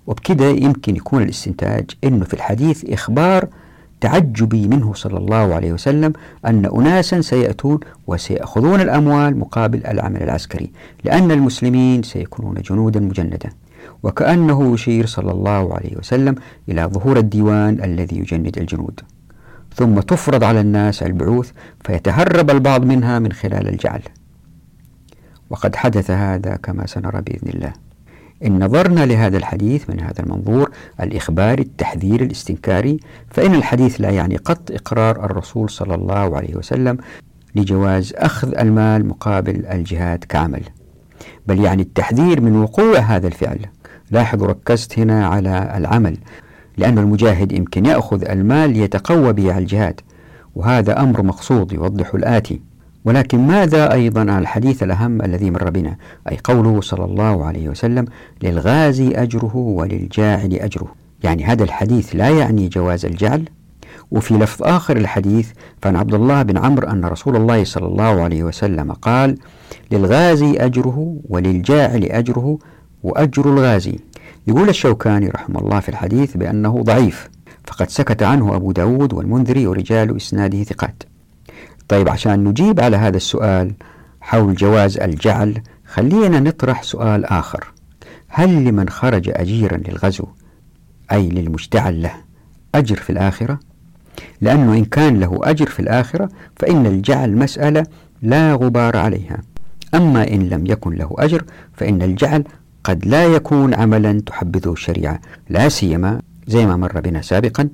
وبكده 0.07 0.45
يمكن 0.45 0.95
يكون 0.95 1.23
الاستنتاج 1.23 1.85
أنه 2.03 2.25
في 2.25 2.33
الحديث 2.33 2.85
إخبار 2.89 3.47
تعجبي 4.01 4.67
منه 4.67 4.93
صلى 4.93 5.17
الله 5.17 5.55
عليه 5.55 5.73
وسلم 5.73 6.13
أن 6.45 6.65
أناسا 6.65 7.21
سيأتون 7.21 7.79
وسيأخذون 8.07 8.81
الأموال 8.81 9.39
مقابل 9.39 9.85
العمل 9.85 10.23
العسكري 10.23 10.71
لأن 11.03 11.31
المسلمين 11.31 12.03
سيكونون 12.03 12.55
جنودا 12.55 12.99
مجندة 12.99 13.49
وكأنه 14.03 14.73
يشير 14.73 15.05
صلى 15.05 15.31
الله 15.31 15.75
عليه 15.75 15.97
وسلم 15.97 16.35
إلى 16.69 16.85
ظهور 16.85 17.17
الديوان 17.17 17.83
الذي 17.83 18.19
يجند 18.19 18.57
الجنود. 18.57 18.99
ثم 19.75 19.99
تفرض 19.99 20.43
على 20.43 20.61
الناس 20.61 21.03
البعوث 21.03 21.51
فيتهرب 21.85 22.49
البعض 22.49 22.85
منها 22.85 23.19
من 23.19 23.31
خلال 23.31 23.67
الجعل. 23.67 24.01
وقد 25.49 25.75
حدث 25.75 26.11
هذا 26.11 26.55
كما 26.55 26.87
سنرى 26.87 27.21
بإذن 27.21 27.49
الله. 27.49 27.73
إن 28.45 28.63
نظرنا 28.63 29.05
لهذا 29.05 29.37
الحديث 29.37 29.89
من 29.89 29.99
هذا 29.99 30.19
المنظور 30.19 30.71
الإخباري 31.01 31.63
التحذير 31.63 32.21
الاستنكاري 32.23 32.99
فإن 33.29 33.55
الحديث 33.55 34.01
لا 34.01 34.09
يعني 34.09 34.35
قط 34.37 34.71
إقرار 34.71 35.25
الرسول 35.25 35.69
صلى 35.69 35.95
الله 35.95 36.37
عليه 36.37 36.55
وسلم 36.55 36.97
لجواز 37.55 38.13
أخذ 38.15 38.57
المال 38.57 39.07
مقابل 39.07 39.65
الجهاد 39.65 40.23
كعمل 40.23 40.63
بل 41.47 41.59
يعني 41.59 41.81
التحذير 41.81 42.41
من 42.41 42.55
وقوع 42.55 42.97
هذا 42.97 43.27
الفعل. 43.27 43.59
لاحظوا 44.11 44.47
ركزت 44.47 44.99
هنا 44.99 45.27
على 45.27 45.73
العمل 45.77 46.17
لأن 46.77 46.99
المجاهد 46.99 47.51
يمكن 47.51 47.85
يأخذ 47.85 48.29
المال 48.29 48.69
ليتقوى 48.69 49.33
به 49.33 49.53
على 49.53 49.61
الجهاد 49.61 50.01
وهذا 50.55 51.01
أمر 51.01 51.23
مقصود 51.23 51.73
يوضح 51.73 52.13
الآتي. 52.13 52.61
ولكن 53.05 53.47
ماذا 53.47 53.93
أيضا 53.93 54.21
عن 54.21 54.39
الحديث 54.39 54.83
الأهم 54.83 55.21
الذي 55.21 55.51
مر 55.51 55.69
بنا؟ 55.69 55.95
أي 56.31 56.37
قوله 56.43 56.81
صلى 56.81 57.05
الله 57.05 57.45
عليه 57.45 57.69
وسلم 57.69 58.05
للغازي 58.43 59.11
أجره 59.11 59.55
وللجاعل 59.55 60.53
أجره. 60.53 60.87
يعني 61.23 61.43
هذا 61.43 61.63
الحديث 61.63 62.15
لا 62.15 62.29
يعني 62.29 62.67
جواز 62.67 63.05
الجعل؟ 63.05 63.45
وفي 64.11 64.33
لفظ 64.33 64.63
آخر 64.63 64.97
الحديث 64.97 65.51
فعن 65.81 65.95
عبد 65.95 66.13
الله 66.13 66.41
بن 66.41 66.57
عمرو 66.57 66.87
أن 66.87 67.05
رسول 67.05 67.35
الله 67.35 67.63
صلى 67.63 67.87
الله 67.87 68.21
عليه 68.21 68.43
وسلم 68.43 68.91
قال 68.91 69.37
للغازي 69.91 70.57
أجره 70.57 71.15
وللجاعل 71.29 72.03
أجره 72.03 72.57
وأجر 73.03 73.53
الغازي. 73.53 73.99
يقول 74.47 74.69
الشوكاني 74.69 75.29
رحمه 75.29 75.59
الله 75.59 75.79
في 75.79 75.89
الحديث 75.89 76.37
بأنه 76.37 76.83
ضعيف 76.83 77.29
فقد 77.65 77.89
سكت 77.89 78.23
عنه 78.23 78.55
أبو 78.55 78.71
داود 78.71 79.13
والمنذري 79.13 79.67
ورجال 79.67 80.15
إسناده 80.15 80.63
ثقات. 80.63 81.03
طيب 81.87 82.09
عشان 82.09 82.43
نجيب 82.43 82.79
على 82.79 82.97
هذا 82.97 83.17
السؤال 83.17 83.73
حول 84.21 84.55
جواز 84.55 84.97
الجعل 84.97 85.61
خلينا 85.85 86.39
نطرح 86.39 86.83
سؤال 86.83 87.25
آخر. 87.25 87.73
هل 88.27 88.63
لمن 88.63 88.89
خرج 88.89 89.31
أجيرا 89.33 89.77
للغزو 89.77 90.25
أي 91.11 91.29
للمشتعل 91.29 92.01
له 92.01 92.13
أجر 92.75 92.95
في 92.95 93.09
الآخرة؟ 93.09 93.59
لأنه 94.41 94.73
إن 94.73 94.85
كان 94.85 95.19
له 95.19 95.39
أجر 95.43 95.65
في 95.65 95.79
الآخرة 95.79 96.29
فإن 96.55 96.85
الجعل 96.85 97.37
مسألة 97.37 97.85
لا 98.21 98.53
غبار 98.53 98.97
عليها. 98.97 99.41
أما 99.93 100.27
إن 100.27 100.49
لم 100.49 100.65
يكن 100.65 100.93
له 100.95 101.15
أجر 101.19 101.43
فإن 101.73 102.01
الجعل 102.01 102.43
قد 102.83 103.05
لا 103.05 103.25
يكون 103.25 103.73
عملا 103.73 104.21
تحبذه 104.25 104.71
الشريعة. 104.71 105.19
لا 105.49 105.69
سيما 105.69 106.21
زي 106.47 106.65
ما 106.65 106.75
مر 106.75 107.01
بنا 107.01 107.21
سابقا 107.21 107.69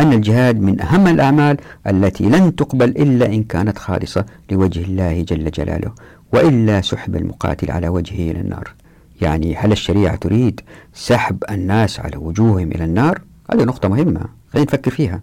أن 0.00 0.12
الجهاد 0.12 0.60
من 0.60 0.80
أهم 0.80 1.06
الأعمال 1.06 1.56
التي 1.86 2.24
لن 2.24 2.56
تقبل 2.56 2.88
إلا 2.88 3.26
إن 3.26 3.42
كانت 3.42 3.78
خالصة 3.78 4.24
لوجه 4.50 4.84
الله 4.84 5.22
جل 5.22 5.50
جلاله 5.50 5.92
وإلا 6.32 6.80
سحب 6.80 7.16
المقاتل 7.16 7.70
على 7.70 7.88
وجهه 7.88 8.30
إلى 8.30 8.40
النار. 8.40 8.74
يعني 9.20 9.56
هل 9.56 9.72
الشريعة 9.72 10.16
تريد 10.16 10.60
سحب 10.94 11.44
الناس 11.50 12.00
على 12.00 12.16
وجوههم 12.16 12.72
إلى 12.72 12.84
النار؟ 12.84 13.20
هذه 13.52 13.64
نقطة 13.64 13.88
مهمة 13.88 14.20
خلينا 14.52 14.66
نفكر 14.68 14.90
فيها. 14.90 15.22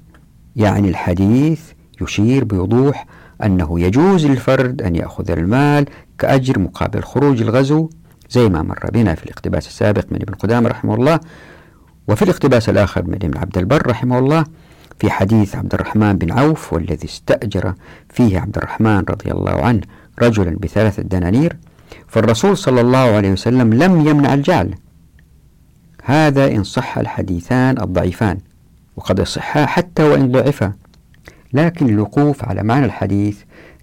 يعني 0.56 0.90
الحديث 0.90 1.62
يشير 2.02 2.44
بوضوح 2.44 3.06
أنه 3.44 3.80
يجوز 3.80 4.26
للفرد 4.26 4.82
أن 4.82 4.96
يأخذ 4.96 5.32
المال 5.32 5.86
كأجر 6.20 6.60
مقابل 6.60 7.04
خروج 7.04 7.42
الغزو 7.42 7.90
زي 8.30 8.50
ما 8.50 8.64
مر 8.64 8.90
بنا 8.94 9.16
في 9.16 9.24
الاقتباس 9.24 9.68
السابق 9.68 10.06
من 10.12 10.22
ابن 10.22 10.34
قدامة 10.34 10.70
رحمه 10.70 10.96
الله 10.96 11.20
وفي 12.08 12.22
الاقتباس 12.22 12.70
الآخر 12.70 13.04
من 13.04 13.16
ابن 13.16 13.38
عبد 13.38 13.58
البر 13.58 13.88
رحمه 13.88 14.20
الله 14.20 14.44
في 15.00 15.10
حديث 15.12 15.56
عبد 15.56 15.74
الرحمن 15.74 16.18
بن 16.18 16.32
عوف 16.32 16.74
والذي 16.74 17.06
استأجر 17.06 17.74
فيه 18.10 18.40
عبد 18.40 18.58
الرحمن 18.58 19.00
رضي 19.10 19.32
الله 19.32 19.66
عنه 19.66 19.82
رجلا 20.22 20.58
بثلاثة 20.62 21.04
دنانير 21.04 21.58
فالرسول 22.08 22.58
صلى 22.58 22.82
الله 22.82 22.98
عليه 23.16 23.32
وسلم 23.32 23.74
لم 23.74 24.08
يمنع 24.08 24.34
الجعل. 24.34 24.76
هذا 26.04 26.52
إن 26.52 26.64
صح 26.64 26.98
الحديثان 26.98 27.82
الضعيفان 27.82 28.38
وقد 28.96 29.22
صحا 29.22 29.66
حتى 29.66 30.04
وإن 30.04 30.32
ضعفا 30.32 30.74
لكن 31.54 31.90
الوقوف 31.90 32.46
على 32.46 32.64
معنى 32.64 32.86
الحديث 32.86 33.38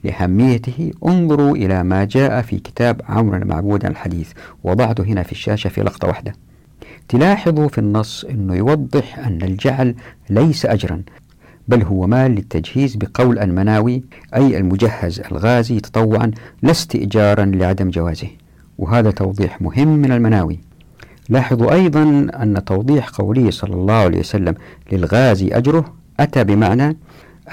لأهميته 0.06 0.92
انظروا 1.06 1.56
إلى 1.56 1.82
ما 1.82 2.04
جاء 2.04 2.42
في 2.42 2.58
كتاب 2.58 3.00
عمر 3.08 3.36
المعبود 3.36 3.84
الحديث 3.84 4.32
وضعته 4.64 5.04
هنا 5.04 5.22
في 5.22 5.32
الشاشة 5.32 5.68
في 5.68 5.82
لقطة 5.82 6.08
واحدة. 6.08 6.32
تلاحظوا 7.08 7.68
في 7.68 7.78
النص 7.78 8.24
أنه 8.24 8.54
يوضح 8.54 9.18
أن 9.18 9.42
الجعل 9.42 9.94
ليس 10.30 10.66
أجرا 10.66 11.02
بل 11.68 11.82
هو 11.82 12.06
مال 12.06 12.30
للتجهيز 12.30 12.96
بقول 12.96 13.38
المناوي 13.38 14.02
أي 14.34 14.58
المجهز 14.58 15.20
الغازي 15.20 15.80
تطوعا 15.80 16.30
لا 16.62 16.70
استئجارا 16.70 17.44
لعدم 17.44 17.90
جوازه. 17.90 18.28
وهذا 18.78 19.10
توضيح 19.10 19.62
مهم 19.62 19.88
من 19.88 20.12
المناوي. 20.12 20.60
لاحظوا 21.28 21.72
أيضا 21.72 22.02
أن 22.42 22.64
توضيح 22.64 23.08
قوله 23.08 23.50
صلى 23.50 23.74
الله 23.74 23.94
عليه 23.94 24.18
وسلم 24.18 24.54
للغازي 24.92 25.48
أجره 25.48 25.84
أتى 26.20 26.44
بمعنى 26.44 26.96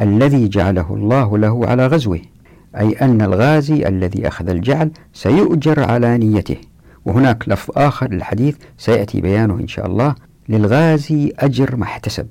الذي 0.01 0.47
جعله 0.47 0.93
الله 0.93 1.38
له 1.38 1.68
على 1.68 1.88
غزوه. 1.88 2.33
أي 2.80 2.91
أن 2.91 3.21
الغازي 3.21 3.88
الذي 3.88 4.28
أخذ 4.28 4.49
الجعل 4.49 4.91
سيؤجر 5.13 5.80
على 5.80 6.17
نيته. 6.17 6.57
وهناك 7.05 7.49
لفظ 7.49 7.71
آخر 7.78 8.13
للحديث 8.13 8.55
سيأتي 8.78 9.21
بيانه 9.21 9.53
إن 9.53 9.67
شاء 9.67 9.86
الله. 9.86 10.15
للغازي 10.49 11.34
أجر 11.39 11.76
ما 11.76 11.84
احتسب. 11.84 12.28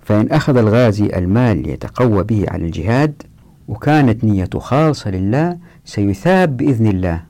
فإن 0.00 0.28
أخذ 0.32 0.56
الغازي 0.56 1.06
المال 1.06 1.62
ليتقوى 1.62 2.24
به 2.24 2.44
على 2.48 2.64
الجهاد 2.66 3.22
وكانت 3.68 4.24
نيته 4.24 4.58
خالصة 4.58 5.10
لله 5.10 5.58
سيثاب 5.84 6.56
بإذن 6.56 6.86
الله. 6.86 7.22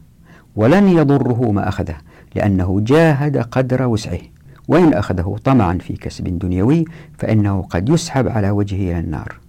ولن 0.56 0.88
يضره 0.88 1.52
ما 1.52 1.68
أخذه 1.68 1.96
لأنه 2.34 2.80
جاهد 2.80 3.36
قدر 3.36 3.86
وسعه. 3.86 4.20
وإن 4.68 4.94
أخذه 4.94 5.36
طمعا 5.44 5.78
في 5.78 5.96
كسب 5.96 6.38
دنيوي 6.38 6.84
فإنه 7.18 7.62
قد 7.62 7.88
يسحب 7.88 8.28
على 8.28 8.50
وجهه 8.50 8.90
إلى 8.90 8.98
النار. 8.98 9.40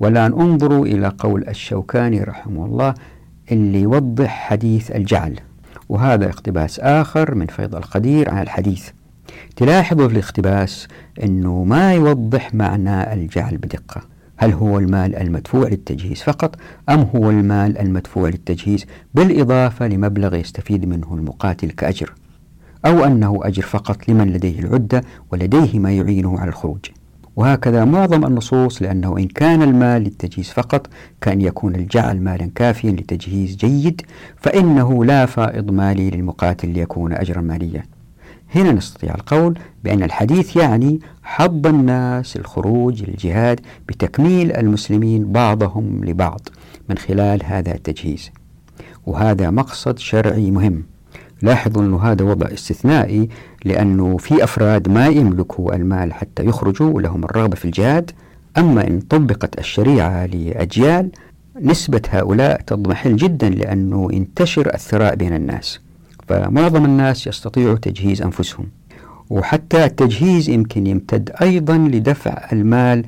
والآن 0.00 0.32
انظروا 0.32 0.86
إلى 0.86 1.12
قول 1.18 1.48
الشوكاني 1.48 2.20
رحمه 2.20 2.64
الله 2.66 2.94
اللي 3.52 3.80
يوضح 3.80 4.28
حديث 4.28 4.90
الجعل. 4.90 5.40
وهذا 5.88 6.26
اقتباس 6.26 6.80
آخر 6.80 7.34
من 7.34 7.46
فيض 7.46 7.74
القدير 7.74 8.30
عن 8.30 8.42
الحديث. 8.42 8.88
تلاحظوا 9.56 10.08
في 10.08 10.12
الاقتباس 10.14 10.88
أنه 11.22 11.64
ما 11.64 11.94
يوضح 11.94 12.54
معنى 12.54 13.12
الجعل 13.12 13.56
بدقة. 13.56 14.00
هل 14.36 14.52
هو 14.52 14.78
المال 14.78 15.16
المدفوع 15.16 15.68
للتجهيز 15.68 16.22
فقط 16.22 16.56
أم 16.88 17.08
هو 17.16 17.30
المال 17.30 17.78
المدفوع 17.78 18.28
للتجهيز 18.28 18.86
بالإضافة 19.14 19.88
لمبلغ 19.88 20.34
يستفيد 20.34 20.84
منه 20.84 21.14
المقاتل 21.14 21.70
كأجر؟ 21.70 22.12
أو 22.86 23.04
أنه 23.04 23.40
أجر 23.42 23.62
فقط 23.62 24.08
لمن 24.08 24.32
لديه 24.32 24.60
العدة 24.60 25.02
ولديه 25.32 25.78
ما 25.78 25.92
يعينه 25.92 26.38
على 26.38 26.48
الخروج. 26.48 26.84
وهكذا 27.38 27.84
معظم 27.84 28.26
النصوص 28.26 28.82
لأنه 28.82 29.18
إن 29.18 29.26
كان 29.26 29.62
المال 29.62 30.02
للتجهيز 30.02 30.50
فقط 30.50 30.86
كأن 31.20 31.40
يكون 31.40 31.74
الجعل 31.74 32.20
مالا 32.20 32.50
كافيا 32.54 32.90
لتجهيز 32.90 33.56
جيد 33.56 34.02
فإنه 34.36 35.04
لا 35.04 35.26
فائض 35.26 35.70
مالي 35.70 36.10
للمقاتل 36.10 36.68
ليكون 36.68 37.12
أجرا 37.12 37.40
ماليا. 37.40 37.84
هنا 38.54 38.72
نستطيع 38.72 39.14
القول 39.14 39.58
بأن 39.84 40.02
الحديث 40.02 40.56
يعني 40.56 41.00
حض 41.22 41.66
الناس 41.66 42.36
الخروج 42.36 43.02
للجهاد 43.02 43.60
بتكميل 43.88 44.52
المسلمين 44.52 45.32
بعضهم 45.32 46.04
لبعض 46.04 46.48
من 46.88 46.98
خلال 46.98 47.44
هذا 47.44 47.74
التجهيز. 47.74 48.30
وهذا 49.06 49.50
مقصد 49.50 49.98
شرعي 49.98 50.50
مهم. 50.50 50.82
لاحظوا 51.42 51.82
أن 51.82 51.94
هذا 51.94 52.24
وضع 52.24 52.46
استثنائي 52.52 53.28
لأنه 53.64 54.16
في 54.16 54.44
أفراد 54.44 54.88
ما 54.88 55.06
يملكوا 55.06 55.74
المال 55.74 56.12
حتى 56.12 56.44
يخرجوا 56.44 56.90
ولهم 56.90 57.24
الرغبة 57.24 57.56
في 57.56 57.64
الجهاد. 57.64 58.10
أما 58.58 58.86
إن 58.86 59.00
طبقت 59.00 59.58
الشريعة 59.58 60.26
لأجيال 60.26 61.10
نسبة 61.60 62.02
هؤلاء 62.10 62.60
تضمحل 62.60 63.16
جدا 63.16 63.48
لأنه 63.48 64.08
ينتشر 64.12 64.74
الثراء 64.74 65.14
بين 65.14 65.34
الناس 65.34 65.80
فمعظم 66.28 66.84
الناس 66.84 67.26
يستطيعوا 67.26 67.76
تجهيز 67.76 68.22
أنفسهم. 68.22 68.66
وحتى 69.30 69.84
التجهيز 69.84 70.48
يمكن 70.48 70.86
يمتد 70.86 71.30
أيضا 71.42 71.78
لدفع 71.78 72.48
المال 72.52 73.04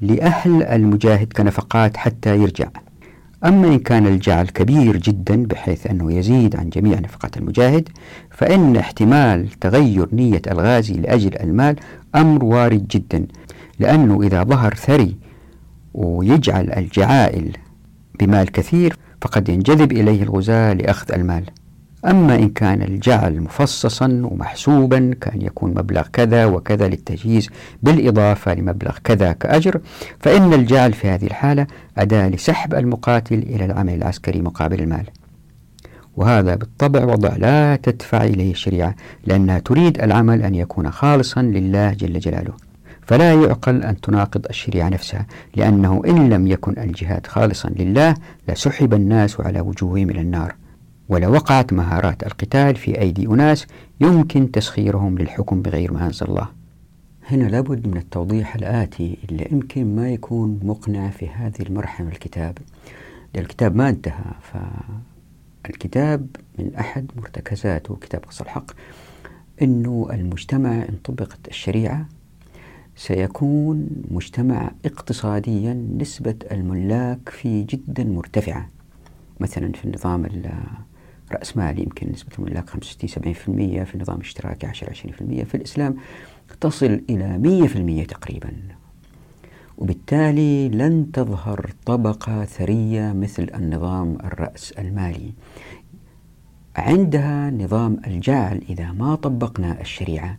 لأهل 0.00 0.62
المجاهد 0.62 1.32
كنفقات 1.32 1.96
حتى 1.96 2.36
يرجع. 2.36 2.68
أما 3.44 3.68
إن 3.68 3.78
كان 3.78 4.06
الجعل 4.06 4.46
كبير 4.46 4.96
جدا 4.96 5.46
بحيث 5.46 5.86
أنه 5.86 6.12
يزيد 6.12 6.56
عن 6.56 6.70
جميع 6.70 7.00
نفقات 7.00 7.36
المجاهد 7.36 7.88
فإن 8.30 8.76
احتمال 8.76 9.50
تغير 9.50 10.08
نية 10.12 10.42
الغازي 10.50 10.94
لأجل 10.94 11.36
المال 11.38 11.76
أمر 12.14 12.44
وارد 12.44 12.88
جدا 12.88 13.26
لأنه 13.78 14.22
إذا 14.22 14.42
ظهر 14.44 14.74
ثري 14.74 15.16
ويجعل 15.94 16.70
الجعائل 16.72 17.56
بمال 18.20 18.52
كثير 18.52 18.96
فقد 19.20 19.48
ينجذب 19.48 19.92
إليه 19.92 20.22
الغزاة 20.22 20.72
لأخذ 20.72 21.12
المال. 21.12 21.44
أما 22.06 22.34
إن 22.34 22.48
كان 22.48 22.82
الجعل 22.82 23.40
مفصصا 23.40 24.06
ومحسوبا 24.06 25.14
كان 25.20 25.42
يكون 25.42 25.70
مبلغ 25.70 26.02
كذا 26.12 26.46
وكذا 26.46 26.88
للتجهيز 26.88 27.48
بالإضافة 27.82 28.54
لمبلغ 28.54 28.98
كذا 29.04 29.32
كأجر 29.32 29.80
فإن 30.20 30.52
الجعل 30.52 30.92
في 30.92 31.08
هذه 31.08 31.26
الحالة 31.26 31.66
أداة 31.98 32.28
لسحب 32.28 32.74
المقاتل 32.74 33.38
إلى 33.38 33.64
العمل 33.64 33.94
العسكري 33.94 34.40
مقابل 34.42 34.80
المال. 34.80 35.04
وهذا 36.16 36.54
بالطبع 36.54 37.04
وضع 37.04 37.36
لا 37.36 37.76
تدفع 37.76 38.24
إليه 38.24 38.50
الشريعة 38.50 38.94
لأنها 39.24 39.58
تريد 39.58 40.02
العمل 40.02 40.42
أن 40.42 40.54
يكون 40.54 40.90
خالصا 40.90 41.42
لله 41.42 41.92
جل 41.92 42.18
جلاله. 42.18 42.52
فلا 43.02 43.34
يعقل 43.34 43.82
أن 43.82 44.00
تناقض 44.00 44.46
الشريعة 44.50 44.88
نفسها 44.88 45.26
لأنه 45.56 46.02
إن 46.06 46.28
لم 46.28 46.46
يكن 46.46 46.74
الجهاد 46.78 47.26
خالصا 47.26 47.70
لله 47.76 48.14
لسحب 48.48 48.94
الناس 48.94 49.40
على 49.40 49.60
وجوههم 49.60 50.10
إلى 50.10 50.20
النار. 50.20 50.54
ولوقعت 51.08 51.72
مهارات 51.72 52.26
القتال 52.26 52.76
في 52.76 53.00
أيدي 53.00 53.26
أناس 53.26 53.66
يمكن 54.00 54.50
تسخيرهم 54.50 55.18
للحكم 55.18 55.62
بغير 55.62 55.92
ما 55.92 56.06
أنزل 56.06 56.26
الله. 56.26 56.48
هنا 57.28 57.44
لابد 57.44 57.88
من 57.88 57.96
التوضيح 57.96 58.54
الآتي 58.54 59.18
اللي 59.30 59.48
يمكن 59.52 59.96
ما 59.96 60.10
يكون 60.10 60.60
مقنع 60.62 61.10
في 61.10 61.28
هذه 61.28 61.62
المرحلة 61.62 62.06
من 62.06 62.12
الكتاب. 62.12 62.58
الكتاب 63.36 63.76
ما 63.76 63.88
انتهى 63.88 64.24
فالكتاب 65.62 66.26
من 66.58 66.74
أحد 66.74 67.10
مرتكزاته 67.16 67.96
كتاب 67.96 68.24
قص 68.24 68.40
الحق 68.40 68.70
أنه 69.62 70.08
المجتمع 70.12 70.70
إن 70.70 70.94
طبقت 71.04 71.48
الشريعة 71.48 72.06
سيكون 72.96 73.88
مجتمع 74.10 74.70
اقتصاديا 74.84 75.74
نسبة 75.98 76.34
الملاك 76.52 77.28
فيه 77.28 77.66
جدا 77.70 78.04
مرتفعة. 78.04 78.68
مثلا 79.40 79.72
في 79.72 79.84
النظام 79.84 80.24
رأسمالي 81.32 81.82
يمكن 81.82 82.12
نسبة 82.12 82.32
الملاك 82.38 82.70
65 82.70 83.34
70% 83.34 83.84
في 83.84 83.94
النظام 83.94 84.16
الاشتراكي 84.16 84.66
10 84.66 84.90
20% 84.90 85.44
في 85.44 85.54
الإسلام 85.54 85.96
تصل 86.60 87.02
إلى 87.10 87.38
100% 88.04 88.06
تقريبا. 88.06 88.52
وبالتالي 89.78 90.68
لن 90.68 91.12
تظهر 91.12 91.70
طبقة 91.86 92.44
ثرية 92.44 93.12
مثل 93.12 93.50
النظام 93.54 94.18
الرأس 94.24 94.72
المالي. 94.72 95.32
عندها 96.76 97.50
نظام 97.50 98.00
الجعل 98.06 98.62
إذا 98.68 98.92
ما 98.92 99.14
طبقنا 99.14 99.80
الشريعة 99.80 100.38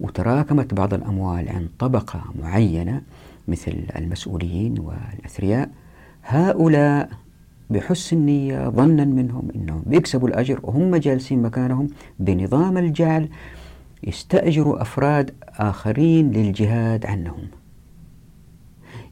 وتراكمت 0.00 0.74
بعض 0.74 0.94
الأموال 0.94 1.48
عند 1.48 1.68
طبقة 1.78 2.24
معينة 2.42 3.02
مثل 3.48 3.86
المسؤولين 3.96 4.78
والأثرياء. 4.78 5.70
هؤلاء 6.24 7.10
بحسن 7.72 8.16
النية 8.16 8.68
ظنا 8.68 9.04
منهم 9.04 9.48
أنهم 9.54 9.82
بيكسبوا 9.86 10.28
الأجر 10.28 10.60
وهم 10.62 10.96
جالسين 10.96 11.42
مكانهم 11.42 11.88
بنظام 12.18 12.78
الجعل 12.78 13.28
يستأجروا 14.04 14.82
أفراد 14.82 15.34
آخرين 15.58 16.30
للجهاد 16.30 17.06
عنهم. 17.06 17.48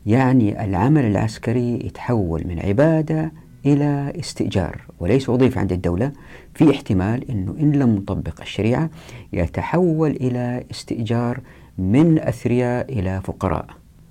يعني 0.07 0.65
العمل 0.65 1.05
العسكري 1.05 1.75
يتحول 1.87 2.47
من 2.47 2.59
عبادة 2.59 3.33
إلى 3.67 4.13
استئجار 4.21 4.83
وليس 5.01 5.29
وظيفة 5.29 5.61
عند 5.61 5.73
الدولة 5.73 6.13
في 6.55 6.71
احتمال 6.71 7.31
أنه 7.31 7.55
إن 7.61 7.73
لم 7.73 7.95
نطبق 7.95 8.41
الشريعة 8.41 8.91
يتحول 9.33 10.11
إلى 10.11 10.65
استئجار 10.71 11.41
من 11.79 12.19
أثرياء 12.19 12.93
إلى 12.93 13.21
فقراء. 13.25 13.67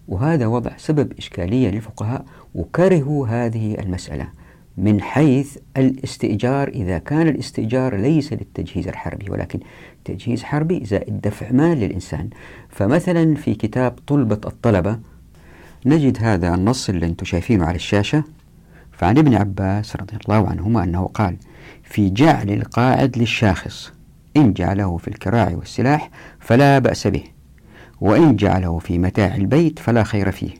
وهذا 0.08 0.48
وضع 0.48 0.72
سبب 0.78 1.14
إشكالية 1.18 1.70
للفقهاء 1.70 2.26
وكرهوا 2.56 3.28
هذه 3.28 3.80
المسألة. 3.80 4.28
من 4.80 5.02
حيث 5.02 5.58
الاستئجار 5.78 6.68
إذا 6.68 6.98
كان 6.98 7.28
الاستئجار 7.28 7.96
ليس 7.96 8.34
للتجهيز 8.34 8.88
الحربي 8.88 9.32
ولكن 9.32 9.60
تجهيز 10.06 10.44
حربي 10.44 10.86
زائد 10.86 11.22
دفع 11.22 11.52
مال 11.52 11.78
للإنسان. 11.78 12.30
فمثلا 12.70 13.36
في 13.36 13.56
كتاب 13.56 14.00
طلبة 14.08 14.40
الطلبة 14.46 15.00
نجد 15.86 16.18
هذا 16.22 16.56
النص 16.56 16.90
اللي 16.90 17.06
أنتم 17.06 17.26
شايفينه 17.26 17.66
على 17.66 17.76
الشاشة 17.76 18.24
فعن 18.92 19.18
ابن 19.18 19.34
عباس 19.34 19.96
رضي 19.96 20.18
الله 20.24 20.50
عنهما 20.50 20.84
أنه 20.84 21.06
قال 21.06 21.36
في 21.84 22.10
جعل 22.10 22.50
القاعد 22.50 23.18
للشاخص 23.18 23.94
إن 24.38 24.54
جعله 24.54 24.98
في 24.98 25.08
الكراع 25.08 25.52
والسلاح 25.56 26.10
فلا 26.40 26.80
بأس 26.80 27.08
به 27.08 27.24
وإن 28.02 28.36
جعله 28.36 28.80
في 28.80 29.00
متاع 29.00 29.36
البيت 29.36 29.80
فلا 29.80 30.04
خير 30.04 30.32
فيه. 30.32 30.52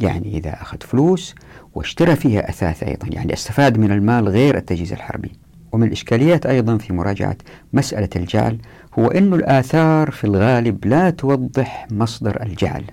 يعني 0.00 0.38
إذا 0.38 0.62
أخذ 0.62 0.78
فلوس 0.80 1.34
واشترى 1.74 2.16
فيها 2.16 2.50
أثاث 2.50 2.82
أيضا. 2.82 3.08
يعني 3.10 3.32
استفاد 3.32 3.78
من 3.78 3.92
المال 3.92 4.28
غير 4.28 4.56
التجهيز 4.56 4.92
الحربي. 4.92 5.32
ومن 5.72 5.86
الإشكاليات 5.86 6.46
أيضا 6.46 6.78
في 6.78 6.92
مراجعة 6.92 7.36
مسألة 7.72 8.08
الجعل 8.16 8.58
هو 8.98 9.06
أن 9.06 9.34
الآثار 9.34 10.10
في 10.10 10.24
الغالب 10.24 10.86
لا 10.86 11.10
توضح 11.10 11.86
مصدر 11.90 12.42
الجعل. 12.42 12.84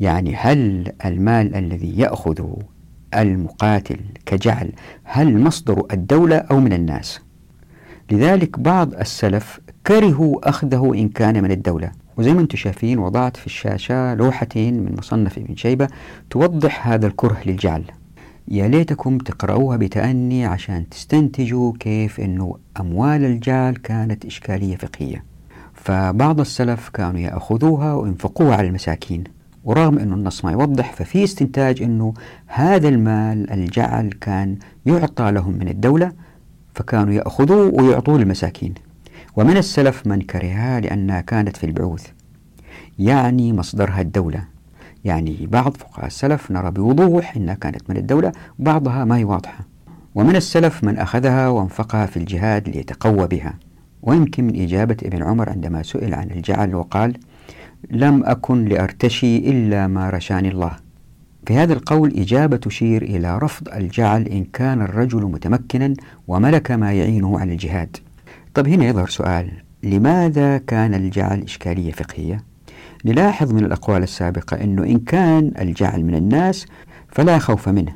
يعني 0.00 0.34
هل 0.36 0.92
المال 1.04 1.56
الذي 1.56 1.98
يأخذ 1.98 2.44
المقاتل 3.14 4.00
كجعل 4.26 4.72
هل 5.04 5.38
مصدر 5.38 5.86
الدولة 5.92 6.36
أو 6.36 6.60
من 6.60 6.72
الناس؟ 6.72 7.20
لذلك 8.10 8.58
بعض 8.58 8.94
السلف 8.94 9.60
كرهوا 9.86 10.48
أخذه 10.48 10.92
إن 10.94 11.08
كان 11.08 11.42
من 11.42 11.50
الدولة. 11.50 11.92
وزي 12.16 12.32
ما 12.32 12.40
أنتم 12.40 12.56
شايفين 12.56 12.98
وضعت 12.98 13.36
في 13.36 13.46
الشاشة 13.46 14.14
لوحتين 14.14 14.82
من 14.82 14.94
مصنف 14.98 15.38
ابن 15.38 15.56
شيبة 15.56 15.88
توضح 16.30 16.88
هذا 16.88 17.06
الكره 17.06 17.36
للجعل. 17.46 17.84
يا 18.50 18.68
ليتكم 18.68 19.18
تقرأوها 19.18 19.76
بتأني 19.76 20.46
عشان 20.46 20.88
تستنتجوا 20.88 21.72
كيف 21.80 22.20
أنه 22.20 22.56
أموال 22.80 23.24
الجعل 23.24 23.74
كانت 23.74 24.24
إشكالية 24.24 24.76
فقهية. 24.76 25.24
فبعض 25.74 26.40
السلف 26.40 26.88
كانوا 26.88 27.20
يأخذوها 27.20 27.94
وينفقوها 27.94 28.56
على 28.56 28.68
المساكين. 28.68 29.24
ورغم 29.64 29.98
أنه 29.98 30.14
النص 30.14 30.44
ما 30.44 30.52
يوضح 30.52 30.92
ففي 30.92 31.24
استنتاج 31.24 31.82
أنه 31.82 32.14
هذا 32.46 32.88
المال 32.88 33.50
الجعل 33.50 34.10
كان 34.20 34.58
يعطى 34.86 35.30
لهم 35.30 35.52
من 35.52 35.68
الدولة 35.68 36.12
فكانوا 36.74 37.12
يأخذوه 37.12 37.82
ويعطوه 37.82 38.18
للمساكين. 38.18 38.74
ومن 39.36 39.56
السلف 39.56 40.06
من 40.06 40.20
كرهها 40.20 40.80
لأنها 40.80 41.20
كانت 41.20 41.56
في 41.56 41.64
البعوث. 41.64 42.06
يعني 42.98 43.52
مصدرها 43.52 44.00
الدولة. 44.00 44.57
يعني 45.04 45.48
بعض 45.52 45.76
فقهاء 45.76 46.06
السلف 46.06 46.50
نرى 46.50 46.70
بوضوح 46.70 47.36
أنها 47.36 47.54
كانت 47.54 47.90
من 47.90 47.96
الدولة 47.96 48.32
بعضها 48.58 49.04
ما 49.04 49.16
هي 49.16 49.24
واضحة. 49.24 49.64
ومن 50.14 50.36
السلف 50.36 50.84
من 50.84 50.98
أخذها 50.98 51.48
وانفقها 51.48 52.06
في 52.06 52.16
الجهاد 52.16 52.68
ليتقوى 52.68 53.26
بها. 53.26 53.54
ويمكن 54.02 54.46
من 54.46 54.62
إجابة 54.62 54.96
ابن 55.02 55.22
عمر 55.22 55.50
عندما 55.50 55.82
سئل 55.82 56.14
عن 56.14 56.30
الجعل 56.30 56.74
وقال 56.74 57.16
لم 57.90 58.24
أكن 58.24 58.64
لأرتشي 58.64 59.38
إلا 59.38 59.86
ما 59.86 60.10
رشاني 60.10 60.48
الله. 60.48 60.72
في 61.46 61.54
هذا 61.54 61.72
القول 61.72 62.12
إجابة 62.16 62.56
تشير 62.56 63.02
إلى 63.02 63.38
رفض 63.38 63.68
الجعل 63.68 64.22
إن 64.22 64.44
كان 64.44 64.82
الرجل 64.82 65.22
متمكنا 65.22 65.94
وملك 66.28 66.70
ما 66.70 66.92
يعينه 66.92 67.38
على 67.40 67.52
الجهاد. 67.52 67.96
طب 68.54 68.68
هنا 68.68 68.84
يظهر 68.84 69.08
سؤال 69.08 69.50
لماذا 69.82 70.58
كان 70.58 70.94
الجعل 70.94 71.42
إشكالية 71.42 71.92
فقهية؟ 71.92 72.47
نلاحظ 73.04 73.52
من 73.52 73.64
الأقوال 73.64 74.02
السابقة 74.02 74.64
أنه 74.64 74.82
إن 74.84 74.98
كان 74.98 75.52
الجعل 75.60 76.04
من 76.04 76.14
الناس 76.14 76.66
فلا 77.08 77.38
خوف 77.38 77.68
منه. 77.68 77.92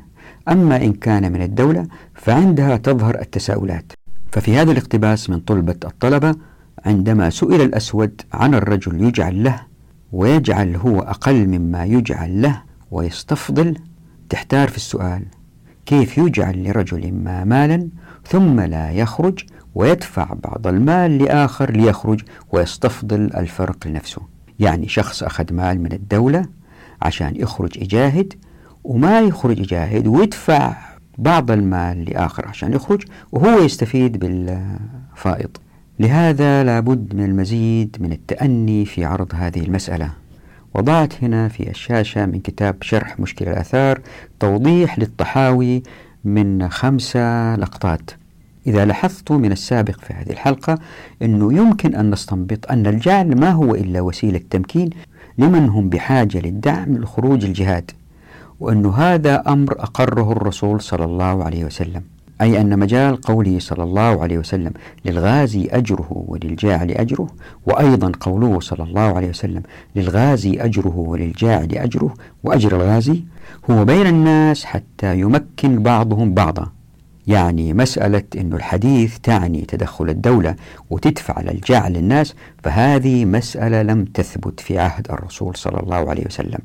أما 0.49 0.77
إن 0.77 0.93
كان 0.93 1.33
من 1.33 1.43
الدولة 1.43 1.87
فعندها 2.15 2.77
تظهر 2.77 3.21
التساؤلات. 3.21 3.93
ففي 4.33 4.57
هذا 4.57 4.73
الاقتباس 4.73 5.31
من 5.31 5.41
طلبة 5.41 5.77
الطلبة 5.85 6.35
عندما 6.87 7.31
سئل 7.31 7.61
الأسود 7.61 8.23
عن 8.33 8.55
الرجل 8.55 9.05
يجعل 9.05 9.45
له 9.45 9.61
ويجعل 10.13 10.77
هو 10.77 11.01
أقل 11.01 11.47
مما 11.47 11.85
يجعل 11.85 12.43
له 12.43 12.63
ويستفضل 12.91 13.77
تحتار 14.29 14.69
في 14.69 14.77
السؤال 14.77 15.25
كيف 15.87 16.19
يجعل 16.19 16.65
لرجل 16.65 17.13
ما 17.13 17.45
مالا 17.45 17.89
ثم 18.27 18.61
لا 18.61 18.91
يخرج 18.91 19.45
ويدفع 19.75 20.35
بعض 20.45 20.67
المال 20.67 21.19
لآخر 21.19 21.71
ليخرج 21.71 22.21
ويستفضل 22.53 23.21
الفرق 23.37 23.87
لنفسه؟ 23.87 24.32
يعني 24.63 24.89
شخص 24.89 25.23
أخذ 25.23 25.55
مال 25.55 25.81
من 25.81 25.93
الدولة 25.93 26.45
عشان 27.03 27.37
يخرج 27.37 27.77
يجاهد 27.77 28.35
وما 28.85 29.21
يخرج 29.21 29.59
يجاهد 29.59 30.07
ويدفع 30.07 30.77
بعض 31.19 31.51
المال 31.51 32.05
لآخر 32.05 32.49
عشان 32.49 32.73
يخرج 32.73 33.03
وهو 33.33 33.63
يستفيد 33.63 34.19
بالفائض. 34.19 35.51
لهذا 35.99 36.65
لابد 36.65 37.15
من 37.15 37.25
المزيد 37.25 37.97
من 38.01 38.13
التأني 38.13 38.85
في 38.85 39.05
عرض 39.05 39.29
هذه 39.35 39.61
المسألة. 39.61 40.11
وضعت 40.75 41.25
هنا 41.25 41.49
في 41.49 41.71
الشاشة 41.71 42.27
من 42.27 42.41
كتاب 42.41 42.83
شرح 42.83 43.21
مشكل 43.21 43.49
الآثار 43.49 44.01
توضيح 44.41 44.99
للطحاوي 44.99 45.83
من 46.25 46.69
خمسة 46.69 47.57
لقطات. 47.57 48.11
إذا 48.67 48.85
لاحظت 48.85 49.33
من 49.33 49.53
السابق 49.53 50.01
في 50.01 50.15
هذه 50.15 50.31
الحلقة 50.31 50.79
أنه 51.23 51.53
يمكن 51.53 51.95
أن 51.95 52.11
نستنبط 52.11 52.71
أن 52.71 52.87
الجعل 52.87 53.41
ما 53.41 53.51
هو 53.51 53.75
إلا 53.75 54.01
وسيلة 54.01 54.41
تمكين 54.51 54.91
لمن 55.39 55.69
هم 55.69 55.89
بحاجة 55.89 56.39
للدعم 56.39 56.97
لخروج 56.99 57.45
الجهاد 57.45 57.91
وأن 58.61 58.87
هذا 58.87 59.43
أمر 59.49 59.73
أقره 59.73 60.33
الرسول 60.33 60.81
صلى 60.81 61.05
الله 61.05 61.45
عليه 61.45 61.65
وسلم 61.65 62.03
أي 62.41 62.61
أن 62.61 62.79
مجال 62.79 63.17
قوله 63.17 63.59
صلى 63.59 63.83
الله 63.83 64.23
عليه 64.23 64.39
وسلم 64.39 64.73
للغازي 65.05 65.69
أجره 65.73 66.09
وللجاعل 66.11 66.91
أجره 66.91 67.27
وأيضا 67.67 68.13
قوله 68.21 68.61
صلى 68.61 68.85
الله 68.85 69.17
عليه 69.17 69.29
وسلم 69.29 69.63
للغازي 69.97 70.61
أجره 70.61 70.95
وللجاعل 70.97 71.73
أجره 71.73 72.15
وأجر 72.45 72.77
الغازي 72.77 73.23
هو 73.71 73.85
بين 73.85 74.07
الناس 74.07 74.65
حتى 74.65 75.21
يمكن 75.21 75.83
بعضهم 75.83 76.35
بعضا. 76.35 76.69
يعني 77.27 77.75
مسألة 77.75 78.23
أن 78.39 78.53
الحديث 78.53 79.19
تعني 79.19 79.61
تدخل 79.61 80.09
الدولة 80.09 80.57
وتدفع 80.91 81.41
للجاعل 81.41 81.93
للناس 81.93 82.35
فهذه 82.63 83.25
مسألة 83.25 83.83
لم 83.83 84.05
تثبت 84.05 84.61
في 84.61 84.79
عهد 84.79 85.11
الرسول 85.11 85.57
صلى 85.57 85.81
الله 85.81 86.11
عليه 86.11 86.27
وسلم. 86.27 86.59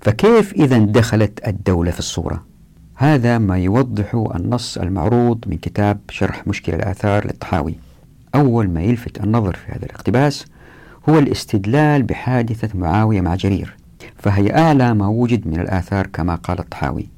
فكيف 0.00 0.52
إذا 0.52 0.78
دخلت 0.78 1.48
الدولة 1.48 1.90
في 1.90 1.98
الصورة؟ 1.98 2.44
هذا 2.94 3.38
ما 3.38 3.58
يوضح 3.58 4.14
النص 4.34 4.78
المعروض 4.78 5.44
من 5.46 5.56
كتاب 5.56 6.00
شرح 6.10 6.46
مشكل 6.46 6.74
الآثار 6.74 7.26
للطحاوي. 7.26 7.74
أول 8.34 8.70
ما 8.70 8.82
يلفت 8.82 9.24
النظر 9.24 9.56
في 9.56 9.72
هذا 9.72 9.86
الاقتباس 9.86 10.46
هو 11.08 11.18
الاستدلال 11.18 12.02
بحادثة 12.02 12.78
معاوية 12.78 13.20
مع 13.20 13.34
جرير 13.34 13.76
فهي 14.16 14.56
أعلى 14.58 14.94
ما 14.94 15.06
وجد 15.06 15.46
من 15.46 15.60
الآثار 15.60 16.06
كما 16.06 16.34
قال 16.34 16.58
الطحاوي. 16.58 17.17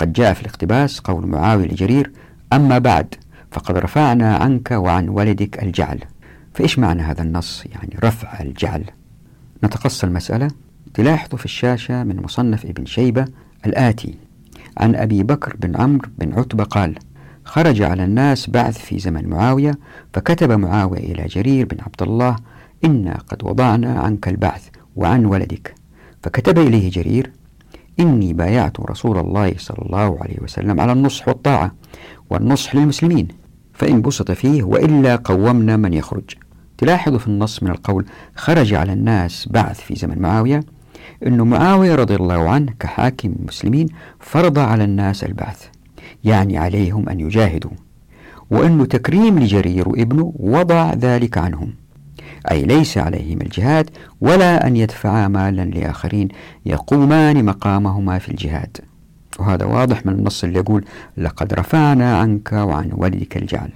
فقد 0.00 0.12
جاء 0.12 0.34
في 0.34 0.40
الاقتباس 0.40 1.00
قول 1.00 1.26
معاوية 1.26 1.66
لجرير 1.66 2.12
أما 2.52 2.78
بعد 2.78 3.14
فقد 3.50 3.78
رفعنا 3.78 4.36
عنك 4.36 4.70
وعن 4.70 5.08
ولدك 5.08 5.62
الجعل. 5.62 5.98
فإيش 6.54 6.78
معنى 6.78 7.02
هذا 7.02 7.22
النص؟ 7.22 7.64
يعني 7.72 7.96
رفع 8.04 8.40
الجعل. 8.40 8.84
نتقصى 9.64 10.06
المسألة. 10.06 10.48
تلاحظوا 10.94 11.38
في 11.38 11.44
الشاشة 11.44 12.04
من 12.04 12.22
مصنف 12.22 12.66
ابن 12.66 12.86
شيبة 12.86 13.24
الآتي 13.66 14.14
عن 14.76 14.94
أبي 14.94 15.22
بكر 15.22 15.56
بن 15.56 15.76
عمرو 15.76 16.08
بن 16.18 16.38
عتبة 16.38 16.64
قال 16.64 16.98
خرج 17.44 17.82
على 17.82 18.04
الناس 18.04 18.50
بعث 18.50 18.78
في 18.78 18.98
زمن 18.98 19.28
معاوية 19.28 19.78
فكتب 20.12 20.52
معاوية 20.52 21.12
إلى 21.12 21.24
جرير 21.26 21.66
بن 21.66 21.76
عبد 21.80 22.02
الله 22.02 22.36
إنا 22.84 23.18
قد 23.28 23.44
وضعنا 23.44 24.00
عنك 24.00 24.28
البعث 24.28 24.68
وعن 24.96 25.24
ولدك. 25.24 25.74
فكتب 26.22 26.58
إليه 26.58 26.90
جرير 26.90 27.39
إني 28.00 28.32
بايعت 28.32 28.80
رسول 28.80 29.18
الله 29.18 29.54
صلى 29.58 29.78
الله 29.78 30.18
عليه 30.20 30.36
وسلم 30.42 30.80
على 30.80 30.92
النصح 30.92 31.28
والطاعة 31.28 31.74
والنصح 32.30 32.74
للمسلمين. 32.74 33.28
فإن 33.74 34.02
بسط 34.02 34.30
فيه 34.30 34.62
وإلا 34.62 35.16
قومنا 35.16 35.76
من 35.76 35.92
يخرج. 35.92 36.24
تلاحظ 36.78 37.16
في 37.16 37.26
النص 37.26 37.62
من 37.62 37.70
القول 37.70 38.06
خرج 38.36 38.74
على 38.74 38.92
الناس 38.92 39.48
بعث 39.50 39.80
في 39.80 39.94
زمن 39.94 40.18
معاوية 40.18 40.60
أن 41.26 41.40
معاوية 41.40 41.94
رضي 41.94 42.14
الله 42.16 42.50
عنه 42.50 42.72
كحاكم 42.80 43.32
المسلمين 43.40 43.86
فرض 44.20 44.58
على 44.58 44.84
الناس 44.84 45.24
البعث 45.24 45.66
يعني 46.24 46.58
عليهم 46.58 47.08
أن 47.08 47.20
يجاهدوا 47.20 47.70
وأن 48.50 48.88
تكريم 48.88 49.38
لجرير 49.38 49.88
وابنه 49.88 50.32
وضع 50.36 50.94
ذلك 50.94 51.38
عنهم. 51.38 51.74
أي 52.50 52.62
ليس 52.62 52.98
عليهم 52.98 53.40
الجهاد 53.40 53.90
ولا 54.20 54.66
أن 54.66 54.76
يدفعا 54.76 55.28
مالا 55.28 55.62
لآخرين 55.62 56.28
يقومان 56.66 57.44
مقامهما 57.44 58.18
في 58.18 58.28
الجهاد. 58.28 58.76
وهذا 59.38 59.64
واضح 59.64 60.06
من 60.06 60.12
النص 60.12 60.44
اللي 60.44 60.58
يقول 60.58 60.84
لقد 61.16 61.54
رفعنا 61.54 62.18
عنك 62.18 62.52
وعن 62.52 62.90
ولدك 62.92 63.36
الجعل. 63.36 63.70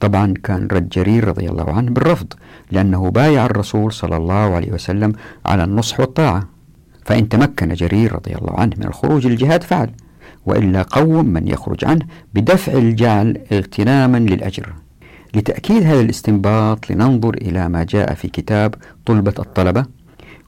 طبعا 0.00 0.34
كان 0.44 0.68
رد 0.72 0.88
جرير 0.88 1.28
رضي 1.28 1.48
الله 1.48 1.72
عنه 1.72 1.90
بالرفض 1.90 2.32
لأنه 2.70 3.10
بايع 3.10 3.46
الرسول 3.46 3.92
صلى 3.92 4.16
الله 4.16 4.34
عليه 4.34 4.72
وسلم 4.72 5.12
على 5.46 5.64
النصح 5.64 6.00
والطاعة. 6.00 6.48
فإن 7.04 7.28
تمكن 7.28 7.74
جرير 7.74 8.12
رضي 8.12 8.34
الله 8.34 8.60
عنه 8.60 8.72
من 8.76 8.84
الخروج 8.84 9.26
للجهاد 9.26 9.62
فعل 9.62 9.90
وإلا 10.46 10.82
قوم 10.82 11.26
من 11.26 11.48
يخرج 11.48 11.84
عنه 11.84 12.06
بدفع 12.34 12.72
الجعل 12.72 13.38
اغتناما 13.52 14.18
للأجر. 14.18 14.72
لتأكيد 15.34 15.82
هذا 15.82 16.00
الاستنباط 16.00 16.90
لننظر 16.90 17.34
إلى 17.34 17.68
ما 17.68 17.84
جاء 17.84 18.14
في 18.14 18.28
كتاب 18.28 18.74
طلبة 19.06 19.34
الطلبة 19.38 19.84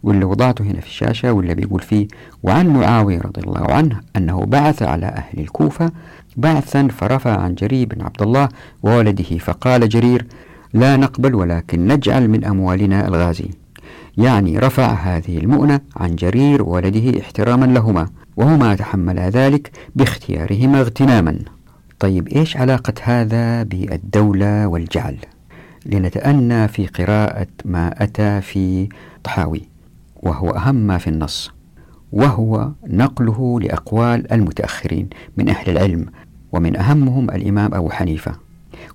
واللي 0.03 0.25
وضعته 0.25 0.63
هنا 0.65 0.81
في 0.81 0.87
الشاشة 0.87 1.33
واللي 1.33 1.55
بيقول 1.55 1.81
فيه 1.81 2.09
وعن 2.43 2.69
معاوية 2.69 3.21
رضي 3.21 3.41
الله 3.41 3.73
عنه 3.73 4.01
أنه 4.17 4.45
بعث 4.45 4.83
على 4.83 5.07
أهل 5.07 5.41
الكوفة 5.41 5.91
بعثا 6.37 6.89
فرفع 6.89 7.37
عن 7.41 7.55
جرير 7.55 7.87
بن 7.87 8.03
عبد 8.03 8.23
الله 8.23 8.49
وولده 8.83 9.39
فقال 9.39 9.89
جرير 9.89 10.27
لا 10.73 10.97
نقبل 10.97 11.35
ولكن 11.35 11.87
نجعل 11.87 12.29
من 12.29 12.45
أموالنا 12.45 13.09
الغازي. 13.09 13.51
يعني 14.17 14.59
رفع 14.59 14.93
هذه 14.93 15.39
المؤنة 15.39 15.81
عن 15.97 16.17
جرير 16.17 16.63
وولده 16.63 17.21
احتراما 17.21 17.67
لهما 17.67 18.09
وهما 18.37 18.75
تحملا 18.75 19.29
ذلك 19.29 19.71
باختيارهما 19.97 20.81
اغتناما. 20.81 21.39
طيب 22.01 22.29
إيش 22.29 22.57
علاقة 22.57 22.95
هذا 23.03 23.63
بالدولة 23.63 24.67
والجعل؟ 24.67 25.17
لنتأنى 25.87 26.69
في 26.69 26.87
قراءة 26.87 27.47
ما 27.65 28.03
أتى 28.03 28.41
في 28.41 28.89
طحاوي 29.25 29.63
وهو 30.17 30.51
أهم 30.51 30.75
ما 30.75 30.99
في 30.99 31.11
النص 31.11 31.51
وهو 32.13 32.71
نقله 32.87 33.61
لأقوال 33.61 34.33
المتأخرين 34.33 35.09
من 35.37 35.49
أهل 35.49 35.71
العلم 35.71 36.07
ومن 36.53 36.77
أهمهم 36.77 37.31
الإمام 37.31 37.75
أبو 37.75 37.91
حنيفة. 37.91 38.33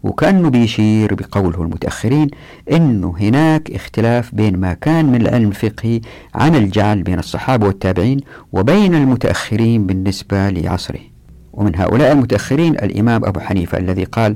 وكأنه 0.03 0.49
بيشير 0.49 1.13
بقوله 1.13 1.61
المتأخرين 1.61 2.27
أنه 2.71 3.15
هناك 3.19 3.71
اختلاف 3.71 4.35
بين 4.35 4.57
ما 4.57 4.73
كان 4.73 5.05
من 5.05 5.21
العلم 5.21 5.49
الفقهي 5.49 6.01
عن 6.35 6.55
الجعل 6.55 7.03
بين 7.03 7.19
الصحابة 7.19 7.67
والتابعين 7.67 8.19
وبين 8.51 8.95
المتأخرين 8.95 9.87
بالنسبة 9.87 10.49
لعصره. 10.49 11.12
ومن 11.53 11.75
هؤلاء 11.75 12.11
المتأخرين 12.11 12.73
الإمام 12.73 13.25
أبو 13.25 13.39
حنيفة 13.39 13.77
الذي 13.77 14.03
قال 14.03 14.35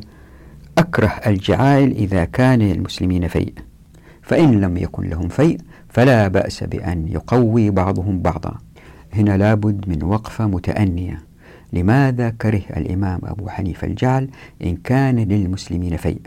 أكره 0.77 1.07
الجعائل 1.07 1.91
إذا 1.91 2.25
كان 2.25 2.59
للمسلمين 2.59 3.27
فيء 3.27 3.53
فإن 4.21 4.61
لم 4.61 4.77
يكن 4.77 5.09
لهم 5.09 5.27
فيء 5.27 5.57
فلا 5.89 6.27
بأس 6.27 6.63
بأن 6.63 7.07
يقوي 7.07 7.69
بعضهم 7.69 8.21
بعضا. 8.21 8.57
هنا 9.13 9.37
لابد 9.37 9.89
من 9.89 10.03
وقفة 10.03 10.47
متأنية. 10.47 11.23
لماذا 11.73 12.29
كره 12.29 12.61
الإمام 12.77 13.19
أبو 13.23 13.49
حنيفة 13.49 13.87
الجعل 13.87 14.29
إن 14.63 14.75
كان 14.75 15.15
للمسلمين 15.15 15.97
فيء؟ 15.97 16.21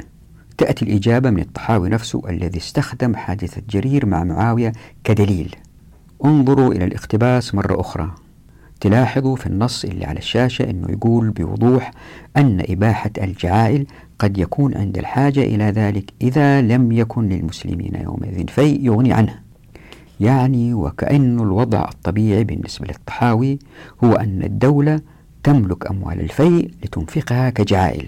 تأتي 0.59 0.84
الإجابة 0.84 1.30
من 1.30 1.41
الطحاوي 1.41 1.88
نفسه 1.88 2.22
الذي 2.28 2.59
استخدم 2.59 3.16
حادثة 3.16 3.62
جرير 3.70 4.07
مع 4.07 4.24
معاوية 4.24 4.72
كدليل. 5.05 5.57
انظروا 6.24 6.72
إلى 6.72 6.84
الاقتباس 6.84 7.55
مرة 7.55 7.80
أخرى. 7.80 8.14
تلاحظوا 8.81 9.37
في 9.37 9.47
النص 9.47 9.85
اللي 9.85 10.05
على 10.05 10.18
الشاشة 10.18 10.70
أنه 10.70 10.91
يقول 10.91 11.31
بوضوح 11.31 11.91
أن 12.37 12.62
إباحة 12.68 13.11
الجعائل 13.22 13.87
قد 14.18 14.39
يكون 14.39 14.76
عند 14.76 14.99
الحاجة 14.99 15.41
إلى 15.41 15.64
ذلك 15.64 16.12
إذا 16.22 16.62
لم 16.62 16.93
يكن 16.93 17.28
للمسلمين 17.28 17.95
يومئذ. 17.95 18.47
فيء 18.47 18.85
يغني 18.85 19.12
عنه 19.12 19.35
يعني 20.20 20.74
وكأن 20.74 21.41
الوضع 21.41 21.89
الطبيعي 21.89 22.45
بالنسبة 22.45 22.87
للطحاوي 22.87 23.59
هو 24.05 24.12
أن 24.12 24.43
الدولة 24.43 25.01
تملك 25.43 25.91
أموال 25.91 26.20
الفيء 26.20 26.70
لتنفقها 26.85 27.51
كجعائل. 27.51 28.07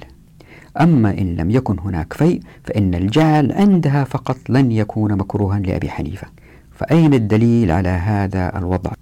أما 0.81 1.19
إن 1.19 1.37
لم 1.37 1.51
يكن 1.51 1.79
هناك 1.79 2.13
فيء 2.13 2.41
فإن 2.65 2.95
الجعل 2.95 3.53
عندها 3.53 4.05
فقط 4.05 4.37
لن 4.49 4.73
يكون 4.73 5.13
مكروها 5.13 5.59
لأبي 5.59 5.91
حنيفة. 5.91 6.27
فأين 6.73 7.15
الدليل 7.15 7.71
على 7.71 7.89
هذا 7.89 8.59
الوضع؟ 8.59 8.93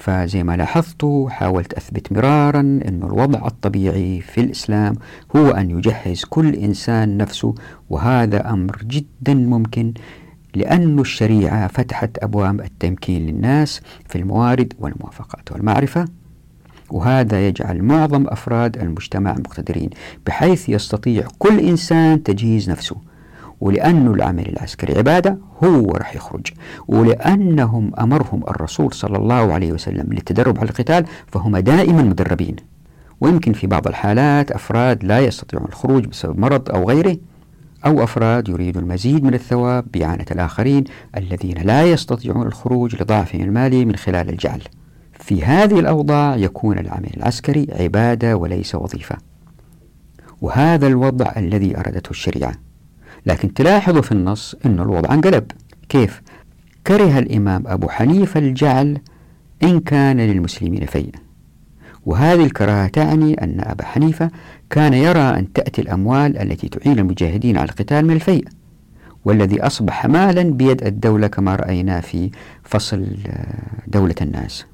فزي 0.00 0.42
ما 0.42 0.56
لاحظت 0.56 1.06
حاولت 1.28 1.74
أثبت 1.74 2.12
مرارا 2.12 2.60
أن 2.60 3.00
الوضع 3.02 3.46
الطبيعي 3.46 4.20
في 4.20 4.40
الإسلام 4.40 4.94
هو 5.36 5.50
أن 5.50 5.70
يجهز 5.70 6.24
كل 6.24 6.54
إنسان 6.54 7.16
نفسه 7.16 7.54
وهذا 7.90 8.50
أمر 8.50 8.78
جدا 8.86 9.34
ممكن 9.34 9.94
لأن 10.54 10.98
الشريعة 10.98 11.66
فتحت 11.66 12.18
أبواب 12.18 12.60
التمكين 12.60 13.26
للناس 13.26 13.80
في 14.08 14.18
الموارد 14.18 14.72
والموافقات 14.78 15.52
والمعرفة 15.52 16.04
وهذا 16.90 17.48
يجعل 17.48 17.82
معظم 17.82 18.26
أفراد 18.28 18.76
المجتمع 18.78 19.32
مقتدرين 19.32 19.90
بحيث 20.26 20.68
يستطيع 20.68 21.28
كل 21.38 21.60
إنسان 21.60 22.22
تجهيز 22.22 22.70
نفسه. 22.70 22.96
ولأن 23.60 24.06
العمل 24.06 24.48
العسكري 24.48 24.98
عبادة 24.98 25.38
هو 25.64 25.90
راح 25.90 26.16
يخرج. 26.16 26.46
ولأنهم 26.88 27.92
أمرهم 27.98 28.42
الرسول 28.48 28.92
صلى 28.92 29.16
الله 29.16 29.52
عليه 29.52 29.72
وسلم 29.72 30.12
للتدرب 30.12 30.58
على 30.58 30.68
القتال 30.68 31.04
فهم 31.26 31.56
دائما 31.56 32.02
مدربين. 32.02 32.56
ويمكن 33.20 33.52
في 33.52 33.66
بعض 33.66 33.86
الحالات 33.86 34.50
أفراد 34.50 35.04
لا 35.04 35.20
يستطيعون 35.20 35.66
الخروج 35.68 36.06
بسبب 36.06 36.38
مرض 36.38 36.70
أو 36.70 36.88
غيره 36.88 37.16
أو 37.86 38.04
أفراد 38.04 38.48
يريدوا 38.48 38.82
المزيد 38.82 39.24
من 39.24 39.34
الثواب 39.34 39.84
بإعانة 39.92 40.26
الآخرين 40.30 40.84
الذين 41.16 41.58
لا 41.58 41.84
يستطيعون 41.84 42.46
الخروج 42.46 43.02
لضعفهم 43.02 43.40
المالي 43.40 43.84
من 43.84 43.96
خلال 43.96 44.28
الجعل. 44.28 44.62
في 45.12 45.44
هذه 45.44 45.80
الأوضاع 45.80 46.36
يكون 46.36 46.78
العمل 46.78 47.10
العسكري 47.16 47.66
عبادة 47.72 48.36
وليس 48.36 48.74
وظيفة. 48.74 49.16
وهذا 50.40 50.86
الوضع 50.86 51.32
الذي 51.36 51.78
أرادته 51.78 52.10
الشريعة. 52.10 52.69
لكن 53.26 53.54
تلاحظوا 53.54 54.02
في 54.02 54.12
النص 54.12 54.54
أن 54.66 54.80
الوضع 54.80 55.14
انقلب. 55.14 55.44
كيف؟ 55.88 56.22
كره 56.86 57.18
الإمام 57.18 57.62
أبو 57.66 57.88
حنيفة 57.88 58.40
الجعل 58.40 58.98
إن 59.62 59.80
كان 59.80 60.20
للمسلمين 60.20 60.86
فيء 60.86 61.10
وهذه 62.06 62.44
الكراهة 62.44 62.86
تعني 62.88 63.34
أن 63.44 63.60
أبا 63.60 63.84
حنيفة 63.84 64.30
كان 64.70 64.94
يرى 64.94 65.20
أن 65.20 65.52
تأتي 65.52 65.82
الأموال 65.82 66.38
التي 66.38 66.68
تعين 66.68 66.98
المجاهدين 66.98 67.56
على 67.58 67.68
القتال 67.68 68.06
من 68.06 68.14
الفيء 68.14 68.44
والذي 69.24 69.62
أصبح 69.62 70.06
مالا 70.06 70.42
بيد 70.42 70.82
الدولة 70.86 71.26
كما 71.26 71.56
رأينا 71.56 72.00
في 72.00 72.30
فصل 72.64 73.06
آه، 73.26 73.54
دولة 73.86 74.14
الناس 74.22 74.64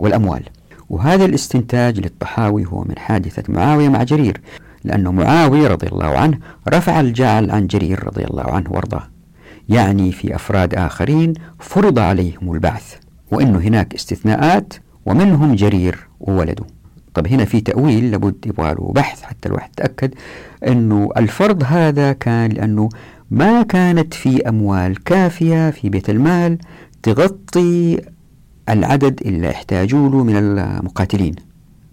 والأموال. 0.00 0.42
وهذا 0.90 1.24
الاستنتاج 1.24 2.00
للطحاوي 2.00 2.66
هو 2.66 2.84
من 2.84 2.98
حادثة 2.98 3.42
معاوية 3.48 3.88
مع 3.88 4.02
جرير. 4.02 4.40
لأن 4.84 5.08
معاوية 5.08 5.68
رضي 5.68 5.86
الله 5.86 6.18
عنه 6.18 6.38
رفع 6.68 7.00
الجعل 7.00 7.50
عن 7.50 7.66
جرير 7.66 8.06
رضي 8.06 8.24
الله 8.24 8.42
عنه 8.42 8.70
وارضاه. 8.70 9.08
يعني 9.68 10.12
في 10.12 10.34
أفراد 10.34 10.74
آخرين 10.74 11.34
فرض 11.58 11.98
عليهم 11.98 12.52
البعث 12.54 12.94
وأنه 13.32 13.58
هناك 13.58 13.94
استثناءات 13.94 14.74
ومنهم 15.06 15.54
جرير 15.54 15.98
وولده. 16.20 16.64
طب 17.14 17.26
هنا 17.26 17.44
في 17.44 17.60
تأويل 17.60 18.10
لابد 18.10 18.46
يبغى 18.46 18.74
له 18.74 18.92
بحث 18.94 19.22
حتى 19.22 19.48
الواحد 19.48 19.70
تأكد 19.76 20.14
أنه 20.66 21.08
الفرض 21.16 21.62
هذا 21.66 22.12
كان 22.12 22.50
لأنه 22.50 22.88
ما 23.30 23.62
كانت 23.62 24.14
في 24.14 24.48
أموال 24.48 25.04
كافية 25.04 25.70
في 25.70 25.88
بيت 25.88 26.10
المال 26.10 26.58
تغطي 27.02 28.00
العدد 28.68 29.20
اللي 29.26 29.50
احتاجوا 29.50 30.08
له 30.08 30.24
من 30.24 30.36
المقاتلين. 30.36 31.34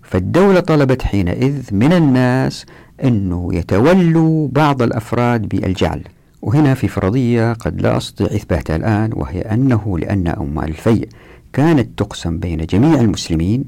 فالدولة 0.09 0.59
طلبت 0.59 1.01
حينئذ 1.01 1.61
من 1.71 1.93
الناس 1.93 2.65
أنه 3.03 3.49
يتولوا 3.53 4.47
بعض 4.51 4.81
الأفراد 4.81 5.49
بالجعل. 5.49 6.01
وهنا 6.41 6.73
في 6.73 6.87
فرضية 6.87 7.53
قد 7.53 7.81
لا 7.81 7.97
أستطيع 7.97 8.27
إثباتها 8.27 8.75
الآن 8.75 9.09
وهي 9.13 9.41
أنه 9.41 9.99
لأن 9.99 10.27
أموال 10.27 10.67
الفيء 10.67 11.09
كانت 11.53 11.99
تقسم 11.99 12.39
بين 12.39 12.65
جميع 12.65 12.99
المسلمين 12.99 13.65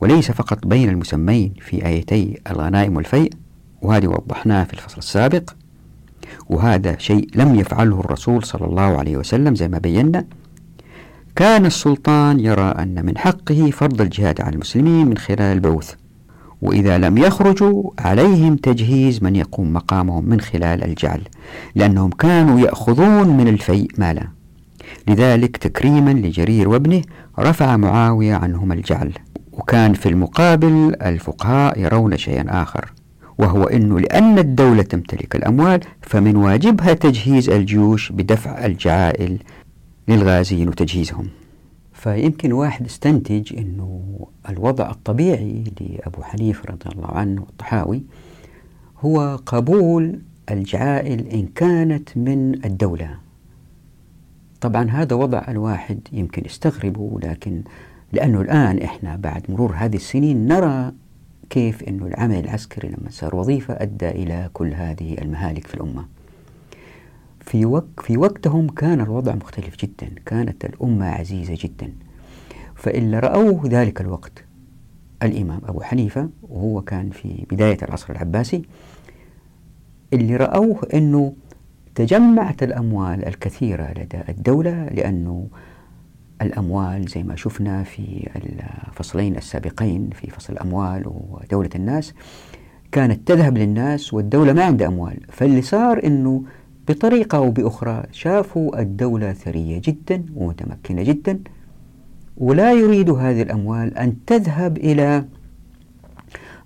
وليس 0.00 0.30
فقط 0.30 0.66
بين 0.66 0.88
المسمين 0.88 1.52
في 1.60 1.86
آيتي 1.86 2.40
الغنائم 2.50 2.96
والفيء 2.96 3.32
وهذه 3.82 4.06
وضحناه 4.06 4.64
في 4.64 4.74
الفصل 4.74 4.98
السابق. 4.98 5.50
وهذا 6.48 6.98
شيء 6.98 7.28
لم 7.34 7.54
يفعله 7.54 8.00
الرسول 8.00 8.44
صلى 8.44 8.66
الله 8.66 8.98
عليه 8.98 9.16
وسلم 9.16 9.54
زي 9.54 9.68
ما 9.68 9.78
بينا. 9.78 10.24
كان 11.36 11.66
السلطان 11.66 12.40
يرى 12.40 12.74
أن 12.78 13.06
من 13.06 13.18
حقه 13.18 13.70
فرض 13.70 14.00
الجهاد 14.00 14.40
على 14.40 14.54
المسلمين 14.54 15.06
من 15.06 15.16
خلال 15.16 15.40
البعوث 15.40 15.94
وإذا 16.62 16.98
لم 16.98 17.18
يخرجوا 17.18 17.90
عليهم 17.98 18.56
تجهيز 18.56 19.22
من 19.22 19.36
يقوم 19.36 19.72
مقامهم 19.72 20.24
من 20.24 20.40
خلال 20.40 20.84
الجعل 20.84 21.22
لأنهم 21.74 22.10
كانوا 22.10 22.60
يأخذون 22.60 23.28
من 23.36 23.48
الفيء 23.48 23.90
مالا. 23.98 24.28
لذلك 25.08 25.56
تكريما 25.56 26.10
لجرير 26.10 26.68
وابنه 26.68 27.02
رفع 27.38 27.76
معاوية 27.76 28.34
عنهم 28.34 28.72
الجعل 28.72 29.12
وكان 29.52 29.94
في 29.94 30.08
المقابل 30.08 30.96
الفقهاء 31.02 31.80
يرون 31.80 32.16
شيئا 32.16 32.62
آخر 32.62 32.92
وهو 33.38 33.64
أنه 33.64 34.00
لأن 34.00 34.38
الدولة 34.38 34.82
تمتلك 34.82 35.36
الأموال 35.36 35.80
فمن 36.02 36.36
واجبها 36.36 36.92
تجهيز 36.92 37.50
الجيوش 37.50 38.12
بدفع 38.12 38.66
الجعائل 38.66 39.38
للغازيين 40.08 40.68
وتجهيزهم. 40.68 41.28
فيمكن 41.92 42.52
واحد 42.52 42.86
استنتج 42.86 43.58
أنه 43.58 44.02
الوضع 44.48 44.90
الطبيعي 44.90 45.64
لأبو 45.80 46.22
حنيفة 46.22 46.62
رضي 46.70 46.90
الله 46.96 47.08
عنه 47.08 47.40
والطحاوي 47.42 48.02
هو 49.00 49.40
قبول 49.46 50.20
الجعائل 50.50 51.26
إن 51.26 51.46
كانت 51.46 52.16
من 52.16 52.64
الدولة. 52.64 53.18
طبعا 54.60 54.90
هذا 54.90 55.16
وضع 55.16 55.44
الواحد 55.48 56.00
يمكن 56.12 56.42
يستغربه 56.44 57.18
لكن 57.22 57.62
لأنه 58.12 58.40
الآن 58.40 58.82
إحنا 58.82 59.16
بعد 59.16 59.50
مرور 59.50 59.72
هذه 59.76 59.96
السنين 59.96 60.46
نرى 60.48 60.92
كيف 61.50 61.82
أنه 61.82 62.06
العمل 62.06 62.38
العسكري 62.38 62.88
لما 62.88 63.10
صار 63.10 63.36
وظيفة 63.36 63.74
أدى 63.74 64.08
إلى 64.08 64.50
كل 64.52 64.74
هذه 64.74 65.14
المهالك 65.22 65.66
في 65.66 65.74
الأمة. 65.74 66.04
في, 67.40 67.66
وق 67.66 68.00
في 68.00 68.16
وقتهم 68.16 68.68
كان 68.68 69.00
الوضع 69.00 69.34
مختلف 69.34 69.76
جدا 69.76 70.08
كانت 70.26 70.64
الأمة 70.64 71.06
عزيزة 71.06 71.58
جدا. 71.60 71.92
فإلا 72.74 73.18
رأوه 73.18 73.62
ذلك 73.66 74.00
الوقت 74.00 74.44
الإمام 75.22 75.60
أبو 75.64 75.80
حنيفة 75.80 76.28
وهو 76.42 76.82
كان 76.82 77.10
في 77.10 77.46
بداية 77.50 77.78
العصر 77.82 78.12
العباسي 78.12 78.62
اللي 80.12 80.36
رأوه 80.36 80.88
أنه 80.94 81.32
تجمعت 81.94 82.62
الأموال 82.62 83.24
الكثيرة 83.26 83.90
لدى 83.90 84.20
الدولة 84.28 84.84
لأنه 84.84 85.46
الأموال 86.42 87.04
زي 87.08 87.22
ما 87.22 87.36
شفنا 87.36 87.82
في 87.82 88.28
الفصلين 88.88 89.36
السابقين 89.36 90.10
في 90.10 90.30
فصل 90.30 90.52
الأموال 90.52 91.02
ودولة 91.06 91.70
الناس 91.74 92.14
كانت 92.92 93.28
تذهب 93.28 93.58
للناس 93.58 94.14
والدولة 94.14 94.52
ما 94.52 94.64
عندها 94.64 94.88
أموال. 94.88 95.20
فاللي 95.28 95.62
صار 95.62 96.06
أنه 96.06 96.44
بطريقة 96.88 97.38
أو 97.38 97.50
بأخرى 97.50 98.02
شافوا 98.12 98.80
الدولة 98.80 99.32
ثرية 99.32 99.80
جدا 99.84 100.24
ومتمكنة 100.34 101.02
جدا 101.02 101.40
ولا 102.36 102.72
يريد 102.72 103.10
هذه 103.10 103.42
الأموال 103.42 103.98
أن 103.98 104.24
تذهب 104.26 104.76
إلى 104.78 105.24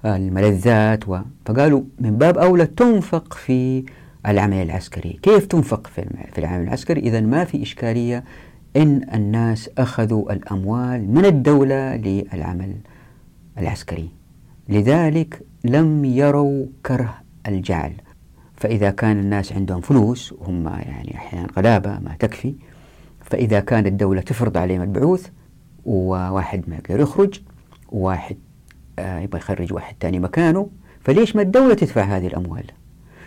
الملذات 0.05 1.09
و... 1.09 1.19
فقالوا 1.47 1.83
من 2.01 2.19
باب 2.19 2.39
أولى 2.39 2.67
تنفق 2.67 3.35
في 3.35 3.85
العمل 4.27 4.57
العسكري. 4.57 5.19
كيف 5.23 5.47
تنفق 5.47 5.87
في 5.87 6.39
العمل 6.39 6.63
العسكري؟ 6.63 7.01
إذا 7.01 7.21
ما 7.21 7.45
في 7.45 7.63
إشكالية 7.63 8.25
إن 8.77 9.07
الناس 9.15 9.71
أخذوا 9.79 10.33
الأموال 10.33 11.11
من 11.11 11.25
الدولة 11.25 11.97
للعمل 11.97 12.75
العسكري. 13.59 14.09
لذلك 14.69 15.43
لم 15.65 16.05
يروا 16.05 16.67
كره 16.87 17.15
الجعل. 17.49 17.93
فإذا 18.65 18.91
كان 18.91 19.19
الناس 19.19 19.53
عندهم 19.53 19.81
فلوس 19.81 20.33
وهم 20.33 20.69
يعني 20.69 21.15
أحيانا 21.15 21.49
غلابة 21.57 21.91
ما 21.91 22.17
تكفي. 22.19 22.55
فإذا 23.21 23.61
كانت 23.61 23.87
الدولة 23.87 24.21
تفرض 24.21 24.57
عليهم 24.57 24.83
البعوث 24.83 25.29
وواحد 25.85 26.63
ما 26.69 26.77
يقدر 26.77 27.01
يخرج 27.01 27.41
وواحد 27.89 28.37
آه 28.99 29.19
يبغى 29.19 29.39
يخرج 29.39 29.73
واحد 29.73 29.95
ثاني 30.01 30.19
مكانه 30.19 30.69
فليش 31.01 31.37
ما 31.37 31.43
الدولة 31.43 31.75
تدفع 31.75 32.03
هذه 32.03 32.27
الأموال؟ 32.27 32.65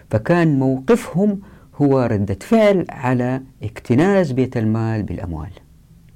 فكان 0.09 0.59
موقفهم 0.59 1.39
هو 1.75 2.01
ردة 2.01 2.38
فعل 2.41 2.85
على 2.89 3.41
اكتناز 3.63 4.31
بيت 4.31 4.57
المال 4.57 5.03
بالأموال. 5.03 5.51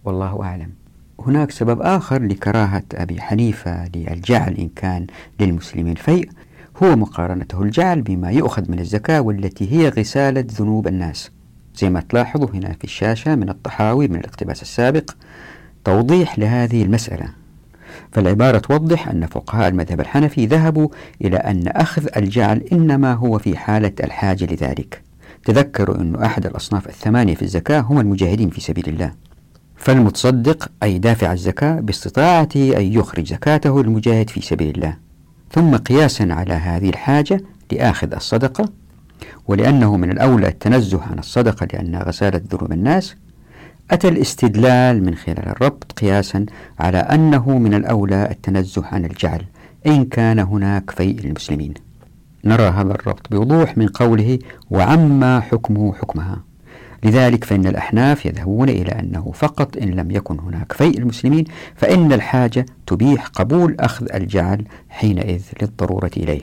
والله 0.06 0.44
أعلم. 0.44 0.70
هناك 1.20 1.52
سبب 1.52 1.82
آخر 1.82 2.22
لكراهة 2.24 2.84
أبي 2.94 3.22
حنيفة 3.22 3.88
للجعل 3.96 4.54
إن 4.54 4.70
كان 4.76 5.08
للمسلمين. 5.40 5.96
فيء 5.96 6.30
هو 6.84 6.96
مقارنته 6.96 7.62
الجعل 7.62 8.02
بما 8.02 8.32
يؤخذ 8.32 8.72
من 8.72 8.80
الزكاة 8.80 9.22
والتي 9.22 9.72
هي 9.72 9.90
غسالة 9.90 10.46
ذنوب 10.60 10.88
الناس. 10.88 11.32
زي 11.76 11.90
ما 11.90 12.00
تلاحظوا 12.00 12.48
هنا 12.54 12.74
في 12.74 12.84
الشاشة 12.84 13.36
من 13.36 13.50
الطحاوي 13.50 14.08
من 14.08 14.16
الاقتباس 14.16 14.62
السابق 14.62 15.12
توضيح 15.84 16.40
لهذه 16.40 16.84
المسألة. 16.84 17.30
فالعبارة 18.12 18.58
توضح 18.58 19.08
أن 19.08 19.26
فقهاء 19.26 19.68
المذهب 19.68 20.02
الحنفي 20.02 20.46
ذهبوا 20.46 20.88
إلى 21.22 21.38
أن 21.38 21.68
أخذ 21.68 22.08
الجعل 22.18 22.58
إنما 22.72 23.14
هو 23.14 23.40
في 23.40 23.58
حالة 23.58 23.92
الحاجة 24.04 24.46
لذلك. 24.46 25.02
تذكروا 25.46 25.96
أن 25.96 26.16
أحد 26.16 26.46
الأصناف 26.46 26.88
الثمانية 26.88 27.36
في 27.36 27.42
الزكاة 27.42 27.80
هم 27.80 28.00
المجاهدين 28.00 28.50
في 28.50 28.62
سبيل 28.62 28.88
الله. 28.88 29.14
فالمتصدق 29.76 30.72
أي 30.84 31.00
دافع 31.00 31.34
الزكاة 31.34 31.80
باستطاعته 31.80 32.78
أن 32.78 32.84
يخرج 32.84 33.28
زكاته 33.28 33.84
للمجاهد 33.84 34.30
في 34.30 34.42
سبيل 34.42 34.76
الله. 34.76 35.11
ثم 35.52 35.76
قياسا 35.76 36.28
على 36.32 36.54
هذه 36.54 36.90
الحاجة 36.90 37.42
لآخذ 37.72 38.14
الصدقة 38.14 38.70
ولأنه 39.48 39.98
من 39.98 40.12
الأولى 40.12 40.48
التنزه 40.48 41.04
عن 41.04 41.20
الصدقة 41.20 41.68
لأنها 41.74 42.04
غسالة 42.04 42.42
ذنوب 42.52 42.72
الناس. 42.72 43.16
أتى 43.92 44.08
الاستدلال 44.08 45.04
من 45.06 45.16
خلال 45.16 45.48
الربط 45.48 45.92
قياسا 45.92 46.46
على 46.80 46.98
أنه 46.98 47.58
من 47.58 47.74
الأولى 47.74 48.32
التنزه 48.32 48.86
عن 48.86 49.06
الجعل 49.06 49.46
إن 49.88 50.06
كان 50.06 50.40
هناك 50.40 50.92
فيء 50.92 51.22
للمسلمين. 51.22 51.74
نرى 52.46 52.64
هذا 52.64 52.92
الربط 52.92 53.32
بوضوح 53.32 53.78
من 53.78 53.88
قوله 53.88 54.40
وعما 54.70 55.40
حكمه 55.40 55.94
حكمها. 55.94 56.44
لذلك 57.04 57.44
فإن 57.44 57.68
الأحناف 57.68 58.26
يذهبون 58.26 58.70
إلى 58.70 58.92
أنه 58.92 59.32
فقط 59.36 59.78
إن 59.78 59.90
لم 59.90 60.12
يكن 60.12 60.40
هناك 60.40 60.74
فيء 60.74 60.98
المسلمين 60.98 61.44
فإن 61.76 62.14
الحاجة 62.14 62.66
تبيح 62.88 63.28
قبول 63.28 63.76
أخذ 63.80 64.08
الجعل 64.14 64.66
حينئذ 64.90 65.42
للضرورة 65.62 66.12
إليه. 66.18 66.42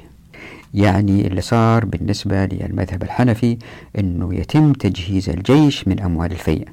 يعني 0.74 1.26
اللي 1.26 1.40
صار 1.40 1.84
بالنسبة 1.84 2.44
للمذهب 2.46 3.02
الحنفي 3.02 3.58
أنه 3.98 4.34
يتم 4.34 4.72
تجهيز 4.72 5.28
الجيش 5.30 5.88
من 5.88 6.00
أموال 6.00 6.32
الفيء. 6.32 6.68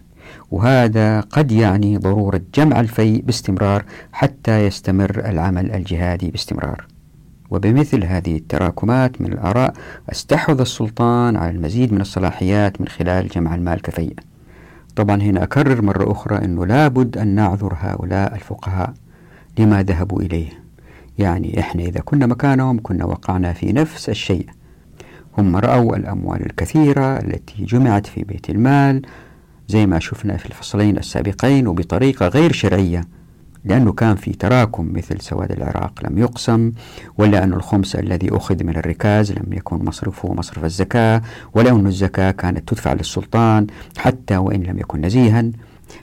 وهذا 0.51 1.19
قد 1.19 1.51
يعني 1.51 1.97
ضرورة 1.97 2.41
جمع 2.55 2.79
الفيء 2.79 3.21
باستمرار 3.21 3.85
حتى 4.11 4.65
يستمر 4.65 5.19
العمل 5.25 5.71
الجهادي 5.71 6.31
باستمرار. 6.31 6.94
وبمثل 7.49 8.03
هذه 8.03 8.35
التراكمات 8.35 9.21
من 9.21 9.33
الآراء 9.33 9.73
استحوذ 10.11 10.59
السلطان 10.61 11.35
على 11.35 11.51
المزيد 11.51 11.93
من 11.93 12.01
الصلاحيات 12.01 12.81
من 12.81 12.87
خلال 12.87 13.27
جمع 13.27 13.55
المال 13.55 13.81
كفيء. 13.81 14.15
طبعا 14.95 15.21
هنا 15.21 15.43
أكرر 15.43 15.81
مرة 15.81 16.11
أخرى 16.11 16.37
أنه 16.45 16.65
لابد 16.65 17.17
أن 17.17 17.27
نعذر 17.27 17.73
هؤلاء 17.79 18.35
الفقهاء. 18.35 18.93
لما 19.59 19.83
ذهبوا 19.83 20.21
إليه؟ 20.21 20.49
يعني 21.17 21.59
إحنا 21.59 21.83
إذا 21.83 21.99
كنا 21.99 22.25
مكانهم 22.25 22.79
كنا 22.83 23.05
وقعنا 23.05 23.53
في 23.53 23.73
نفس 23.73 24.09
الشيء. 24.09 24.45
هم 25.37 25.55
رأوا 25.55 25.95
الأموال 25.95 26.45
الكثيرة 26.45 27.17
التي 27.17 27.65
جمعت 27.65 28.07
في 28.07 28.23
بيت 28.23 28.49
المال 28.49 29.01
زي 29.67 29.85
ما 29.85 29.99
شفنا 29.99 30.37
في 30.37 30.45
الفصلين 30.45 30.97
السابقين 30.97 31.67
وبطريقة 31.67 32.27
غير 32.27 32.51
شرعية. 32.51 33.01
لأنه 33.65 33.91
كان 33.91 34.15
في 34.15 34.31
تراكم 34.33 34.93
مثل 34.93 35.21
سواد 35.21 35.51
العراق 35.51 35.93
لم 36.03 36.17
يقسم 36.17 36.71
ولا 37.17 37.43
أن 37.43 37.53
الخمس 37.53 37.95
الذي 37.95 38.29
أخذ 38.31 38.63
من 38.63 38.77
الركاز 38.77 39.31
لم 39.31 39.53
يكن 39.53 39.85
مصرفه 39.85 40.33
مصرف 40.33 40.65
الزكاة 40.65 41.21
ولا 41.53 41.69
أن 41.71 41.87
الزكاة 41.87 42.31
كانت 42.31 42.69
تدفع 42.69 42.93
للسلطان 42.93 43.67
حتى 43.97 44.37
وإن 44.37 44.63
لم 44.63 44.79
يكن 44.79 45.01
نزيها. 45.01 45.51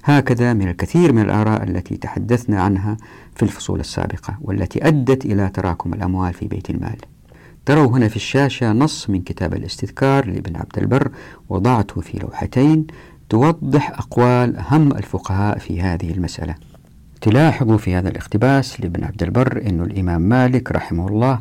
هكذا 0.05 0.53
من 0.53 0.69
الكثير 0.69 1.13
من 1.13 1.23
الآراء 1.23 1.63
التي 1.63 1.97
تحدثنا 1.97 2.63
عنها 2.63 2.97
في 3.35 3.43
الفصول 3.43 3.81
السابقة 3.81 4.39
والتي 4.41 4.87
أدت 4.89 5.25
إلى 5.25 5.49
تراكم 5.49 5.95
الأموال 5.95 6.35
في 6.35 6.49
بيت 6.49 6.71
المال. 6.71 6.97
تروا 7.67 7.87
هنا 7.87 8.09
في 8.09 8.17
الشاشة 8.17 8.73
نص 8.73 9.11
من 9.11 9.23
كتاب 9.23 9.55
الاستذكار 9.55 10.27
لابن 10.27 10.57
عبد 10.57 10.79
البر 10.79 11.11
وضعته 11.49 12.01
في 12.01 12.19
لوحتين 12.19 12.87
توضح 13.29 13.91
أقوال 13.91 14.57
أهم 14.57 14.93
الفقهاء 14.93 15.59
في 15.59 15.83
هذه 15.83 16.11
المسألة. 16.11 16.72
تلاحظوا 17.23 17.79
في 17.79 17.95
هذا 17.95 18.09
الاقتباس 18.09 18.81
لابن 18.81 19.05
عبد 19.05 19.23
البر 19.23 19.63
أن 19.67 19.81
الإمام 19.81 20.23
مالك 20.23 20.73
رحمه 20.73 21.09
الله 21.09 21.39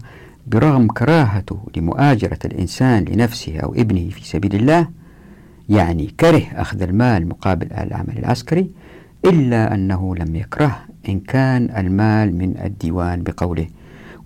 برغم 0.48 0.88
كراهته 0.88 1.68
لمؤاجرة 1.78 2.40
الإنسان 2.46 3.06
لنفسه 3.06 3.60
أو 3.60 3.74
ابنه 3.74 4.10
في 4.10 4.26
سبيل 4.28 4.56
الله 4.56 4.88
يعني 5.70 6.14
كره 6.20 6.44
أخذ 6.56 6.82
المال 6.82 7.28
مقابل 7.28 7.74
العمل 7.74 8.18
العسكري 8.18 8.72
إلا 9.26 9.74
أنه 9.74 10.16
لم 10.16 10.36
يكره 10.36 10.80
إن 11.10 11.20
كان 11.20 11.70
المال 11.78 12.38
من 12.38 12.58
الديوان 12.58 13.24
بقوله 13.24 13.68